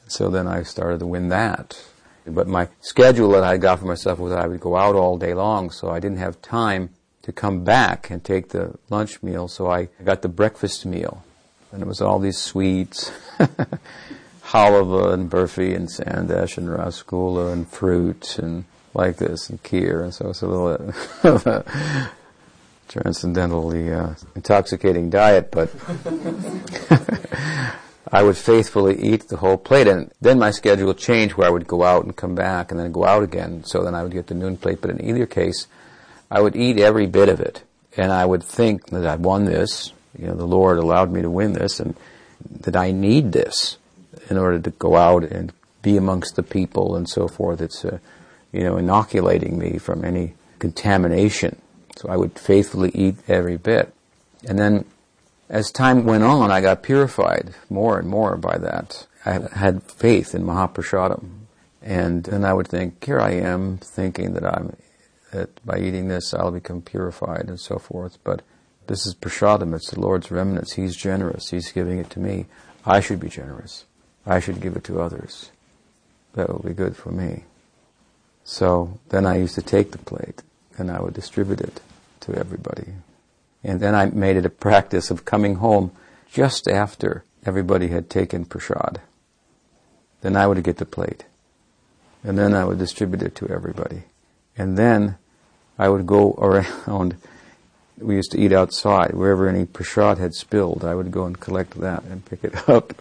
So 0.08 0.28
then 0.30 0.46
I 0.46 0.62
started 0.62 1.00
to 1.00 1.06
win 1.06 1.28
that. 1.28 1.82
But 2.26 2.46
my 2.46 2.68
schedule 2.80 3.30
that 3.30 3.44
I 3.44 3.56
got 3.56 3.78
for 3.78 3.86
myself 3.86 4.18
was 4.18 4.32
that 4.32 4.40
I 4.42 4.46
would 4.46 4.60
go 4.60 4.76
out 4.76 4.94
all 4.94 5.16
day 5.16 5.34
long, 5.34 5.70
so 5.70 5.90
I 5.90 6.00
didn't 6.00 6.18
have 6.18 6.42
time 6.42 6.90
to 7.22 7.32
come 7.32 7.64
back 7.64 8.10
and 8.10 8.22
take 8.22 8.50
the 8.50 8.78
lunch 8.90 9.22
meal. 9.22 9.48
So 9.48 9.70
I 9.70 9.88
got 10.04 10.22
the 10.22 10.28
breakfast 10.28 10.84
meal, 10.84 11.24
and 11.72 11.82
it 11.82 11.86
was 11.86 12.00
all 12.00 12.18
these 12.18 12.38
sweets, 12.38 13.12
halva 14.44 15.12
and 15.12 15.30
burfi 15.30 15.74
and 15.74 15.88
sandesh 15.88 16.56
and 16.58 16.68
rasgulla 16.68 17.52
and 17.52 17.68
fruit 17.68 18.38
and 18.38 18.64
like 18.94 19.16
this 19.16 19.50
and 19.50 19.62
kheer. 19.62 20.02
And 20.02 20.14
so 20.14 20.30
it's 20.30 20.42
a 20.42 20.46
little 20.46 20.92
transcendentally 22.88 23.92
uh, 23.92 24.14
intoxicating 24.34 25.10
diet, 25.10 25.50
but 25.50 25.70
I 28.10 28.22
would 28.22 28.36
faithfully 28.36 29.00
eat 29.00 29.28
the 29.28 29.36
whole 29.36 29.56
plate. 29.56 29.86
And 29.86 30.10
then 30.20 30.38
my 30.38 30.50
schedule 30.50 30.94
changed 30.94 31.34
where 31.34 31.48
I 31.48 31.50
would 31.50 31.66
go 31.66 31.82
out 31.82 32.04
and 32.04 32.16
come 32.16 32.34
back 32.34 32.70
and 32.70 32.80
then 32.80 32.92
go 32.92 33.04
out 33.04 33.22
again. 33.22 33.64
So 33.64 33.82
then 33.82 33.94
I 33.94 34.02
would 34.02 34.12
get 34.12 34.28
the 34.28 34.34
noon 34.34 34.56
plate. 34.56 34.80
But 34.80 34.90
in 34.90 35.04
either 35.04 35.26
case, 35.26 35.66
I 36.30 36.40
would 36.40 36.56
eat 36.56 36.78
every 36.78 37.06
bit 37.06 37.28
of 37.28 37.40
it. 37.40 37.62
And 37.96 38.12
I 38.12 38.24
would 38.24 38.42
think 38.42 38.90
that 38.90 39.06
I 39.06 39.16
won 39.16 39.44
this. 39.44 39.92
You 40.18 40.28
know, 40.28 40.34
the 40.34 40.46
Lord 40.46 40.78
allowed 40.78 41.12
me 41.12 41.22
to 41.22 41.30
win 41.30 41.52
this 41.52 41.80
and 41.80 41.96
that 42.60 42.76
I 42.76 42.92
need 42.92 43.32
this 43.32 43.76
in 44.30 44.38
order 44.38 44.58
to 44.58 44.70
go 44.70 44.96
out 44.96 45.24
and 45.24 45.52
be 45.82 45.96
amongst 45.96 46.36
the 46.36 46.42
people 46.42 46.96
and 46.96 47.08
so 47.08 47.28
forth. 47.28 47.60
It's, 47.60 47.84
uh, 47.84 47.98
you 48.52 48.62
know, 48.62 48.76
inoculating 48.76 49.58
me 49.58 49.78
from 49.78 50.04
any 50.04 50.34
contamination. 50.58 51.60
So 51.96 52.08
I 52.08 52.16
would 52.16 52.38
faithfully 52.38 52.90
eat 52.94 53.16
every 53.28 53.56
bit. 53.56 53.92
And 54.46 54.58
then 54.58 54.84
as 55.48 55.70
time 55.70 56.04
went 56.04 56.24
on, 56.24 56.50
I 56.50 56.60
got 56.60 56.82
purified 56.82 57.54
more 57.70 57.98
and 57.98 58.08
more 58.08 58.36
by 58.36 58.58
that. 58.58 59.06
I 59.24 59.40
had 59.54 59.82
faith 59.82 60.34
in 60.34 60.44
Mahaprasadam. 60.44 61.46
And 61.82 62.24
then 62.24 62.44
I 62.44 62.52
would 62.52 62.68
think, 62.68 63.02
here 63.04 63.20
I 63.20 63.32
am 63.32 63.78
thinking 63.78 64.34
that 64.34 64.44
I'm, 64.44 64.76
that 65.32 65.64
by 65.64 65.78
eating 65.78 66.08
this 66.08 66.34
I'll 66.34 66.50
become 66.50 66.82
purified 66.82 67.46
and 67.48 67.58
so 67.58 67.78
forth. 67.78 68.18
But 68.24 68.42
this 68.88 69.06
is 69.06 69.14
prasadam, 69.14 69.74
it's 69.74 69.90
the 69.90 70.00
Lord's 70.00 70.30
remnants. 70.30 70.74
He's 70.74 70.96
generous. 70.96 71.50
He's 71.50 71.72
giving 71.72 71.98
it 71.98 72.10
to 72.10 72.20
me. 72.20 72.46
I 72.84 73.00
should 73.00 73.20
be 73.20 73.28
generous. 73.28 73.84
I 74.26 74.40
should 74.40 74.60
give 74.60 74.76
it 74.76 74.84
to 74.84 75.00
others. 75.00 75.50
That 76.34 76.48
will 76.48 76.62
be 76.62 76.74
good 76.74 76.96
for 76.96 77.10
me. 77.10 77.44
So 78.44 78.98
then 79.08 79.26
I 79.26 79.38
used 79.38 79.54
to 79.56 79.62
take 79.62 79.92
the 79.92 79.98
plate 79.98 80.42
and 80.76 80.90
I 80.90 81.00
would 81.00 81.14
distribute 81.14 81.60
it 81.60 81.80
to 82.20 82.34
everybody. 82.34 82.94
And 83.64 83.80
then 83.80 83.94
I 83.94 84.06
made 84.06 84.36
it 84.36 84.46
a 84.46 84.50
practice 84.50 85.10
of 85.10 85.24
coming 85.24 85.56
home 85.56 85.92
just 86.30 86.68
after 86.68 87.24
everybody 87.44 87.88
had 87.88 88.10
taken 88.10 88.44
prasad. 88.44 89.00
Then 90.20 90.36
I 90.36 90.46
would 90.46 90.62
get 90.62 90.76
the 90.76 90.86
plate. 90.86 91.24
And 92.24 92.36
then 92.36 92.54
I 92.54 92.64
would 92.64 92.78
distribute 92.78 93.22
it 93.22 93.34
to 93.36 93.48
everybody. 93.48 94.04
And 94.56 94.76
then 94.76 95.16
I 95.78 95.88
would 95.88 96.06
go 96.06 96.32
around. 96.38 97.16
We 97.98 98.16
used 98.16 98.32
to 98.32 98.40
eat 98.40 98.52
outside. 98.52 99.14
Wherever 99.14 99.48
any 99.48 99.66
prasad 99.66 100.18
had 100.18 100.34
spilled, 100.34 100.84
I 100.84 100.94
would 100.94 101.10
go 101.10 101.24
and 101.24 101.38
collect 101.38 101.80
that 101.80 102.04
and 102.04 102.24
pick 102.24 102.44
it 102.44 102.68
up 102.68 102.94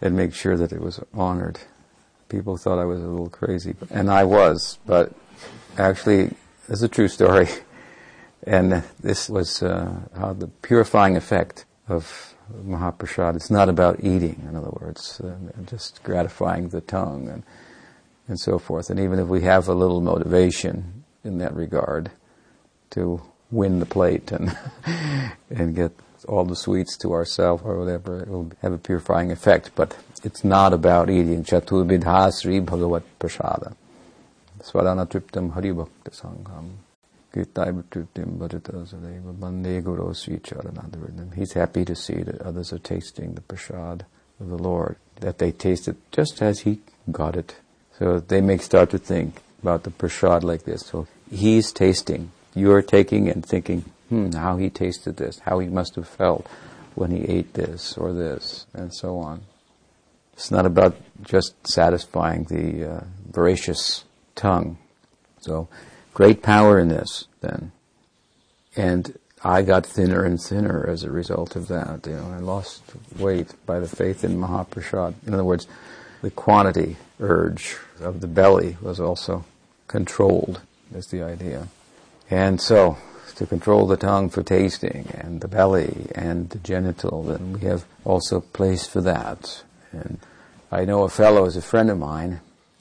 and 0.00 0.16
make 0.16 0.34
sure 0.34 0.56
that 0.56 0.72
it 0.72 0.80
was 0.80 1.00
honored. 1.12 1.60
People 2.28 2.56
thought 2.56 2.78
I 2.78 2.84
was 2.84 3.00
a 3.00 3.06
little 3.06 3.28
crazy. 3.28 3.74
And 3.90 4.10
I 4.10 4.24
was, 4.24 4.78
but 4.86 5.12
actually, 5.78 6.34
it's 6.68 6.82
a 6.82 6.88
true 6.88 7.08
story. 7.08 7.48
And 8.46 8.84
this 9.00 9.28
was 9.30 9.62
uh, 9.62 10.00
how 10.16 10.34
the 10.34 10.48
purifying 10.48 11.16
effect 11.16 11.64
of 11.88 12.34
Mahaprasad. 12.52 13.36
It's 13.36 13.50
not 13.50 13.68
about 13.68 14.00
eating, 14.04 14.44
in 14.48 14.54
other 14.54 14.70
words, 14.70 15.20
uh, 15.20 15.34
just 15.64 16.02
gratifying 16.02 16.68
the 16.68 16.82
tongue 16.82 17.28
and, 17.28 17.42
and 18.28 18.38
so 18.38 18.58
forth. 18.58 18.90
And 18.90 19.00
even 19.00 19.18
if 19.18 19.28
we 19.28 19.42
have 19.42 19.68
a 19.68 19.74
little 19.74 20.00
motivation 20.00 21.04
in 21.24 21.38
that 21.38 21.54
regard 21.54 22.10
to 22.90 23.22
win 23.50 23.78
the 23.80 23.86
plate 23.86 24.30
and, 24.30 24.56
and 25.50 25.74
get 25.74 25.92
all 26.28 26.44
the 26.44 26.56
sweets 26.56 26.96
to 26.98 27.12
ourselves 27.12 27.62
or 27.64 27.78
whatever, 27.78 28.20
it 28.20 28.28
will 28.28 28.50
have 28.60 28.72
a 28.72 28.78
purifying 28.78 29.32
effect. 29.32 29.70
But 29.74 29.96
it's 30.22 30.44
not 30.44 30.72
about 30.72 31.08
eating. 31.08 31.44
Chaturbidha 31.44 32.40
Sri 32.40 32.60
Bhagavat 32.60 33.04
Prasada. 33.18 33.74
Swadana 34.60 35.06
Triptam 35.06 35.52
Haribhakta 35.52 36.10
Sangham. 36.10 36.83
He's 41.34 41.52
happy 41.52 41.84
to 41.84 41.96
see 41.96 42.22
that 42.22 42.40
others 42.40 42.72
are 42.72 42.78
tasting 42.78 43.34
the 43.34 43.40
prasad 43.40 44.06
of 44.40 44.48
the 44.48 44.58
Lord, 44.58 44.96
that 45.20 45.38
they 45.38 45.52
taste 45.52 45.88
it 45.88 45.96
just 46.12 46.40
as 46.42 46.60
he 46.60 46.80
got 47.10 47.36
it. 47.36 47.56
So 47.98 48.20
they 48.20 48.40
may 48.40 48.58
start 48.58 48.90
to 48.90 48.98
think 48.98 49.42
about 49.62 49.84
the 49.84 49.90
prasad 49.90 50.44
like 50.44 50.64
this. 50.64 50.86
So 50.86 51.06
he's 51.30 51.72
tasting. 51.72 52.32
You're 52.54 52.82
taking 52.82 53.28
and 53.28 53.44
thinking, 53.44 53.84
hmm, 54.08 54.32
how 54.32 54.56
he 54.56 54.70
tasted 54.70 55.16
this, 55.16 55.40
how 55.40 55.58
he 55.58 55.68
must 55.68 55.96
have 55.96 56.08
felt 56.08 56.46
when 56.94 57.10
he 57.10 57.24
ate 57.24 57.54
this 57.54 57.96
or 57.98 58.12
this, 58.12 58.66
and 58.72 58.94
so 58.94 59.18
on. 59.18 59.42
It's 60.34 60.50
not 60.50 60.66
about 60.66 60.96
just 61.22 61.54
satisfying 61.66 62.44
the 62.44 62.90
uh, 62.90 63.04
voracious 63.30 64.04
tongue. 64.34 64.78
So, 65.40 65.68
great 66.14 66.42
power 66.42 66.78
in 66.78 66.88
this, 66.88 67.26
then. 67.40 67.72
And 68.76 69.18
I 69.42 69.62
got 69.62 69.84
thinner 69.84 70.24
and 70.24 70.40
thinner 70.40 70.88
as 70.88 71.02
a 71.02 71.10
result 71.10 71.54
of 71.54 71.68
that. 71.68 72.06
You 72.06 72.14
know, 72.14 72.32
I 72.32 72.38
lost 72.38 72.82
weight 73.18 73.52
by 73.66 73.78
the 73.78 73.88
faith 73.88 74.24
in 74.24 74.38
Mahaprasad. 74.38 75.14
In 75.26 75.34
other 75.34 75.44
words, 75.44 75.66
the 76.22 76.30
quantity 76.30 76.96
urge 77.20 77.76
of 78.00 78.20
the 78.20 78.26
belly 78.26 78.78
was 78.80 78.98
also 78.98 79.44
controlled, 79.86 80.62
is 80.94 81.08
the 81.08 81.22
idea. 81.22 81.68
And 82.30 82.60
so, 82.60 82.96
to 83.36 83.46
control 83.46 83.86
the 83.86 83.96
tongue 83.96 84.30
for 84.30 84.42
tasting, 84.42 85.10
and 85.12 85.40
the 85.40 85.48
belly, 85.48 86.06
and 86.14 86.48
the 86.48 86.58
genital, 86.58 87.22
then 87.24 87.52
we 87.52 87.60
have 87.60 87.84
also 88.04 88.40
place 88.40 88.86
for 88.86 89.02
that. 89.02 89.62
And 89.92 90.18
I 90.72 90.84
know 90.84 91.02
a 91.02 91.08
fellow 91.10 91.44
is 91.44 91.56
a 91.56 91.62
friend 91.62 91.90
of 91.90 91.98
mine, 91.98 92.40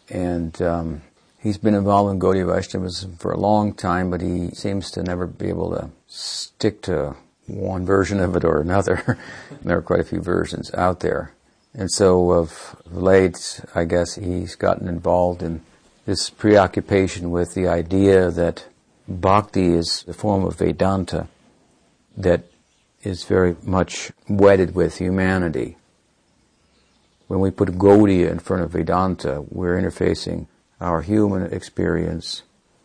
and 0.10 0.62
um, 0.62 1.02
he's 1.44 1.58
been 1.58 1.76
involved 1.76 2.12
in 2.12 2.20
Gaudiya 2.20 2.48
Vaishnavism 2.48 3.18
for 3.18 3.32
a 3.32 3.38
long 3.38 3.74
time, 3.74 4.10
but 4.10 4.22
he 4.22 4.50
seems 4.52 4.90
to 4.92 5.04
never 5.04 5.28
be 5.28 5.50
able 5.50 5.72
to 5.72 5.90
stick 6.08 6.82
to 6.84 7.16
one 7.46 7.86
version 7.86 8.20
of 8.22 8.36
it 8.36 8.46
or 8.46 8.62
another. 8.62 9.20
there 9.62 9.78
are 9.78 9.82
quite 9.82 10.00
a 10.00 10.06
few 10.06 10.22
versions 10.22 10.74
out 10.74 11.02
there. 11.02 11.34
And 11.74 11.92
so 11.92 12.32
of 12.32 12.82
late, 12.90 13.60
I 13.76 13.84
guess 13.84 14.16
he's 14.16 14.56
gotten 14.56 14.88
involved 14.88 15.44
in 15.44 15.62
this 16.06 16.30
preoccupation 16.30 17.30
with 17.30 17.54
the 17.54 17.68
idea 17.68 18.32
that 18.32 18.66
bhakti 19.08 19.74
is 19.74 20.06
a 20.08 20.14
form 20.14 20.46
of 20.46 20.56
Vedanta 20.56 21.28
that 22.16 22.46
is 23.02 23.24
very 23.26 23.56
much 23.64 24.12
wedded 24.30 24.76
with 24.76 24.98
humanity. 24.98 25.76
When 27.28 27.40
we 27.40 27.52
put 27.52 27.70
Gaudiya 27.70 28.30
in 28.30 28.40
front 28.40 28.64
of 28.64 28.72
Vedanta, 28.72 29.44
we're 29.50 29.76
interfacing 29.76 30.48
our 30.84 31.02
human 31.02 31.52
experience 31.54 32.44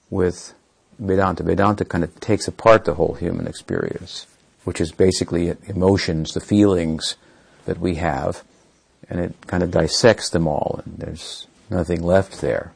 with 0.09 0.55
Vedanta. 0.99 1.43
Vedanta 1.43 1.85
kind 1.85 2.05
of 2.05 2.19
takes 2.21 2.49
apart 2.49 2.85
the 2.85 2.95
whole 2.95 3.15
human 3.15 3.47
experience, 3.47 4.27
which 4.65 4.81
is 4.81 4.93
basically 4.93 5.55
emotions, 5.67 6.33
the 6.33 6.41
feelings 6.41 7.17
that 7.67 7.79
we 7.79 7.97
have, 7.97 8.43
and 9.11 9.21
it 9.21 9.35
kind 9.47 9.63
of 9.63 9.71
dissects 9.71 10.31
them 10.31 10.47
all, 10.47 10.81
and 10.85 10.99
there's 10.99 11.47
nothing 11.71 12.03
left 12.03 12.41
there. 12.41 12.73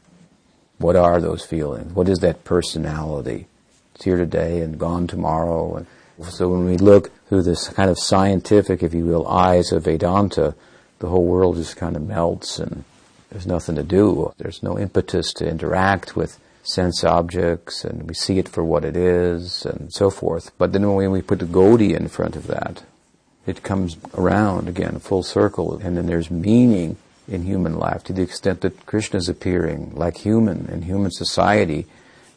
What 0.79 0.97
are 0.97 1.21
those 1.21 1.45
feelings? 1.45 1.93
What 1.95 2.09
is 2.09 2.19
that 2.19 2.45
personality? 2.45 3.47
It's 3.95 4.05
here 4.05 4.17
today 4.17 4.61
and 4.61 4.79
gone 4.79 5.07
tomorrow. 5.07 5.77
And 5.77 5.87
so 6.27 6.49
when 6.49 6.65
we 6.65 6.77
look 6.77 7.11
through 7.29 7.43
this 7.43 7.69
kind 7.69 7.89
of 7.91 7.99
scientific, 7.99 8.83
if 8.83 8.93
you 8.93 9.05
will, 9.05 9.27
eyes 9.29 9.71
of 9.73 9.85
Vedanta, 9.85 10.55
the 10.99 11.09
whole 11.09 11.25
world 11.25 11.57
just 11.57 11.77
kind 11.77 11.97
of 11.97 12.03
melts 12.03 12.59
and 12.59 12.85
there's 13.33 13.47
nothing 13.47 13.77
to 13.77 13.83
do. 13.83 14.33
There's 14.37 14.63
no 14.63 14.79
impetus 14.79 15.33
to 15.35 15.49
interact 15.49 16.15
with 16.15 16.39
sense 16.65 17.03
objects 17.03 17.83
and 17.83 18.07
we 18.07 18.15
see 18.15 18.39
it 18.39 18.49
for 18.49 18.63
what 18.63 18.85
it 18.85 18.95
is 18.95 19.65
and 19.65 19.93
so 19.93 20.11
forth. 20.11 20.53
But 20.59 20.73
then 20.73 20.95
when 20.95 21.11
we 21.11 21.23
put 21.23 21.39
the 21.39 21.47
Gaudiya 21.47 21.97
in 21.97 22.09
front 22.09 22.37
of 22.37 22.47
that, 22.49 22.83
it 23.47 23.63
comes 23.63 23.97
around 24.15 24.69
again, 24.69 24.99
full 25.01 25.23
circle, 25.23 25.79
and 25.79 25.97
then 25.97 26.07
there's 26.07 26.31
meaning 26.31 26.99
in 27.27 27.43
human 27.43 27.79
life 27.79 28.05
to 28.05 28.13
the 28.13 28.23
extent 28.23 28.61
that 28.61 28.85
Krishna 28.85 29.17
is 29.17 29.29
appearing 29.29 29.93
like 29.95 30.19
human 30.19 30.69
in 30.71 30.83
human 30.83 31.11
society 31.11 31.87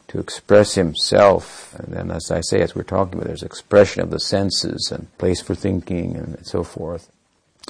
to 0.08 0.18
express 0.18 0.74
himself. 0.74 1.74
And 1.78 1.94
then, 1.94 2.10
as 2.10 2.30
I 2.30 2.40
say, 2.40 2.60
as 2.62 2.74
we're 2.74 2.84
talking 2.84 3.14
about, 3.14 3.26
there's 3.26 3.42
expression 3.42 4.02
of 4.02 4.10
the 4.10 4.20
senses 4.20 4.90
and 4.92 5.16
place 5.18 5.40
for 5.42 5.54
thinking 5.54 6.16
and 6.16 6.46
so 6.46 6.62
forth. 6.62 7.10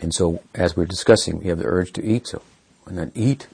And 0.00 0.14
so, 0.14 0.42
as 0.54 0.76
we're 0.76 0.86
discussing, 0.86 1.38
we 1.38 1.48
have 1.48 1.58
the 1.58 1.66
urge 1.66 1.92
to 1.94 2.04
eat, 2.04 2.28
so 2.28 2.42
and 2.86 2.96
then 2.96 3.12
eat, 3.14 3.48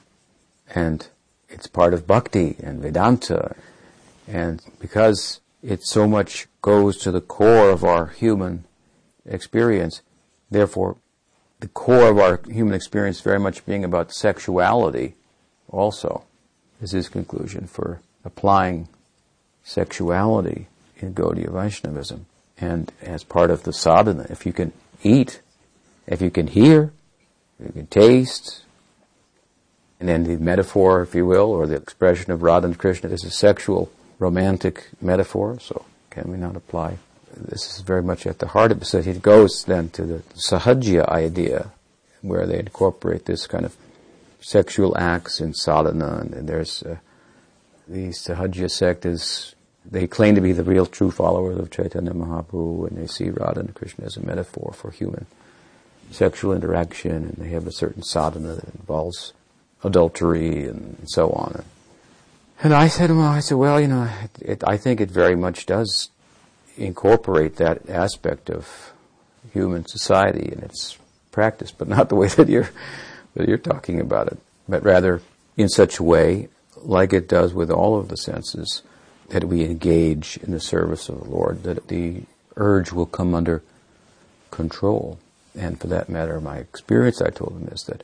and 0.73 1.07
it's 1.49 1.67
part 1.67 1.93
of 1.93 2.07
bhakti 2.07 2.55
and 2.61 2.81
Vedanta. 2.81 3.55
And 4.27 4.61
because 4.79 5.41
it 5.61 5.83
so 5.83 6.07
much 6.07 6.47
goes 6.61 6.97
to 6.97 7.11
the 7.11 7.21
core 7.21 7.69
of 7.69 7.83
our 7.83 8.07
human 8.07 8.65
experience, 9.25 10.01
therefore, 10.49 10.97
the 11.59 11.67
core 11.67 12.09
of 12.09 12.19
our 12.19 12.41
human 12.49 12.73
experience 12.73 13.21
very 13.21 13.39
much 13.39 13.65
being 13.65 13.83
about 13.83 14.11
sexuality 14.11 15.15
also 15.69 16.23
is 16.81 16.91
his 16.91 17.07
conclusion 17.09 17.67
for 17.67 18.01
applying 18.25 18.89
sexuality 19.63 20.67
in 20.97 21.13
Gaudiya 21.13 21.51
Vaishnavism. 21.51 22.25
And 22.57 22.91
as 23.01 23.23
part 23.23 23.49
of 23.49 23.63
the 23.63 23.73
sadhana, 23.73 24.27
if 24.29 24.45
you 24.45 24.53
can 24.53 24.73
eat, 25.03 25.41
if 26.05 26.21
you 26.21 26.29
can 26.29 26.47
hear, 26.47 26.91
you 27.63 27.71
can 27.71 27.87
taste, 27.87 28.63
and 30.03 30.09
then 30.09 30.23
the 30.25 30.43
metaphor, 30.43 31.01
if 31.01 31.15
you 31.15 31.25
will, 31.25 31.49
or 31.49 31.65
the 31.65 31.77
expression 31.77 32.33
of 32.33 32.43
Radha 32.43 32.67
and 32.67 32.77
Krishna 32.77 33.09
is 33.09 33.23
a 33.23 33.31
sexual, 33.31 33.89
romantic 34.19 34.89
metaphor, 35.01 35.59
so 35.61 35.85
can 36.09 36.29
we 36.29 36.37
not 36.37 36.57
apply 36.57 36.97
this 37.35 37.75
is 37.75 37.81
very 37.81 38.03
much 38.03 38.25
at 38.25 38.39
the 38.39 38.47
heart 38.47 38.71
of 38.71 38.81
it. 38.81 38.85
So 38.85 38.99
it 38.99 39.21
goes 39.21 39.63
then 39.65 39.89
to 39.89 40.03
the 40.03 40.19
sahajiya 40.35 41.07
idea, 41.09 41.71
where 42.21 42.45
they 42.45 42.59
incorporate 42.59 43.25
this 43.25 43.47
kind 43.47 43.65
of 43.65 43.75
sexual 44.41 44.97
acts 44.97 45.39
in 45.39 45.53
sadhana, 45.53 46.19
and, 46.19 46.47
there's 46.47 46.83
uh, 46.83 46.97
the 47.87 48.09
sahajiya 48.09 48.69
sect 48.69 49.05
is 49.05 49.55
they 49.85 50.07
claim 50.07 50.35
to 50.35 50.41
be 50.41 50.53
the 50.53 50.63
real 50.63 50.85
true 50.85 51.11
followers 51.11 51.57
of 51.57 51.71
Chaitanya 51.71 52.11
Mahaprabhu, 52.11 52.87
and 52.87 52.97
they 52.97 53.07
see 53.07 53.29
Radha 53.29 53.59
and 53.59 53.73
Krishna 53.73 54.05
as 54.05 54.17
a 54.17 54.25
metaphor 54.25 54.73
for 54.75 54.91
human 54.91 55.25
sexual 56.11 56.53
interaction, 56.53 57.11
and 57.11 57.35
they 57.37 57.49
have 57.49 57.67
a 57.67 57.71
certain 57.71 58.03
sadhana 58.03 58.55
that 58.55 58.75
involves 58.75 59.33
adultery 59.83 60.65
and 60.65 60.97
so 61.05 61.29
on. 61.31 61.63
And 62.61 62.73
I 62.73 62.87
said, 62.87 63.09
well, 63.09 63.21
I 63.21 63.41
said, 63.41 63.57
well, 63.57 63.79
you 63.79 63.87
know, 63.87 64.09
it, 64.39 64.63
I 64.65 64.77
think 64.77 65.01
it 65.01 65.11
very 65.11 65.35
much 65.35 65.65
does 65.65 66.09
incorporate 66.77 67.57
that 67.57 67.89
aspect 67.89 68.49
of 68.49 68.93
human 69.51 69.85
society 69.85 70.51
in 70.51 70.59
its 70.59 70.97
practice, 71.31 71.71
but 71.71 71.87
not 71.87 72.09
the 72.09 72.15
way 72.15 72.27
that 72.29 72.47
you're 72.47 72.69
that 73.35 73.47
you're 73.47 73.57
talking 73.57 73.99
about 73.99 74.27
it, 74.27 74.37
but 74.69 74.83
rather 74.83 75.21
in 75.57 75.67
such 75.67 75.99
a 75.99 76.03
way, 76.03 76.49
like 76.77 77.13
it 77.13 77.27
does 77.27 77.53
with 77.53 77.71
all 77.71 77.97
of 77.97 78.07
the 78.07 78.17
senses, 78.17 78.83
that 79.29 79.43
we 79.45 79.63
engage 79.63 80.37
in 80.37 80.51
the 80.51 80.59
service 80.59 81.09
of 81.09 81.19
the 81.19 81.29
Lord, 81.29 81.63
that 81.63 81.87
the 81.87 82.23
urge 82.55 82.91
will 82.91 83.07
come 83.07 83.33
under 83.33 83.63
control. 84.51 85.17
And 85.55 85.79
for 85.79 85.87
that 85.87 86.09
matter, 86.09 86.39
my 86.39 86.57
experience, 86.57 87.21
I 87.21 87.29
told 87.29 87.53
him, 87.53 87.67
is 87.71 87.83
that 87.85 88.03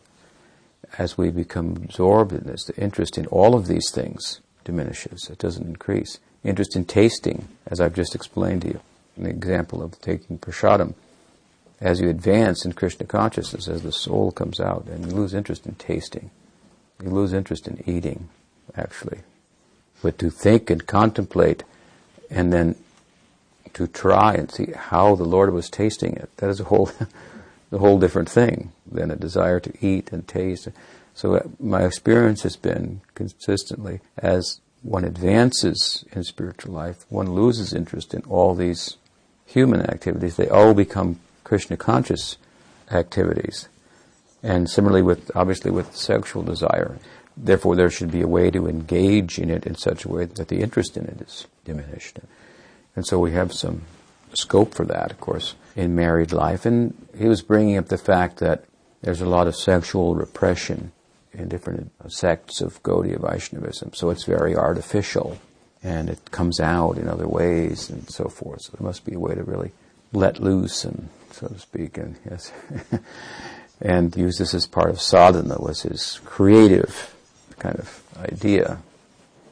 as 1.00 1.18
we 1.18 1.32
become 1.32 1.78
absorbed 1.78 2.34
in 2.34 2.44
this, 2.44 2.66
the 2.66 2.76
interest 2.76 3.18
in 3.18 3.26
all 3.28 3.56
of 3.56 3.68
these 3.68 3.90
things 3.90 4.42
diminishes. 4.66 5.30
It 5.30 5.40
doesn't 5.40 5.66
increase 5.66 6.20
interest 6.44 6.76
in 6.76 6.84
tasting, 6.84 7.48
as 7.66 7.80
I've 7.80 7.96
just 7.96 8.14
explained 8.14 8.64
to 8.64 8.68
you, 8.68 8.82
an 9.16 9.26
example 9.26 9.82
of 9.82 10.00
taking 10.02 10.38
prasadam. 10.38 10.94
As 11.80 12.02
you 12.02 12.10
advance 12.10 12.66
in 12.66 12.74
Krishna 12.74 13.06
consciousness, 13.06 13.70
as 13.70 13.82
the 13.82 13.94
soul 13.94 14.34
comes 14.34 14.60
out, 14.60 14.88
and 14.88 15.06
you 15.06 15.12
lose 15.12 15.34
interest 15.34 15.66
in 15.66 15.76
tasting, 15.76 16.32
you 17.02 17.10
lose 17.10 17.32
interest 17.32 17.66
in 17.66 17.82
eating, 17.90 18.28
actually. 18.76 19.20
But 20.02 20.20
to 20.20 20.30
think 20.30 20.70
and 20.70 20.86
contemplate, 20.86 21.64
and 22.30 22.52
then 22.52 22.76
to 23.74 23.88
try 23.88 24.34
and 24.34 24.52
see 24.52 24.74
how 24.76 25.16
the 25.16 25.24
Lord 25.24 25.54
was 25.54 25.70
tasting 25.70 26.18
it, 26.18 26.30
that 26.38 26.50
is 26.50 26.60
a 26.60 26.66
whole, 26.66 26.92
a 27.72 27.78
whole 27.78 28.00
different 28.00 28.30
thing 28.30 28.72
than 28.90 29.12
a 29.12 29.16
desire 29.16 29.60
to 29.60 29.74
eat 29.86 30.12
and 30.12 30.28
taste. 30.28 30.68
So 31.14 31.36
uh, 31.36 31.44
my 31.60 31.84
experience 31.84 32.44
has 32.44 32.56
been 32.56 33.02
consistently 33.16 34.00
as 34.18 34.62
one 34.82 35.04
advances 35.04 36.06
in 36.12 36.24
spiritual 36.24 36.74
life, 36.74 37.06
one 37.10 37.34
loses 37.34 37.74
interest 37.74 38.14
in 38.14 38.22
all 38.24 38.56
these 38.56 38.98
human 39.46 39.82
activities. 39.82 40.38
They 40.38 40.48
all 40.48 40.74
become 40.74 41.20
Krishna 41.44 41.78
conscious 41.78 42.38
activities. 42.92 43.68
And 44.42 44.70
similarly 44.70 45.02
with, 45.02 45.32
obviously 45.36 45.72
with 45.72 45.96
sexual 45.96 46.44
desire. 46.44 46.98
Therefore 47.36 47.76
there 47.76 47.90
should 47.90 48.12
be 48.12 48.22
a 48.22 48.28
way 48.28 48.52
to 48.52 48.68
engage 48.68 49.38
in 49.38 49.50
it 49.50 49.66
in 49.66 49.76
such 49.76 50.06
a 50.06 50.10
way 50.10 50.26
that 50.26 50.48
the 50.48 50.62
interest 50.62 50.96
in 50.98 51.06
it 51.06 51.22
is 51.22 51.48
diminished. 51.66 52.20
And 52.96 53.06
so 53.06 53.20
we 53.20 53.32
have 53.32 53.54
some 53.54 53.82
scope 54.34 54.74
for 54.74 54.86
that, 54.86 55.12
of 55.12 55.20
course, 55.20 55.56
in 55.76 55.96
married 55.96 56.32
life. 56.32 56.66
And 56.66 56.94
he 57.18 57.28
was 57.28 57.42
bringing 57.42 57.78
up 57.78 57.88
the 57.88 57.98
fact 57.98 58.38
that 58.38 58.66
there's 59.02 59.22
a 59.22 59.30
lot 59.30 59.48
of 59.48 59.56
sexual 59.56 60.16
repression 60.16 60.92
in 61.34 61.48
different 61.48 61.92
sects 62.08 62.62
of 62.62 62.82
Gaudiya 62.84 63.20
Vaishnavism. 63.22 63.94
So 63.94 64.10
it's 64.10 64.24
very 64.24 64.56
artificial. 64.56 65.40
and 65.82 66.10
it 66.10 66.32
comes 66.32 66.60
out 66.60 66.98
in 66.98 67.08
other 67.08 67.28
ways 67.28 67.90
and 67.90 68.10
so 68.10 68.28
forth. 68.28 68.62
So 68.64 68.74
there 68.78 68.86
must 68.86 69.06
be 69.06 69.14
a 69.14 69.20
way 69.20 69.36
to 69.36 69.44
really 69.44 69.72
let 70.12 70.40
loose 70.40 70.84
and 70.84 71.10
so 71.32 71.48
to 71.48 71.60
speak, 71.60 71.98
and 71.98 72.18
yes, 72.30 72.52
and 73.82 74.16
use 74.16 74.38
this 74.38 74.54
as 74.54 74.66
part 74.66 74.90
of 74.90 75.00
sadhana 75.00 75.58
was 75.60 75.84
his 75.84 76.20
creative 76.26 77.16
kind 77.60 77.78
of 77.78 78.04
idea. 78.18 78.80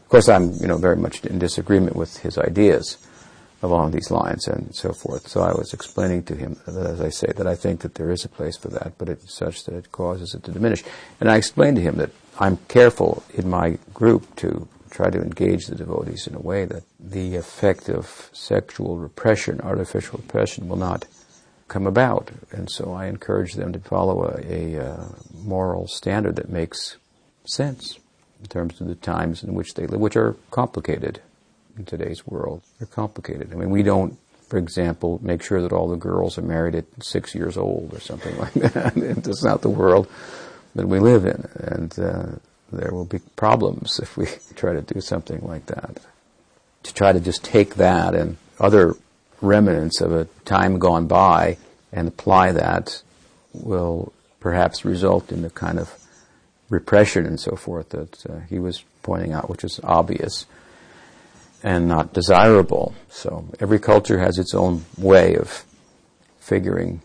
Of 0.01 0.09
course, 0.09 0.27
I'm 0.27 0.53
you 0.53 0.67
know 0.67 0.77
very 0.77 0.97
much 0.97 1.23
in 1.23 1.39
disagreement 1.39 1.95
with 1.95 2.17
his 2.17 2.37
ideas 2.37 2.97
along 3.61 3.91
these 3.91 4.11
lines 4.11 4.47
and 4.47 4.73
so 4.75 4.93
forth. 4.93 5.27
So 5.27 5.41
I 5.41 5.51
was 5.51 5.73
explaining 5.73 6.23
to 6.23 6.35
him 6.35 6.59
as 6.67 7.01
I 7.01 7.09
say, 7.09 7.31
that 7.35 7.47
I 7.47 7.55
think 7.55 7.81
that 7.81 7.95
there 7.95 8.11
is 8.11 8.23
a 8.23 8.29
place 8.29 8.57
for 8.57 8.69
that, 8.69 8.93
but 8.97 9.09
it's 9.09 9.33
such 9.33 9.65
that 9.65 9.75
it 9.75 9.91
causes 9.91 10.33
it 10.33 10.43
to 10.43 10.51
diminish. 10.51 10.83
And 11.19 11.29
I 11.29 11.37
explained 11.37 11.77
to 11.77 11.81
him 11.81 11.97
that 11.97 12.11
I'm 12.39 12.57
careful 12.67 13.23
in 13.33 13.49
my 13.49 13.79
group 13.93 14.35
to 14.37 14.67
try 14.89 15.09
to 15.09 15.21
engage 15.21 15.67
the 15.67 15.75
devotees 15.75 16.27
in 16.27 16.35
a 16.35 16.39
way 16.39 16.65
that 16.65 16.83
the 16.99 17.35
effect 17.35 17.89
of 17.89 18.29
sexual 18.31 18.97
repression, 18.97 19.59
artificial 19.61 20.19
repression, 20.19 20.67
will 20.67 20.77
not 20.77 21.05
come 21.67 21.85
about. 21.85 22.31
And 22.51 22.69
so 22.69 22.93
I 22.93 23.07
encourage 23.07 23.53
them 23.55 23.73
to 23.73 23.79
follow 23.79 24.23
a, 24.23 24.77
a 24.77 24.91
uh, 24.91 25.09
moral 25.43 25.87
standard 25.87 26.35
that 26.37 26.49
makes 26.49 26.97
sense 27.45 27.99
in 28.39 28.47
terms 28.47 28.79
of 28.79 28.87
the 28.87 28.95
times 28.95 29.43
in 29.43 29.53
which 29.53 29.73
they 29.73 29.87
live, 29.87 29.99
which 29.99 30.15
are 30.15 30.35
complicated 30.51 31.21
in 31.77 31.85
today's 31.85 32.25
world. 32.25 32.61
They're 32.79 32.87
complicated. 32.87 33.51
I 33.51 33.55
mean, 33.55 33.69
we 33.69 33.83
don't, 33.83 34.17
for 34.47 34.57
example, 34.57 35.19
make 35.21 35.43
sure 35.43 35.61
that 35.61 35.71
all 35.71 35.87
the 35.87 35.95
girls 35.95 36.37
are 36.37 36.43
married 36.43 36.75
at 36.75 36.85
six 37.01 37.35
years 37.35 37.57
old 37.57 37.93
or 37.93 37.99
something 37.99 38.37
like 38.39 38.53
that. 38.53 38.93
That's 38.95 39.43
not 39.43 39.61
the 39.61 39.69
world 39.69 40.07
that 40.75 40.87
we 40.87 40.99
live 40.99 41.25
in. 41.25 41.47
And 41.55 41.99
uh, 41.99 42.25
there 42.71 42.91
will 42.91 43.05
be 43.05 43.19
problems 43.35 43.99
if 43.99 44.17
we 44.17 44.27
try 44.55 44.73
to 44.73 44.81
do 44.81 45.01
something 45.01 45.41
like 45.41 45.67
that. 45.67 45.99
To 46.83 46.93
try 46.93 47.11
to 47.11 47.19
just 47.19 47.43
take 47.43 47.75
that 47.75 48.15
and 48.15 48.37
other 48.59 48.95
remnants 49.41 50.01
of 50.01 50.11
a 50.11 50.25
time 50.45 50.79
gone 50.79 51.07
by 51.07 51.57
and 51.91 52.07
apply 52.07 52.53
that 52.53 53.01
will 53.53 54.13
perhaps 54.39 54.85
result 54.85 55.31
in 55.31 55.41
the 55.41 55.49
kind 55.49 55.79
of 55.79 55.93
repression 56.69 57.25
and 57.25 57.39
so 57.39 57.55
forth 57.55 57.89
that 57.89 58.25
uh, 58.27 58.39
he 58.49 58.59
was 58.59 58.83
pointing 59.03 59.33
out, 59.33 59.49
which 59.49 59.63
is 59.63 59.79
obvious 59.83 60.45
and 61.63 61.87
not 61.87 62.13
desirable. 62.13 62.93
So 63.09 63.49
every 63.59 63.79
culture 63.79 64.19
has 64.19 64.37
its 64.37 64.53
own 64.53 64.85
way 64.97 65.35
of 65.35 65.65
figuring 66.39 67.01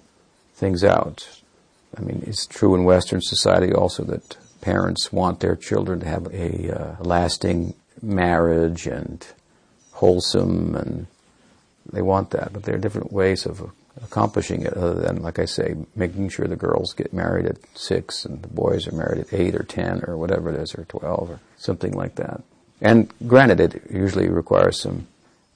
things 0.54 0.84
out. 0.84 1.28
I 1.96 2.00
mean, 2.00 2.22
it's 2.26 2.46
true 2.46 2.74
in 2.74 2.84
Western 2.84 3.20
society 3.20 3.72
also 3.72 4.04
that 4.04 4.36
parents 4.60 5.12
want 5.12 5.40
their 5.40 5.56
children 5.56 6.00
to 6.00 6.06
have 6.06 6.26
a 6.32 6.70
uh, 6.70 6.96
lasting 7.00 7.74
marriage 8.00 8.86
and 8.86 9.26
wholesome 9.92 10.74
and 10.74 11.06
they 11.90 12.02
want 12.02 12.30
that, 12.30 12.52
but 12.52 12.62
there 12.62 12.76
are 12.76 12.78
different 12.78 13.12
ways 13.12 13.44
of 13.44 13.72
accomplishing 14.02 14.62
it 14.62 14.74
other 14.74 14.94
than, 14.94 15.22
like 15.22 15.38
I 15.38 15.44
say, 15.44 15.74
making 15.94 16.28
sure 16.28 16.46
the 16.46 16.56
girls 16.56 16.94
get 16.94 17.12
married 17.12 17.46
at 17.46 17.58
six 17.74 18.24
and 18.24 18.40
the 18.40 18.48
boys 18.48 18.86
are 18.86 18.94
married 18.94 19.20
at 19.20 19.32
eight 19.34 19.54
or 19.54 19.64
ten 19.64 20.02
or 20.06 20.16
whatever 20.16 20.50
it 20.50 20.58
is, 20.58 20.74
or 20.74 20.84
twelve 20.84 21.30
or 21.30 21.40
something 21.58 21.92
like 21.92 22.14
that. 22.16 22.42
And 22.82 23.12
granted, 23.26 23.60
it 23.60 23.82
usually 23.90 24.28
requires 24.28 24.80
some 24.80 25.06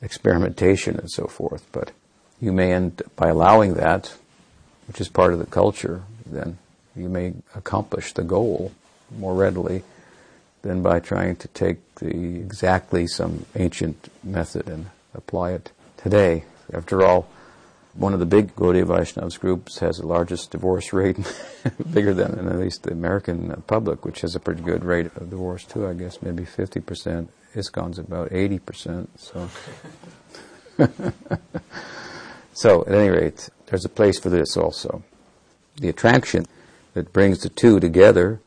experimentation 0.01 0.97
and 0.97 1.11
so 1.11 1.27
forth, 1.27 1.67
but 1.73 1.91
you 2.41 2.53
may 2.53 2.73
end 2.73 3.03
by 3.17 3.29
allowing 3.29 3.75
that, 3.75 4.15
which 4.87 5.01
is 5.01 5.09
part 5.09 5.33
of 5.33 5.41
the 5.41 5.47
culture, 5.47 6.03
then 6.25 6.59
you 6.95 7.09
may 7.09 7.35
accomplish 7.55 8.13
the 8.13 8.23
goal 8.23 8.73
more 9.19 9.35
readily 9.35 9.83
than 10.63 10.83
by 10.83 11.01
trying 11.01 11.35
to 11.37 11.49
take 11.49 11.97
the 11.97 12.37
exactly 12.37 13.07
some 13.09 13.45
ancient 13.57 14.09
method 14.23 14.69
and 14.69 14.87
apply 15.13 15.53
it 15.53 15.73
today. 15.97 16.45
After 16.73 17.05
all, 17.05 17.29
one 17.97 18.13
of 18.13 18.21
the 18.21 18.27
big 18.27 18.55
Gaudiya 18.55 18.85
Vaishnavas 18.85 19.41
groups 19.41 19.79
has 19.79 19.99
the 19.99 20.07
largest 20.07 20.51
divorce 20.51 20.93
rate, 20.93 21.19
bigger 21.93 22.13
than 22.13 22.49
at 22.49 22.59
least 22.59 22.83
the 22.83 22.93
American 22.93 23.63
public, 23.67 24.05
which 24.05 24.21
has 24.21 24.35
a 24.35 24.41
pretty 24.41 24.63
good 24.63 24.85
rate 24.85 25.07
of 25.17 25.31
divorce 25.31 25.65
too. 25.65 25.87
I 25.87 25.95
guess 25.95 26.23
maybe 26.23 26.45
50%. 26.45 27.29
ISKCON's 27.55 27.99
about 27.99 28.31
80%. 28.31 29.09
So, 29.17 29.49
so 32.53 32.83
at 32.83 32.93
any 32.93 33.09
rate, 33.09 33.49
there's 33.67 33.87
a 33.87 33.89
place 33.89 34.19
for 34.19 34.29
this 34.29 34.57
also. 34.57 35.03
The 35.79 35.89
attraction 35.89 36.45
that 36.93 37.13
brings 37.13 37.41
the 37.41 37.49
two 37.49 37.81
together, 37.81 38.41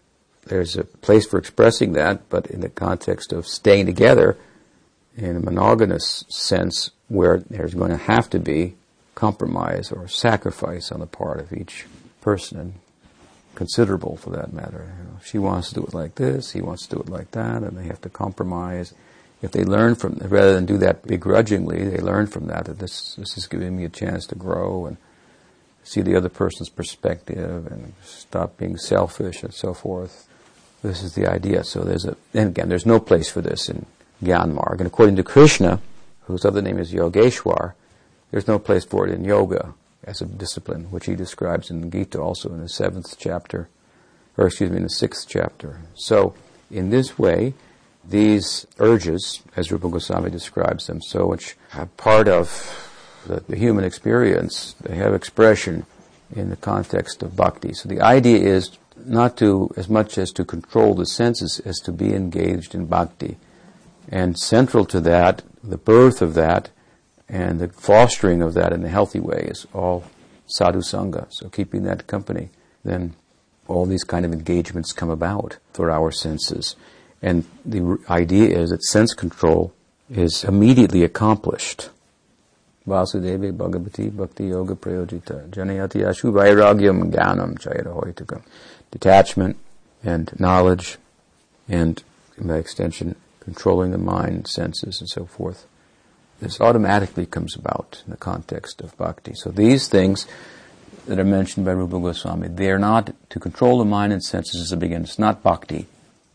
there's 0.46 0.76
a 0.76 0.84
place 0.84 1.26
for 1.26 1.40
expressing 1.40 1.94
that, 1.94 2.30
but 2.30 2.48
in 2.48 2.62
the 2.62 2.70
context 2.70 3.34
of 3.34 3.48
staying 3.48 3.88
together 3.88 4.38
in 5.18 5.36
a 5.36 5.40
monogamous 5.40 6.24
sense, 6.30 6.92
where 7.08 7.40
there's 7.50 7.74
going 7.74 7.90
to 7.90 7.98
have 7.98 8.30
to 8.30 8.40
be 8.40 8.76
compromise 9.16 9.92
or 9.92 10.08
sacrifice 10.08 10.92
on 10.92 11.00
the 11.00 11.06
part 11.06 11.40
of 11.40 11.54
each 11.54 11.86
person, 12.22 12.60
and 12.60 12.74
considerable 13.56 14.16
for 14.16 14.30
that 14.32 14.54
matter. 14.54 14.94
You 14.98 15.04
know, 15.04 15.20
she 15.24 15.38
wants 15.38 15.70
to 15.70 15.76
do 15.76 15.84
it 15.84 15.94
like 15.94 16.16
this, 16.16 16.52
he 16.52 16.62
wants 16.62 16.88
to 16.88 16.96
do 16.96 17.02
it 17.02 17.10
like 17.10 17.32
that, 17.32 17.64
and 17.64 17.78
they 17.78 17.86
have 17.86 18.02
to 18.02 18.10
compromise. 18.10 18.94
If 19.42 19.52
they 19.52 19.64
learn 19.64 19.96
from, 19.96 20.16
rather 20.16 20.54
than 20.54 20.66
do 20.66 20.78
that 20.80 21.06
begrudgingly, 21.06 21.88
they 21.88 22.00
learn 22.00 22.28
from 22.28 22.48
that 22.48 22.66
that 22.66 22.80
this 22.80 23.16
this 23.16 23.38
is 23.38 23.48
giving 23.48 23.78
me 23.78 23.86
a 23.86 23.90
chance 23.90 24.26
to 24.28 24.36
grow 24.36 24.86
and 24.86 24.98
see 25.84 26.02
the 26.02 26.16
other 26.16 26.30
person's 26.30 26.70
perspective 26.70 27.68
and 27.68 27.94
stop 28.04 28.58
being 28.58 28.78
selfish 28.78 29.44
and 29.44 29.54
so 29.54 29.74
forth. 29.74 30.28
This 30.84 31.02
is 31.04 31.16
the 31.16 31.28
idea. 31.28 31.64
So 31.64 31.82
there's 31.82 32.06
a, 32.06 32.16
and 32.34 32.50
again, 32.50 32.70
there's 32.70 32.86
no 32.86 33.00
place 33.00 33.30
for 33.30 33.42
this 33.42 33.70
in 33.70 33.86
Gyan 34.24 34.54
Marg. 34.54 34.80
And 34.80 34.88
according 34.88 35.16
to 35.18 35.24
Krishna, 35.24 35.82
whose 36.24 36.46
other 36.46 36.62
name 36.62 36.78
is 36.78 36.94
Yogeshwar, 36.94 37.74
there's 38.32 38.48
no 38.48 38.60
place 38.60 38.86
for 38.86 39.08
it 39.08 39.14
in 39.14 39.24
yoga 39.24 39.74
as 40.04 40.22
a 40.22 40.26
discipline, 40.26 40.86
which 40.92 41.06
he 41.06 41.16
describes 41.16 41.70
in 41.70 41.82
the 41.82 41.88
Gita 41.88 42.20
also 42.20 42.50
in 42.50 42.62
the 42.62 42.70
seventh 42.70 43.16
chapter, 43.18 43.70
or 44.38 44.48
excuse 44.48 44.70
me, 44.70 44.78
in 44.78 44.84
the 44.84 44.90
sixth 44.90 45.28
chapter. 45.28 45.82
So, 45.96 46.34
in 46.72 46.90
this 46.90 47.18
way, 47.18 47.54
these 48.04 48.66
urges, 48.80 49.42
as 49.56 49.72
Rupa 49.72 49.90
Goswami 49.90 50.30
describes 50.30 50.88
them, 50.88 51.02
so 51.02 51.28
which 51.28 51.56
are 51.74 51.86
part 51.86 52.28
of 52.28 52.88
the, 53.28 53.42
the 53.42 53.58
human 53.58 53.84
experience, 53.84 54.76
they 54.82 54.96
have 54.96 55.14
expression 55.14 55.86
in 56.36 56.50
the 56.50 56.56
context 56.56 57.22
of 57.24 57.36
bhakti. 57.36 57.74
So 57.74 57.90
the 57.90 58.02
idea 58.02 58.40
is 58.40 58.78
not 59.06 59.38
to, 59.38 59.72
as 59.78 59.90
much 59.90 60.18
as 60.18 60.32
to 60.34 60.46
control 60.46 60.96
the 60.96 61.06
senses, 61.06 61.60
as 61.66 61.80
to 61.82 61.92
be 61.92 62.14
engaged 62.14 62.76
in 62.76 62.86
bhakti. 62.86 63.38
And 64.10 64.38
central 64.38 64.86
to 64.86 65.00
that, 65.02 65.44
the 65.64 65.78
birth 65.78 66.22
of 66.22 66.34
that, 66.36 66.70
and 67.30 67.60
the 67.60 67.68
fostering 67.70 68.42
of 68.42 68.56
that 68.56 68.74
in 68.74 68.84
a 68.84 68.90
healthy 68.90 69.20
way 69.20 69.48
is 69.50 69.68
all 69.72 70.04
sadhu 70.48 70.80
sangha. 70.80 71.28
So 71.30 71.48
keeping 71.50 71.84
that 71.84 72.08
company, 72.08 72.50
then 72.84 73.14
all 73.68 73.86
these 73.86 74.04
kind 74.04 74.26
of 74.26 74.34
engagements 74.34 74.92
come 74.92 75.12
about 75.12 75.58
for 75.74 75.92
our 75.92 76.12
senses. 76.12 76.76
And 77.22 77.46
the 77.64 78.00
idea 78.10 78.58
is 78.58 78.72
that 78.72 78.84
sense 78.84 79.14
control 79.14 79.74
is 80.10 80.44
immediately 80.44 81.04
accomplished. 81.04 81.90
Vasudeva 82.88 83.56
Bhagavati 83.56 84.16
Bhakti 84.16 84.48
Yoga 84.48 84.74
Prayojita 84.74 85.50
Janayati 85.50 86.02
Ashu 86.02 86.32
Vairagyam 86.34 87.12
Jnanam 87.12 87.60
Chayarahoitakam. 87.60 88.42
Detachment 88.90 89.58
and 90.04 90.38
knowledge 90.40 90.98
and 91.68 92.02
by 92.40 92.58
extension 92.58 93.16
controlling 93.42 93.92
the 93.92 93.98
mind, 94.00 94.48
senses 94.48 95.00
and 95.00 95.10
so 95.10 95.26
forth 95.26 95.68
this 96.40 96.62
automatically 96.62 97.26
comes 97.26 97.56
about 97.56 98.02
in 98.06 98.12
the 98.12 98.18
context 98.18 98.82
of 98.82 98.98
bhakti. 98.98 99.34
So 99.36 99.50
these 99.50 99.88
things 99.88 100.26
that 101.08 101.20
are 101.20 101.26
mentioned 101.26 101.66
by 101.66 101.72
Rupa 101.72 102.00
Goswami, 102.00 102.48
they 102.48 102.70
are 102.70 102.80
not 102.80 103.14
to 103.30 103.40
control 103.40 103.80
the 103.80 103.86
mind 103.86 104.14
and 104.14 104.24
senses 104.24 104.62
as 104.62 104.72
a 104.72 104.78
beginning. 104.78 105.04
It's 105.04 105.20
not 105.20 105.44
bhakti 105.44 105.88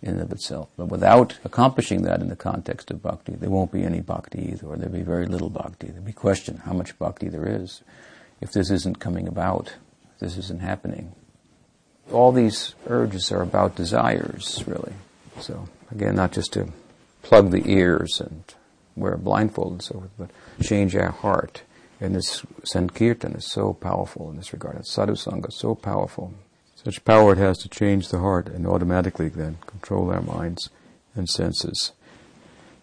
in 0.02 0.14
and 0.14 0.20
of 0.20 0.32
itself. 0.32 0.68
But 0.76 0.86
without 0.86 1.38
accomplishing 1.44 2.02
that 2.02 2.20
in 2.20 2.28
the 2.28 2.36
context 2.36 2.90
of 2.90 3.02
bhakti, 3.02 3.34
there 3.34 3.50
won't 3.50 3.72
be 3.72 3.82
any 3.82 4.00
bhakti 4.00 4.50
either, 4.52 4.66
or 4.66 4.76
there'll 4.76 4.92
be 4.92 5.02
very 5.02 5.26
little 5.26 5.48
bhakti. 5.48 5.86
There'll 5.86 6.02
be 6.04 6.12
question 6.12 6.58
how 6.58 6.74
much 6.74 6.98
bhakti 6.98 7.28
there 7.28 7.46
is 7.46 7.82
if 8.40 8.52
this 8.52 8.70
isn't 8.70 9.00
coming 9.00 9.26
about, 9.26 9.74
if 10.14 10.20
this 10.20 10.36
isn't 10.36 10.60
happening. 10.60 11.14
All 12.12 12.32
these 12.32 12.74
urges 12.86 13.32
are 13.32 13.40
about 13.40 13.76
desires, 13.76 14.62
really. 14.66 14.92
So, 15.40 15.68
again, 15.90 16.16
not 16.16 16.32
just 16.32 16.52
to 16.52 16.68
plug 17.22 17.50
the 17.50 17.66
ears 17.66 18.20
and 18.20 18.44
wear 18.96 19.14
a 19.14 19.18
blindfold 19.18 19.72
and 19.72 19.82
so 19.82 19.94
forth, 19.94 20.10
but 20.18 20.30
change 20.62 20.94
our 20.96 21.10
heart. 21.10 21.62
And 22.00 22.14
this 22.14 22.44
Sankirtan 22.64 23.34
is 23.34 23.50
so 23.50 23.72
powerful 23.72 24.30
in 24.30 24.36
this 24.36 24.52
regard. 24.52 24.76
And 24.76 24.86
Sadhu 24.86 25.14
Sangha 25.14 25.48
is 25.48 25.58
so 25.58 25.74
powerful. 25.74 26.34
Such 26.74 27.04
power 27.04 27.32
it 27.32 27.38
has 27.38 27.58
to 27.58 27.68
change 27.68 28.08
the 28.08 28.18
heart 28.18 28.48
and 28.48 28.66
automatically 28.66 29.28
then 29.28 29.58
control 29.66 30.10
our 30.10 30.20
minds 30.20 30.70
and 31.14 31.28
senses. 31.28 31.92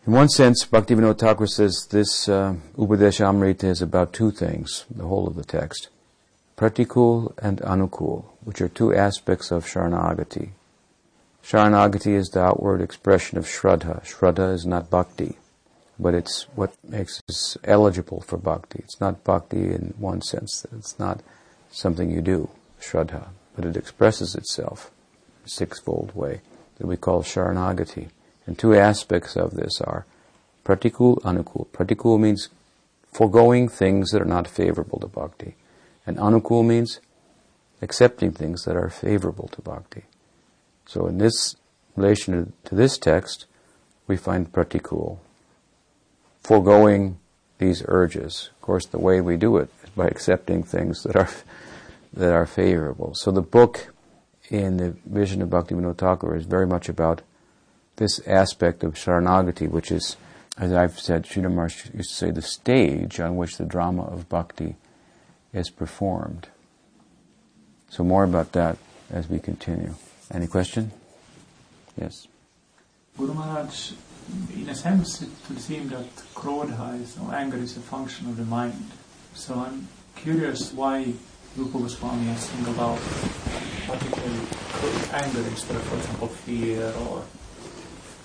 In 0.07 0.14
one 0.14 0.30
sense, 0.30 0.66
Bhaktivinoda 0.66 1.20
Thakur 1.20 1.45
says 1.45 1.88
this 1.91 2.28
uh, 2.28 2.55
Upadeshamrita 2.76 3.66
is 3.66 3.84
about 3.84 4.14
two 4.14 4.32
things, 4.32 4.86
the 4.89 5.05
whole 5.05 5.28
of 5.28 5.36
the 5.36 5.43
text. 5.43 5.89
Pratikul 6.57 7.34
and 7.38 7.59
Anukul, 7.62 8.26
which 8.43 8.62
are 8.62 8.68
two 8.68 8.95
aspects 8.95 9.51
of 9.51 9.66
Sharanagati. 9.66 10.49
Sharanagati 11.43 12.16
is 12.16 12.30
the 12.30 12.41
outward 12.41 12.82
expression 12.82 13.38
of 13.38 13.45
Shraddha. 13.45 14.03
Shraddha 14.03 14.53
is 14.53 14.66
not 14.66 14.89
bhakti. 14.89 15.38
But 16.02 16.16
it's 16.16 16.43
what 16.56 16.74
makes 16.84 17.22
us 17.30 17.58
eligible 17.64 18.22
for 18.22 18.38
bhakti. 18.38 18.80
It's 18.80 18.99
not 18.99 19.24
bhakti 19.24 19.72
in 19.72 19.93
one 19.97 20.22
sense. 20.22 20.62
that 20.62 20.74
It's 20.78 20.97
not 20.97 21.22
something 21.70 22.10
you 22.10 22.22
do, 22.22 22.49
shraddha, 22.82 23.28
but 23.56 23.66
it 23.66 23.78
expresses 23.78 24.34
itself 24.36 24.89
in 25.41 25.45
a 25.45 25.49
sixfold 25.49 26.16
way 26.16 26.41
that 26.78 26.88
we 26.88 26.97
call 26.97 27.22
sharanagati. 27.22 28.10
And 28.47 28.58
two 28.58 28.74
aspects 28.74 29.36
of 29.36 29.52
this 29.52 29.80
are 29.82 30.06
pratikul, 30.66 31.22
anukul. 31.22 31.68
Pratikul 31.68 32.20
means 32.20 32.49
foregoing 33.14 33.70
things 33.70 34.10
that 34.10 34.22
are 34.22 34.26
not 34.26 34.47
favorable 34.47 34.99
to 34.99 35.08
bhakti. 35.08 35.56
And 36.08 36.18
anukul 36.18 36.66
means 36.66 36.99
accepting 37.82 38.32
things 38.32 38.64
that 38.64 38.76
are 38.76 38.89
favorable 38.89 39.47
to 39.49 39.62
bhakti. 39.62 40.04
So 40.88 41.06
in 41.06 41.20
this 41.20 41.56
relation 41.95 42.54
to 42.66 42.76
this 42.76 42.97
text, 42.97 43.45
we 44.08 44.18
find 44.18 44.52
pratikul, 44.52 45.20
foregoing 46.41 47.19
these 47.57 47.83
urges. 47.87 48.49
Of 48.55 48.61
course, 48.61 48.85
the 48.85 48.99
way 48.99 49.21
we 49.21 49.37
do 49.37 49.57
it 49.57 49.69
is 49.83 49.89
by 49.91 50.07
accepting 50.07 50.63
things 50.63 51.03
that 51.03 51.15
are 51.15 51.29
that 52.13 52.33
are 52.33 52.45
favorable. 52.45 53.15
So 53.15 53.31
the 53.31 53.41
book 53.41 53.93
in 54.49 54.77
the 54.77 54.95
vision 55.05 55.41
of 55.41 55.49
Bhakti 55.49 55.75
Vinod 55.75 55.97
Thakur 55.97 56.35
is 56.35 56.45
very 56.45 56.67
much 56.67 56.89
about 56.89 57.21
this 57.95 58.19
aspect 58.27 58.83
of 58.83 58.95
Sharanagati, 58.95 59.69
which 59.69 59.91
is, 59.91 60.17
as 60.57 60.73
I've 60.73 60.99
said, 60.99 61.23
Sridhar 61.23 61.51
Maharaj 61.51 61.93
used 61.93 62.09
to 62.09 62.15
say, 62.15 62.31
the 62.31 62.41
stage 62.41 63.19
on 63.19 63.37
which 63.37 63.57
the 63.57 63.65
drama 63.65 64.03
of 64.03 64.27
bhakti 64.27 64.75
is 65.53 65.69
performed. 65.69 66.49
So 67.89 68.03
more 68.03 68.23
about 68.23 68.51
that 68.53 68.77
as 69.09 69.29
we 69.29 69.39
continue. 69.39 69.95
Any 70.33 70.47
question? 70.47 70.91
Yes. 71.99 72.27
Guru 73.17 73.33
Maharaj, 73.33 73.91
in 74.55 74.69
a 74.69 74.76
sense, 74.76 75.22
it 75.22 75.30
would 75.49 75.59
seem 75.59 75.89
that 75.89 76.15
krodha 76.36 77.01
is, 77.01 77.17
or 77.17 77.34
anger 77.34 77.57
is 77.57 77.78
a 77.78 77.82
function 77.82 78.28
of 78.28 78.38
the 78.38 78.45
mind. 78.45 78.91
So 79.34 79.55
I'm 79.55 79.88
curious 80.15 80.74
why 80.74 81.13
Rupa 81.57 81.80
Goswami 81.80 82.26
has 82.26 82.41
singled 82.41 82.80
out 82.80 82.99
particularly 83.88 84.47
anger 85.11 85.49
instead 85.49 85.76
of, 85.76 85.84
for 85.84 85.97
example, 85.97 86.28
fear 86.28 86.93
or 87.01 87.22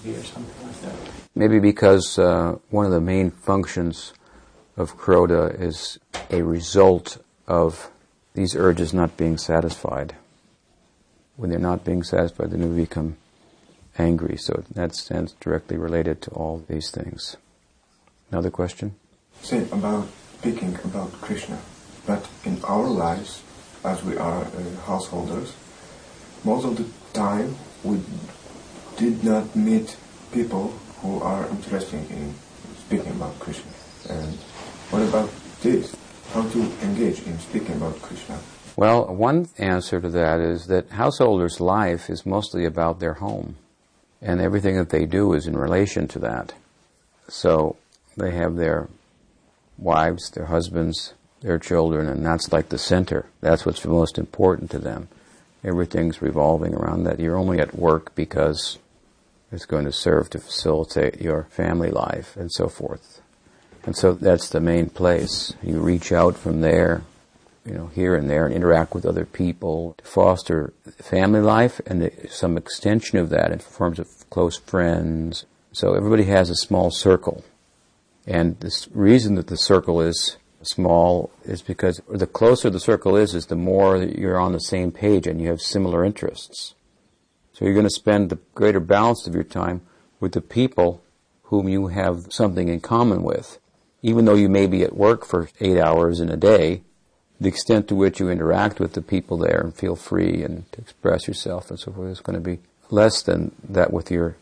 fear, 0.03 0.23
something 0.23 0.67
like 0.67 0.81
that. 0.83 0.95
Maybe 1.35 1.59
because 1.59 2.19
uh, 2.19 2.57
one 2.71 2.87
of 2.87 2.93
the 2.93 3.01
main 3.01 3.31
functions 3.31 4.13
of 4.77 4.97
krodha 4.97 5.61
is 5.61 5.99
a 6.31 6.43
result 6.43 7.19
of 7.47 7.91
these 8.35 8.55
urges 8.55 8.93
not 8.93 9.17
being 9.17 9.39
satisfied. 9.39 10.15
When 11.37 11.51
they're 11.51 11.59
not 11.59 11.85
being 11.85 12.03
satisfied, 12.03 12.51
then 12.51 12.69
we 12.75 12.83
become 12.83 13.17
angry. 13.99 14.37
So 14.37 14.65
that 14.75 14.95
stands 14.95 15.35
directly 15.41 15.77
related 15.77 16.23
to 16.23 16.31
all 16.31 16.65
these 16.69 16.91
things. 16.91 17.37
Another 18.31 18.51
question? 18.51 18.95
Say 19.43 19.67
about 19.71 20.09
speaking 20.39 20.79
about 20.85 21.13
Krishna, 21.21 21.59
but 22.07 22.29
in 22.45 22.63
our 22.65 22.87
lives, 22.87 23.43
as 23.85 24.03
we 24.03 24.17
are 24.17 24.43
uh, 24.43 24.81
householders, 24.87 25.55
most 26.45 26.65
of 26.65 26.77
the 26.77 26.87
time 27.13 27.55
we 27.85 28.01
did 28.97 29.23
not 29.23 29.55
meet 29.55 29.97
people 30.33 30.73
who 31.01 31.21
are 31.21 31.47
interested 31.49 32.11
in 32.11 32.35
speaking 32.79 33.13
about 33.13 33.39
Krishna. 33.39 33.71
And 34.09 34.35
what 34.91 35.03
about 35.03 35.31
this? 35.63 35.95
How 36.33 36.43
to 36.49 36.61
engage 36.83 37.23
in 37.23 37.39
speaking 37.39 37.77
about 37.77 38.01
Krishna? 38.03 38.39
Well, 38.77 39.07
one 39.15 39.49
answer 39.59 40.01
to 40.01 40.09
that 40.11 40.41
is 40.41 40.67
that 40.67 40.91
householders' 40.91 41.61
life 41.61 42.11
is 42.11 42.27
mostly 42.27 42.65
about 42.65 43.01
their 43.01 43.15
home 43.15 43.57
and 44.21 44.41
everything 44.41 44.77
that 44.77 44.91
they 44.91 45.05
do 45.07 45.33
is 45.33 45.47
in 45.47 45.57
relation 45.57 46.09
to 46.09 46.19
that. 46.21 46.53
So 47.29 47.77
they 48.17 48.31
have 48.33 48.57
their 48.57 48.89
wives, 49.79 50.31
their 50.31 50.47
husbands, 50.47 51.15
their 51.41 51.59
children, 51.59 52.09
and 52.09 52.25
that's 52.25 52.53
like 52.53 52.71
the 52.71 52.79
center. 52.79 53.27
That's 53.41 53.67
what's 53.67 53.85
most 53.85 54.19
important 54.19 54.71
to 54.71 54.79
them. 54.79 55.09
Everything's 55.63 56.23
revolving 56.23 56.75
around 56.75 57.05
that. 57.05 57.21
You're 57.21 57.37
only 57.37 57.59
at 57.59 57.75
work 57.75 58.15
because 58.15 58.79
it's 59.53 59.67
going 59.67 59.85
to 59.85 59.93
serve 59.93 60.31
to 60.31 60.39
facilitate 60.39 61.21
your 61.21 61.45
family 61.51 61.91
life 61.91 62.37
and 62.37 62.51
so 62.51 62.69
forth. 62.69 63.21
And 63.85 63.97
so 63.97 64.15
that's 64.15 64.49
the 64.49 64.61
main 64.61 64.89
place. 64.91 65.55
You 65.63 65.79
reach 65.79 66.11
out 66.11 66.37
from 66.37 66.61
there 66.61 67.03
you 67.67 67.75
know, 67.75 67.89
here 67.89 68.15
and 68.15 68.31
there 68.31 68.47
and 68.47 68.55
interact 68.55 68.95
with 68.95 69.05
other 69.05 69.25
people 69.25 69.95
to 69.99 70.05
foster 70.05 70.73
family 70.99 71.41
life 71.41 71.81
and 71.87 72.11
some 72.31 72.57
extension 72.57 73.19
of 73.19 73.29
that 73.31 73.51
in 73.51 73.59
forms 73.59 73.99
of 73.99 74.09
close 74.31 74.57
friends. 74.57 75.45
So 75.73 75.95
everybody 75.95 76.25
has 76.25 76.49
a 76.49 76.55
small 76.55 76.91
circle. 76.91 77.45
And 78.27 78.59
the 78.61 78.87
reason 78.93 79.35
that 79.35 79.49
the 79.49 79.57
circle 79.57 80.01
is 80.01 80.37
small 80.63 81.31
is 81.45 81.63
because 81.63 82.01
the 82.09 82.27
closer 82.27 82.71
the 82.71 82.81
circle 82.81 83.17
is, 83.17 83.35
is 83.35 83.47
the 83.47 83.57
more 83.57 83.97
you're 83.97 84.41
on 84.41 84.53
the 84.53 84.61
same 84.61 84.91
page 84.91 85.27
and 85.27 85.41
you 85.41 85.49
have 85.49 85.61
similar 85.61 86.05
interests. 86.05 86.75
So 87.53 87.65
you're 87.65 87.75
going 87.75 87.85
to 87.85 87.91
spend 87.91 88.31
the 88.31 88.39
greater 88.55 88.81
balance 88.81 89.27
of 89.27 89.35
your 89.35 89.45
time 89.45 89.83
with 90.21 90.33
the 90.33 90.41
people 90.41 91.03
whom 91.45 91.69
you 91.69 91.89
have 91.89 92.27
something 92.31 92.69
in 92.69 92.81
common 92.81 93.23
with. 93.23 93.59
Even 94.03 94.25
though 94.25 94.35
you 94.35 94.49
may 94.49 94.67
be 94.67 94.83
at 94.83 94.97
work 94.97 95.25
for 95.25 95.49
eight 95.61 95.79
hours 95.79 96.21
in 96.21 96.31
a 96.31 96.37
day, 96.37 96.83
the 97.41 97.49
extent 97.49 97.89
to 97.89 97.95
which 97.95 98.21
you 98.21 98.31
interact 98.31 98.81
with 98.81 98.95
the 98.95 99.03
people 99.03 99.37
there 99.37 99.61
and 99.61 99.75
feel 99.75 99.97
free 99.97 100.43
and 100.43 100.71
to 100.73 100.81
express 100.81 101.29
yourself 101.29 101.71
and 101.71 101.79
so 101.79 101.93
forth 101.93 102.11
is 102.11 102.21
going 102.21 102.35
to 102.35 102.41
be 102.41 102.59
less 102.91 103.23
than 103.23 103.55
that 103.69 103.93
with 103.93 104.11
your 104.11 104.37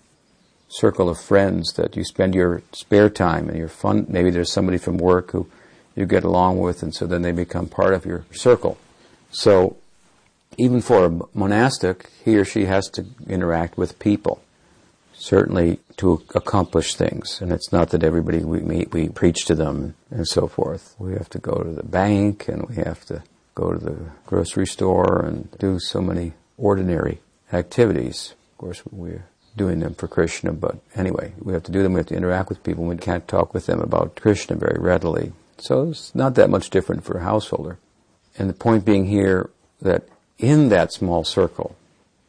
circle 0.68 1.08
of 1.08 1.20
friends 1.20 1.72
that 1.74 1.96
you 1.96 2.04
spend 2.04 2.34
your 2.34 2.62
spare 2.72 3.10
time 3.10 3.48
and 3.48 3.58
your 3.58 3.68
fun. 3.68 4.06
Maybe 4.08 4.30
there's 4.30 4.52
somebody 4.52 4.78
from 4.78 4.98
work 4.98 5.32
who 5.32 5.48
you 5.94 6.06
get 6.06 6.24
along 6.24 6.58
with, 6.58 6.82
and 6.82 6.94
so 6.94 7.06
then 7.06 7.22
they 7.22 7.32
become 7.32 7.68
part 7.68 7.94
of 7.94 8.04
your 8.04 8.24
circle. 8.32 8.78
So, 9.30 9.76
even 10.56 10.80
for 10.80 11.04
a 11.04 11.20
monastic, 11.36 12.10
he 12.24 12.36
or 12.36 12.44
she 12.44 12.64
has 12.64 12.88
to 12.90 13.06
interact 13.28 13.76
with 13.76 13.98
people 13.98 14.43
certainly 15.24 15.80
to 15.96 16.22
accomplish 16.34 16.96
things. 16.96 17.40
And 17.40 17.50
it's 17.50 17.72
not 17.72 17.88
that 17.90 18.04
everybody 18.04 18.44
we 18.44 18.60
meet, 18.60 18.92
we 18.92 19.08
preach 19.08 19.46
to 19.46 19.54
them 19.54 19.94
and 20.10 20.28
so 20.28 20.46
forth. 20.46 20.94
We 20.98 21.14
have 21.14 21.30
to 21.30 21.38
go 21.38 21.54
to 21.54 21.70
the 21.70 21.82
bank 21.82 22.46
and 22.46 22.68
we 22.68 22.76
have 22.76 23.06
to 23.06 23.22
go 23.54 23.72
to 23.72 23.82
the 23.82 23.96
grocery 24.26 24.66
store 24.66 25.24
and 25.24 25.50
do 25.58 25.78
so 25.78 26.02
many 26.02 26.34
ordinary 26.58 27.22
activities. 27.54 28.34
Of 28.52 28.58
course, 28.58 28.82
we're 28.90 29.24
doing 29.56 29.80
them 29.80 29.94
for 29.94 30.08
Krishna, 30.08 30.52
but 30.52 30.76
anyway, 30.94 31.32
we 31.40 31.54
have 31.54 31.62
to 31.64 31.72
do 31.72 31.82
them. 31.82 31.94
We 31.94 32.00
have 32.00 32.08
to 32.08 32.16
interact 32.16 32.50
with 32.50 32.62
people. 32.62 32.84
We 32.84 32.96
can't 32.98 33.26
talk 33.26 33.54
with 33.54 33.64
them 33.64 33.80
about 33.80 34.16
Krishna 34.16 34.56
very 34.56 34.78
readily. 34.78 35.32
So 35.56 35.88
it's 35.88 36.14
not 36.14 36.34
that 36.34 36.50
much 36.50 36.68
different 36.68 37.02
for 37.02 37.16
a 37.16 37.24
householder. 37.24 37.78
And 38.36 38.50
the 38.50 38.54
point 38.54 38.84
being 38.84 39.06
here 39.06 39.48
that 39.80 40.06
in 40.38 40.68
that 40.68 40.92
small 40.92 41.24
circle, 41.24 41.76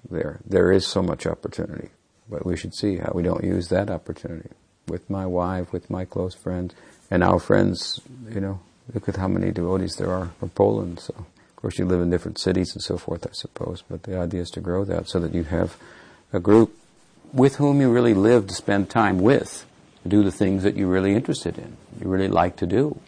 there, 0.10 0.40
there 0.46 0.72
is 0.72 0.88
so 0.88 1.02
much 1.02 1.26
opportunity. 1.26 1.90
But 2.30 2.46
we 2.46 2.58
should 2.58 2.74
see 2.74 2.98
how 2.98 3.12
we 3.14 3.24
don't 3.24 3.44
use 3.44 3.70
that 3.70 3.90
opportunity 3.90 4.50
with 4.88 5.10
my 5.10 5.26
wife, 5.26 5.72
with 5.72 5.90
my 5.90 6.06
close 6.06 6.34
friends, 6.34 6.74
and 7.12 7.24
our 7.24 7.40
friends. 7.40 8.02
You 8.30 8.42
know, 8.42 8.60
look 8.94 9.08
at 9.08 9.18
how 9.18 9.28
many 9.28 9.52
devotees 9.52 9.96
there 9.96 10.12
are 10.12 10.32
from 10.40 10.50
Poland. 10.50 11.00
So, 11.00 11.14
of 11.18 11.56
course, 11.56 11.78
you 11.78 11.86
live 11.86 12.02
in 12.02 12.10
different 12.10 12.40
cities 12.40 12.74
and 12.74 12.82
so 12.82 12.98
forth, 12.98 13.26
I 13.28 13.34
suppose. 13.34 13.84
But 13.88 14.04
the 14.04 14.18
idea 14.18 14.42
is 14.42 14.50
to 14.52 14.62
grow 14.62 14.86
that 14.86 15.10
so 15.10 15.20
that 15.20 15.34
you 15.34 15.44
have 15.44 15.78
a 16.34 16.40
group 16.40 16.76
with 17.34 17.58
whom 17.58 17.82
you 17.82 17.92
really 17.92 18.14
live 18.14 18.48
to 18.48 18.54
spend 18.54 18.90
time 18.90 19.20
with, 19.20 19.66
to 20.04 20.10
do 20.10 20.24
the 20.24 20.32
things 20.32 20.64
that 20.64 20.76
you're 20.76 20.88
really 20.88 21.14
interested 21.14 21.58
in, 21.58 21.76
you 22.00 22.08
really 22.08 22.28
like 22.28 22.56
to 22.58 22.66
do. 22.66 23.00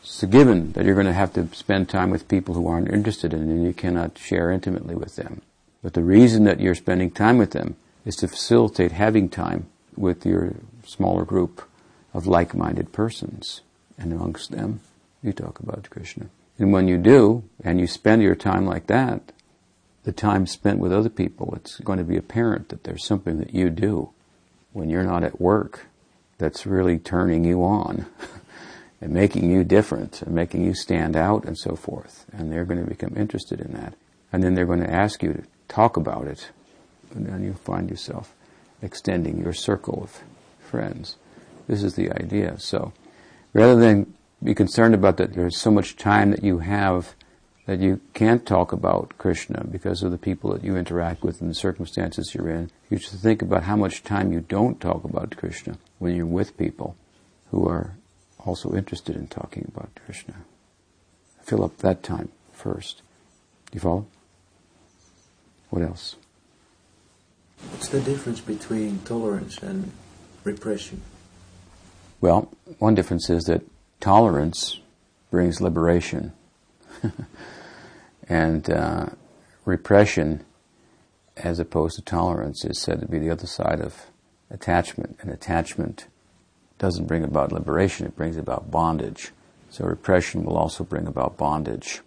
It's 0.00 0.22
a 0.22 0.26
given 0.26 0.72
that 0.72 0.84
you're 0.84 0.94
going 0.94 1.06
to 1.06 1.12
have 1.12 1.32
to 1.34 1.48
spend 1.54 1.88
time 1.88 2.10
with 2.10 2.28
people 2.28 2.54
who 2.54 2.66
aren't 2.66 2.90
interested 2.90 3.32
in 3.32 3.42
and 3.42 3.64
you 3.64 3.72
cannot 3.72 4.18
share 4.18 4.50
intimately 4.50 4.94
with 4.94 5.16
them. 5.16 5.42
But 5.82 5.94
the 5.94 6.02
reason 6.02 6.44
that 6.44 6.60
you're 6.60 6.74
spending 6.74 7.10
time 7.10 7.38
with 7.38 7.52
them 7.52 7.76
is 8.04 8.16
to 8.16 8.28
facilitate 8.28 8.92
having 8.92 9.28
time 9.28 9.66
with 9.96 10.26
your 10.26 10.54
smaller 10.84 11.24
group 11.24 11.62
of 12.12 12.26
like-minded 12.26 12.92
persons. 12.92 13.60
And 13.98 14.12
amongst 14.12 14.50
them, 14.50 14.80
you 15.22 15.32
talk 15.32 15.60
about 15.60 15.88
Krishna. 15.90 16.26
And 16.58 16.72
when 16.72 16.88
you 16.88 16.98
do, 16.98 17.44
and 17.64 17.80
you 17.80 17.86
spend 17.86 18.22
your 18.22 18.34
time 18.34 18.66
like 18.66 18.86
that, 18.88 19.32
the 20.04 20.12
time 20.12 20.46
spent 20.46 20.78
with 20.78 20.92
other 20.92 21.08
people, 21.08 21.54
it's 21.54 21.78
going 21.78 21.98
to 21.98 22.04
be 22.04 22.16
apparent 22.16 22.68
that 22.70 22.84
there's 22.84 23.06
something 23.06 23.38
that 23.38 23.54
you 23.54 23.70
do 23.70 24.10
when 24.72 24.90
you're 24.90 25.04
not 25.04 25.22
at 25.22 25.40
work 25.40 25.86
that's 26.38 26.66
really 26.66 26.98
turning 26.98 27.44
you 27.44 27.62
on 27.62 28.06
and 29.00 29.12
making 29.12 29.50
you 29.50 29.62
different 29.62 30.22
and 30.22 30.34
making 30.34 30.64
you 30.64 30.74
stand 30.74 31.16
out 31.16 31.44
and 31.44 31.56
so 31.56 31.76
forth. 31.76 32.26
And 32.32 32.50
they're 32.50 32.64
going 32.64 32.82
to 32.82 32.88
become 32.88 33.14
interested 33.16 33.60
in 33.60 33.72
that. 33.74 33.94
And 34.32 34.42
then 34.42 34.54
they're 34.54 34.66
going 34.66 34.80
to 34.82 34.92
ask 34.92 35.22
you 35.22 35.32
to 35.34 35.42
talk 35.68 35.96
about 35.96 36.26
it 36.26 36.50
and 37.14 37.26
then 37.26 37.42
you 37.42 37.54
find 37.54 37.90
yourself 37.90 38.34
extending 38.80 39.38
your 39.38 39.52
circle 39.52 40.02
of 40.02 40.22
friends. 40.60 41.16
This 41.68 41.82
is 41.82 41.94
the 41.94 42.10
idea. 42.10 42.58
So, 42.58 42.92
rather 43.52 43.76
than 43.76 44.14
be 44.42 44.54
concerned 44.54 44.94
about 44.94 45.18
that 45.18 45.34
there's 45.34 45.58
so 45.58 45.70
much 45.70 45.96
time 45.96 46.30
that 46.32 46.42
you 46.42 46.58
have 46.58 47.14
that 47.66 47.78
you 47.78 48.00
can't 48.12 48.44
talk 48.44 48.72
about 48.72 49.16
Krishna 49.18 49.64
because 49.70 50.02
of 50.02 50.10
the 50.10 50.18
people 50.18 50.52
that 50.52 50.64
you 50.64 50.76
interact 50.76 51.22
with 51.22 51.40
and 51.40 51.48
the 51.48 51.54
circumstances 51.54 52.34
you're 52.34 52.50
in, 52.50 52.70
you 52.90 52.98
should 52.98 53.20
think 53.20 53.40
about 53.40 53.62
how 53.62 53.76
much 53.76 54.02
time 54.02 54.32
you 54.32 54.40
don't 54.40 54.80
talk 54.80 55.04
about 55.04 55.36
Krishna 55.36 55.78
when 56.00 56.16
you're 56.16 56.26
with 56.26 56.56
people 56.56 56.96
who 57.52 57.68
are 57.68 57.94
also 58.40 58.74
interested 58.74 59.14
in 59.14 59.28
talking 59.28 59.70
about 59.72 59.90
Krishna. 60.04 60.34
Fill 61.42 61.62
up 61.62 61.78
that 61.78 62.02
time 62.02 62.30
first. 62.52 63.02
Do 63.70 63.76
you 63.76 63.80
follow? 63.80 64.06
What 65.70 65.82
else? 65.82 66.16
What's 67.70 67.88
the 67.88 68.00
difference 68.00 68.40
between 68.40 69.00
tolerance 69.00 69.58
and 69.58 69.92
repression? 70.44 71.00
Well, 72.20 72.52
one 72.78 72.94
difference 72.94 73.28
is 73.30 73.44
that 73.44 73.62
tolerance 74.00 74.78
brings 75.30 75.60
liberation, 75.60 76.32
and 78.28 78.70
uh, 78.70 79.06
repression, 79.64 80.44
as 81.36 81.58
opposed 81.58 81.96
to 81.96 82.02
tolerance, 82.02 82.64
is 82.64 82.80
said 82.80 83.00
to 83.00 83.06
be 83.06 83.18
the 83.18 83.30
other 83.30 83.46
side 83.46 83.80
of 83.80 84.06
attachment. 84.50 85.18
And 85.20 85.30
attachment 85.30 86.06
doesn't 86.78 87.06
bring 87.06 87.24
about 87.24 87.52
liberation, 87.52 88.06
it 88.06 88.16
brings 88.16 88.36
about 88.36 88.70
bondage. 88.70 89.32
So 89.70 89.84
repression 89.84 90.44
will 90.44 90.56
also 90.56 90.84
bring 90.84 91.06
about 91.06 91.38
bondage, 91.38 92.02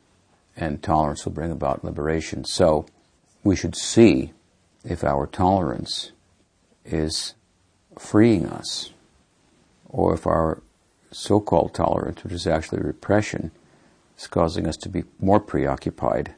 and 0.55 0.83
tolerance 0.83 1.25
will 1.25 1.33
bring 1.33 1.51
about 1.51 1.83
liberation. 1.83 2.45
So 2.45 2.85
we 3.43 3.55
should 3.55 3.75
see 3.75 4.33
if 4.85 5.03
our 5.03 5.27
tolerance 5.27 6.11
is 6.85 7.33
freeing 7.97 8.45
us, 8.45 8.91
or 9.89 10.13
if 10.13 10.27
our 10.27 10.61
so 11.11 11.39
called 11.39 11.73
tolerance, 11.73 12.23
which 12.23 12.33
is 12.33 12.45
actually 12.45 12.81
repression, 12.81 13.51
is 14.17 14.27
causing 14.27 14.67
us 14.67 14.77
to 14.77 14.89
be 14.89 15.03
more 15.19 15.39
preoccupied 15.39 16.33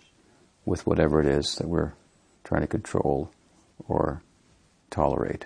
with 0.66 0.86
whatever 0.86 1.20
it 1.20 1.26
is 1.26 1.56
that 1.56 1.68
we're 1.68 1.94
trying 2.44 2.62
to 2.62 2.68
control 2.68 3.32
or 3.88 4.22
tolerate. 4.90 5.46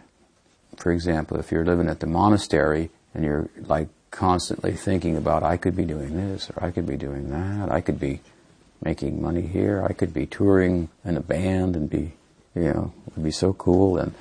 For 0.77 0.91
example, 0.91 1.37
if 1.39 1.51
you're 1.51 1.65
living 1.65 1.89
at 1.89 1.99
the 1.99 2.07
monastery 2.07 2.89
and 3.13 3.23
you're 3.23 3.49
like 3.57 3.89
constantly 4.11 4.73
thinking 4.73 5.15
about, 5.15 5.43
I 5.43 5.57
could 5.57 5.75
be 5.75 5.85
doing 5.85 6.15
this 6.15 6.49
or 6.49 6.63
I 6.63 6.71
could 6.71 6.85
be 6.85 6.97
doing 6.97 7.29
that, 7.29 7.71
I 7.71 7.81
could 7.81 7.99
be 7.99 8.21
making 8.83 9.21
money 9.21 9.43
here, 9.43 9.85
I 9.87 9.93
could 9.93 10.13
be 10.13 10.25
touring 10.25 10.89
in 11.05 11.17
a 11.17 11.21
band 11.21 11.75
and 11.75 11.89
be, 11.89 12.13
you 12.55 12.63
know, 12.63 12.93
it 13.07 13.15
would 13.15 13.23
be 13.23 13.31
so 13.31 13.53
cool. 13.53 13.97
And, 13.97 14.13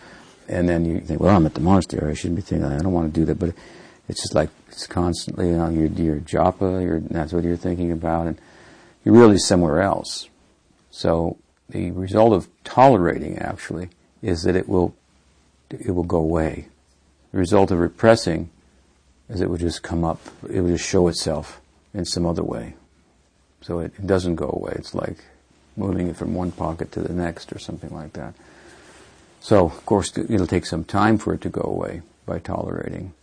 and 0.49 0.69
then 0.69 0.85
you 0.85 1.01
think, 1.01 1.21
well, 1.21 1.37
I'm 1.37 1.47
at 1.47 1.55
the 1.55 1.61
monastery, 1.61 2.11
I 2.11 2.15
shouldn't 2.15 2.37
be 2.37 2.43
thinking, 2.43 2.67
I 2.67 2.79
don't 2.79 2.93
want 2.93 3.13
to 3.13 3.21
do 3.21 3.27
that. 3.27 3.39
But 3.39 3.55
it's 4.09 4.23
just 4.23 4.35
like, 4.35 4.51
it's 4.69 4.87
constantly, 4.87 5.49
you 5.49 5.57
know, 5.57 5.69
your, 5.69 5.87
your 5.87 6.17
japa, 6.19 6.83
your, 6.83 7.01
that's 7.01 7.33
what 7.33 7.45
you're 7.45 7.57
thinking 7.57 7.93
about. 7.93 8.27
And 8.27 8.39
you're 9.05 9.15
really 9.15 9.39
somewhere 9.39 9.81
else. 9.81 10.29
So 10.91 11.39
the 11.69 11.91
result 11.93 12.33
of 12.33 12.49
tolerating 12.65 13.39
actually 13.39 13.91
is 14.23 14.43
that 14.43 14.57
it 14.57 14.69
will 14.69 14.95
it 15.71 15.95
will 15.95 16.05
go 16.05 16.19
away. 16.19 16.67
The 17.33 17.39
result 17.39 17.71
of 17.71 17.79
repressing 17.79 18.51
is 19.29 19.41
it 19.41 19.49
will 19.49 19.57
just 19.57 19.83
come 19.83 20.05
up, 20.05 20.21
it 20.49 20.61
will 20.61 20.71
just 20.71 20.89
show 20.89 21.07
itself 21.07 21.61
in 21.95 22.05
some 22.05 22.27
other 22.27 22.43
way. 22.43 22.75
So 23.61 23.79
it, 23.79 23.93
it 23.97 24.07
doesn't 24.07 24.35
go 24.35 24.51
away. 24.53 24.73
It's 24.75 24.95
like 24.95 25.25
moving 25.77 26.09
it 26.09 26.17
from 26.17 26.35
one 26.35 26.53
pocket 26.53 26.93
to 26.93 27.01
the 27.01 27.13
next 27.13 27.53
or 27.53 27.59
something 27.59 27.91
like 27.91 28.13
that. 28.15 28.35
So, 29.41 29.67
of 29.67 29.87
course, 29.87 30.17
it'll 30.17 30.47
take 30.47 30.67
some 30.67 30.85
time 30.85 31.17
for 31.17 31.35
it 31.35 31.41
to 31.43 31.49
go 31.49 31.63
away 31.63 32.03
by 32.27 32.39
tolerating. 32.39 33.15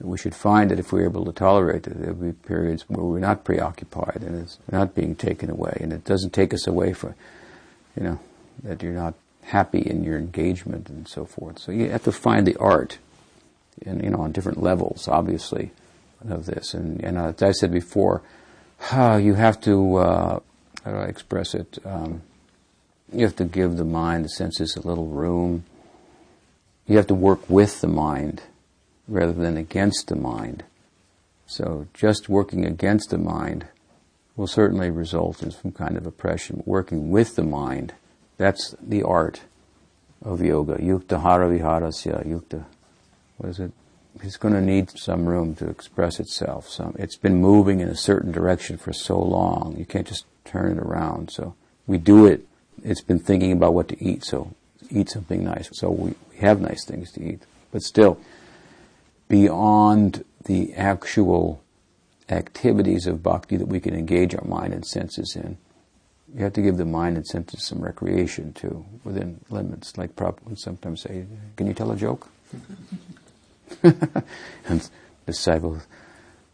We 0.00 0.18
should 0.18 0.34
find 0.34 0.70
that 0.70 0.78
if 0.78 0.92
we're 0.92 1.04
able 1.04 1.26
to 1.26 1.32
tolerate 1.32 1.86
it, 1.86 2.00
there'll 2.00 2.14
be 2.14 2.32
periods 2.32 2.88
where 2.88 3.04
we're 3.04 3.18
not 3.18 3.44
preoccupied 3.44 4.22
and 4.22 4.40
it's 4.40 4.58
not 4.70 4.94
being 4.94 5.14
taken 5.14 5.50
away, 5.50 5.76
and 5.80 5.92
it 5.92 6.04
doesn't 6.04 6.32
take 6.32 6.54
us 6.54 6.66
away 6.66 6.94
from, 6.94 7.14
you 7.96 8.02
know, 8.02 8.20
that 8.62 8.82
you're 8.82 8.92
not 8.92 9.14
happy 9.42 9.80
in 9.80 10.02
your 10.02 10.18
engagement 10.18 10.88
and 10.88 11.06
so 11.06 11.24
forth. 11.24 11.58
So 11.58 11.72
you 11.72 11.90
have 11.90 12.04
to 12.04 12.12
find 12.12 12.46
the 12.46 12.56
art, 12.56 12.98
and 13.84 14.02
you 14.02 14.10
know, 14.10 14.20
on 14.20 14.32
different 14.32 14.62
levels, 14.62 15.06
obviously, 15.06 15.70
of 16.28 16.46
this. 16.46 16.74
And, 16.74 17.02
and 17.04 17.18
as 17.18 17.42
I 17.42 17.52
said 17.52 17.72
before, 17.72 18.22
you 18.92 19.34
have 19.34 19.60
to, 19.62 19.96
uh, 19.96 20.40
how 20.84 20.92
do 20.92 20.96
I 20.96 21.04
express 21.04 21.54
it? 21.54 21.78
Um, 21.84 22.22
you 23.12 23.24
have 23.24 23.36
to 23.36 23.44
give 23.44 23.76
the 23.76 23.84
mind, 23.84 24.24
the 24.24 24.28
senses, 24.28 24.76
a 24.76 24.86
little 24.86 25.06
room. 25.06 25.64
You 26.86 26.96
have 26.96 27.08
to 27.08 27.14
work 27.14 27.48
with 27.50 27.80
the 27.80 27.88
mind 27.88 28.42
rather 29.08 29.32
than 29.32 29.56
against 29.56 30.08
the 30.08 30.16
mind. 30.16 30.64
So 31.46 31.88
just 31.92 32.28
working 32.28 32.64
against 32.64 33.10
the 33.10 33.18
mind 33.18 33.66
will 34.36 34.46
certainly 34.46 34.90
result 34.90 35.42
in 35.42 35.50
some 35.50 35.72
kind 35.72 35.96
of 35.96 36.06
oppression. 36.06 36.62
Working 36.64 37.10
with 37.10 37.36
the 37.36 37.42
mind, 37.42 37.94
that's 38.36 38.74
the 38.80 39.02
art 39.02 39.42
of 40.22 40.40
yoga. 40.40 40.76
Yukta 40.76 41.20
hara 41.20 41.48
viharasya, 41.48 42.26
yukta, 42.26 42.64
what 43.36 43.48
is 43.50 43.58
it? 43.58 43.72
It's 44.22 44.36
going 44.36 44.54
to 44.54 44.60
need 44.60 44.90
some 44.98 45.26
room 45.26 45.54
to 45.56 45.68
express 45.68 46.20
itself. 46.20 46.68
Some, 46.68 46.94
it's 46.98 47.16
been 47.16 47.40
moving 47.40 47.80
in 47.80 47.88
a 47.88 47.96
certain 47.96 48.32
direction 48.32 48.76
for 48.76 48.92
so 48.92 49.18
long. 49.20 49.76
You 49.76 49.84
can't 49.84 50.06
just 50.06 50.24
turn 50.44 50.72
it 50.72 50.78
around. 50.78 51.30
So 51.30 51.54
we 51.86 51.98
do 51.98 52.26
it. 52.26 52.46
It's 52.82 53.02
been 53.02 53.18
thinking 53.18 53.52
about 53.52 53.74
what 53.74 53.88
to 53.88 54.04
eat. 54.04 54.24
So 54.24 54.54
eat 54.90 55.10
something 55.10 55.44
nice. 55.44 55.68
So 55.72 55.90
we, 55.90 56.14
we 56.30 56.38
have 56.38 56.60
nice 56.60 56.84
things 56.84 57.12
to 57.12 57.22
eat. 57.22 57.42
But 57.72 57.82
still, 57.82 58.18
beyond 59.28 60.24
the 60.44 60.74
actual 60.74 61.62
activities 62.30 63.06
of 63.06 63.22
bhakti 63.22 63.56
that 63.56 63.66
we 63.66 63.80
can 63.80 63.94
engage 63.94 64.34
our 64.34 64.44
mind 64.44 64.72
and 64.72 64.86
senses 64.86 65.36
in. 65.36 65.58
You 66.34 66.44
have 66.44 66.52
to 66.54 66.62
give 66.62 66.76
the 66.76 66.84
mind 66.84 67.16
and 67.16 67.26
senses 67.26 67.66
some 67.66 67.80
recreation 67.80 68.52
too, 68.52 68.84
within 69.04 69.40
limits. 69.50 69.98
Like 69.98 70.14
Prabhupada 70.14 70.58
sometimes 70.58 71.02
say, 71.02 71.26
Can 71.56 71.66
you 71.66 71.74
tell 71.74 71.90
a 71.90 71.96
joke? 71.96 72.28
and 73.82 74.88
disciples, 75.26 75.86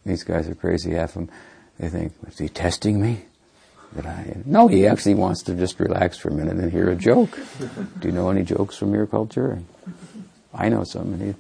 these 0.05 0.25
guys 0.25 0.49
are 0.49 0.55
crazy, 0.55 0.93
half 0.93 1.11
of 1.17 1.27
them, 1.27 1.31
they 1.79 1.89
think, 1.89 2.13
Is 2.27 2.39
he 2.39 2.49
testing 2.49 3.01
me? 3.01 3.27
No, 4.47 4.69
he 4.69 4.87
actually 4.87 5.15
wants 5.15 5.43
to 5.45 5.55
just 5.55 5.79
relax 5.81 6.17
for 6.19 6.29
a 6.29 6.33
minute 6.33 6.57
and 6.57 6.71
hear 6.71 6.91
a 6.91 6.97
joke. 6.97 7.39
Do 8.01 8.09
you 8.09 8.13
know 8.15 8.31
any 8.31 8.43
jokes 8.43 8.77
from 8.77 8.95
your 8.95 9.07
culture? 9.07 9.61
I 10.55 10.69
know 10.69 10.85
some. 10.85 11.15
And 11.15 11.35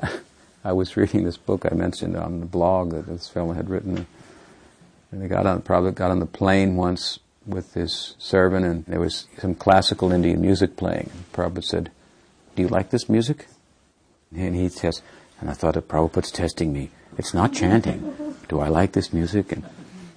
he, 0.00 0.08
I 0.64 0.72
was 0.72 0.96
reading 0.96 1.24
this 1.24 1.36
book 1.36 1.66
I 1.70 1.74
mentioned 1.74 2.16
on 2.16 2.40
the 2.40 2.46
blog 2.46 2.92
that 2.92 3.06
this 3.06 3.28
fellow 3.28 3.52
had 3.52 3.70
written, 3.70 4.06
and 5.10 5.22
he 5.22 5.28
got 5.28 5.46
on 5.46 5.62
probably 5.62 5.92
got 5.92 6.10
on 6.10 6.20
the 6.20 6.26
plane 6.26 6.76
once 6.76 7.18
with 7.46 7.74
his 7.74 8.14
servant, 8.18 8.64
and 8.66 8.84
there 8.86 9.00
was 9.00 9.26
some 9.38 9.54
classical 9.54 10.12
Indian 10.12 10.40
music 10.40 10.76
playing. 10.76 11.10
And 11.12 11.32
Prabhupada 11.32 11.64
said, 11.64 11.90
"Do 12.54 12.62
you 12.62 12.68
like 12.68 12.90
this 12.90 13.08
music?" 13.08 13.46
And 14.32 14.54
he 14.54 14.68
says, 14.68 15.02
and 15.40 15.48
I 15.48 15.54
thought, 15.54 15.74
Prabhupada's 15.74 16.30
testing 16.30 16.72
me. 16.72 16.90
It's 17.16 17.32
not 17.32 17.52
chanting. 17.52 18.14
Do 18.48 18.60
I 18.60 18.68
like 18.68 18.92
this 18.92 19.12
music? 19.12 19.52
And 19.52 19.64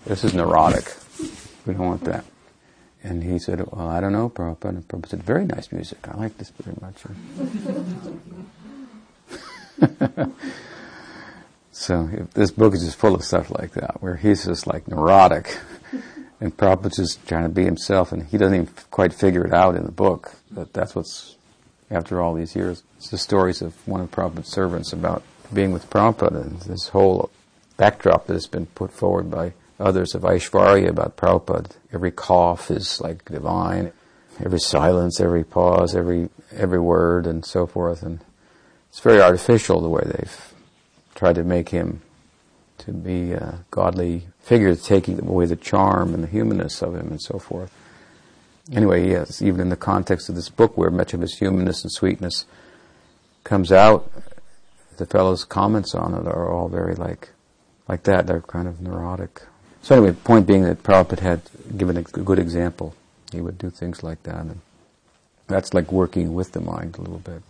this 0.05 0.23
is 0.23 0.33
neurotic. 0.33 0.93
We 1.65 1.73
don't 1.73 1.85
want 1.85 2.03
that. 2.05 2.25
And 3.03 3.23
he 3.23 3.37
said, 3.37 3.59
Well, 3.71 3.87
I 3.87 3.99
don't 3.99 4.13
know, 4.13 4.29
Prabhupada. 4.29 4.69
And 4.69 4.87
Prabhupada 4.87 5.09
said, 5.09 5.23
Very 5.23 5.45
nice 5.45 5.71
music. 5.71 5.99
I 6.07 6.17
like 6.17 6.37
this 6.37 6.51
very 6.51 6.77
much. 6.81 7.03
so 11.71 12.09
this 12.33 12.51
book 12.51 12.73
is 12.73 12.83
just 12.85 12.97
full 12.97 13.15
of 13.15 13.23
stuff 13.23 13.51
like 13.51 13.73
that, 13.73 14.01
where 14.01 14.15
he's 14.15 14.45
just 14.45 14.67
like 14.67 14.87
neurotic, 14.87 15.57
and 16.39 16.55
Prabhupada's 16.55 16.97
just 16.97 17.27
trying 17.27 17.43
to 17.43 17.49
be 17.49 17.65
himself, 17.65 18.11
and 18.11 18.23
he 18.23 18.37
doesn't 18.37 18.55
even 18.55 18.69
quite 18.89 19.13
figure 19.13 19.45
it 19.45 19.53
out 19.53 19.75
in 19.75 19.83
the 19.83 19.91
book. 19.91 20.35
But 20.49 20.71
that's 20.73 20.95
what's 20.95 21.35
after 21.91 22.21
all 22.21 22.33
these 22.33 22.55
years. 22.55 22.83
It's 22.97 23.09
the 23.09 23.17
stories 23.17 23.61
of 23.61 23.75
one 23.87 23.99
of 24.01 24.11
Prabhupada's 24.11 24.47
servants 24.47 24.93
about 24.93 25.23
being 25.53 25.71
with 25.71 25.89
Prabhupada, 25.89 26.41
and 26.41 26.61
this 26.61 26.87
whole 26.87 27.29
backdrop 27.75 28.27
that 28.27 28.33
has 28.33 28.47
been 28.47 28.67
put 28.67 28.93
forward 28.93 29.29
by 29.29 29.53
others 29.83 30.15
of 30.15 30.21
Aishwarya 30.23 30.89
about 30.89 31.17
Prabhupada. 31.17 31.75
Every 31.91 32.11
cough 32.11 32.71
is 32.71 33.01
like 33.01 33.25
divine. 33.25 33.91
Every 34.43 34.59
silence, 34.59 35.19
every 35.19 35.43
pause, 35.43 35.95
every 35.95 36.29
every 36.51 36.79
word, 36.79 37.27
and 37.27 37.45
so 37.45 37.67
forth, 37.67 38.01
and 38.01 38.19
it's 38.89 38.99
very 38.99 39.21
artificial 39.21 39.79
the 39.79 39.89
way 39.89 40.01
they've 40.05 40.53
tried 41.13 41.35
to 41.35 41.43
make 41.43 41.69
him 41.69 42.01
to 42.79 42.91
be 42.91 43.31
a 43.31 43.63
godly 43.69 44.27
figure, 44.39 44.75
taking 44.75 45.19
away 45.19 45.45
the 45.45 45.55
charm 45.55 46.13
and 46.13 46.23
the 46.23 46.27
humanness 46.27 46.81
of 46.81 46.95
him 46.95 47.09
and 47.09 47.21
so 47.21 47.37
forth. 47.37 47.71
Anyway, 48.71 49.07
yes, 49.07 49.41
even 49.41 49.61
in 49.61 49.69
the 49.69 49.75
context 49.75 50.29
of 50.29 50.35
this 50.35 50.49
book 50.49 50.77
where 50.77 50.89
much 50.89 51.13
of 51.13 51.21
his 51.21 51.37
humanness 51.37 51.83
and 51.83 51.91
sweetness 51.91 52.45
comes 53.43 53.71
out, 53.71 54.11
the 54.97 55.05
fellow's 55.05 55.43
comments 55.43 55.93
on 55.93 56.13
it 56.13 56.25
are 56.27 56.51
all 56.51 56.69
very 56.69 56.95
like, 56.95 57.29
like 57.87 58.03
that. 58.03 58.25
They're 58.25 58.41
kind 58.41 58.67
of 58.67 58.81
neurotic. 58.81 59.43
So 59.83 59.95
anyway, 59.95 60.13
point 60.23 60.47
being 60.47 60.63
that 60.63 60.81
Prabhupada 60.81 61.19
had 61.19 61.41
given 61.77 61.97
a 61.97 62.03
good 62.03 62.39
example. 62.39 62.95
He 63.31 63.41
would 63.41 63.57
do 63.57 63.69
things 63.69 64.01
like 64.01 64.23
that. 64.23 64.39
And 64.39 64.61
that's 65.47 65.73
like 65.73 65.91
working 65.91 66.33
with 66.33 66.53
the 66.53 66.61
mind 66.61 66.97
a 66.97 67.01
little 67.01 67.19
bit. 67.19 67.43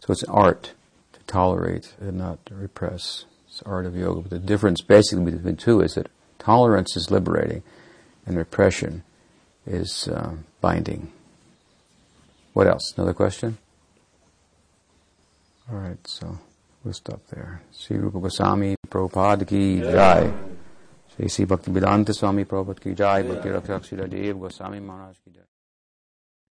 So 0.00 0.12
it's 0.12 0.22
an 0.22 0.30
art 0.30 0.72
to 1.14 1.20
tolerate 1.26 1.94
and 2.00 2.16
not 2.16 2.38
repress. 2.50 3.24
It's 3.48 3.60
art 3.62 3.86
of 3.86 3.96
yoga. 3.96 4.20
But 4.20 4.30
the 4.30 4.38
difference 4.38 4.80
basically 4.80 5.24
between 5.24 5.42
the 5.42 5.52
two 5.52 5.80
is 5.80 5.94
that 5.94 6.08
tolerance 6.38 6.96
is 6.96 7.10
liberating 7.10 7.62
and 8.24 8.36
repression 8.36 9.02
is 9.66 10.08
uh, 10.08 10.36
binding. 10.60 11.10
What 12.52 12.68
else? 12.68 12.94
Another 12.96 13.14
question? 13.14 13.58
All 15.70 15.78
right, 15.78 15.98
so 16.06 16.38
We'll 16.84 16.94
stop 16.94 17.20
there. 17.28 17.60
Sri 17.72 17.98
Rupa 17.98 18.20
Goswami 18.20 18.76
Prabhupada 18.88 19.46
ki 19.46 19.80
jai. 19.80 20.32
Bhakti 21.18 21.70
Vedanta 21.70 22.12
Swami 22.12 22.44
Prabhupada 22.44 22.80
ki 22.80 22.94
jai. 22.94 23.22
Bhakti 23.22 23.48
Rakshak 23.48 23.84
Sri 23.84 24.08
Dev 24.08 24.38
Goswami 24.38 24.80
Maharaj 24.80 25.16
ki 25.24 25.30
jai. 25.34 25.47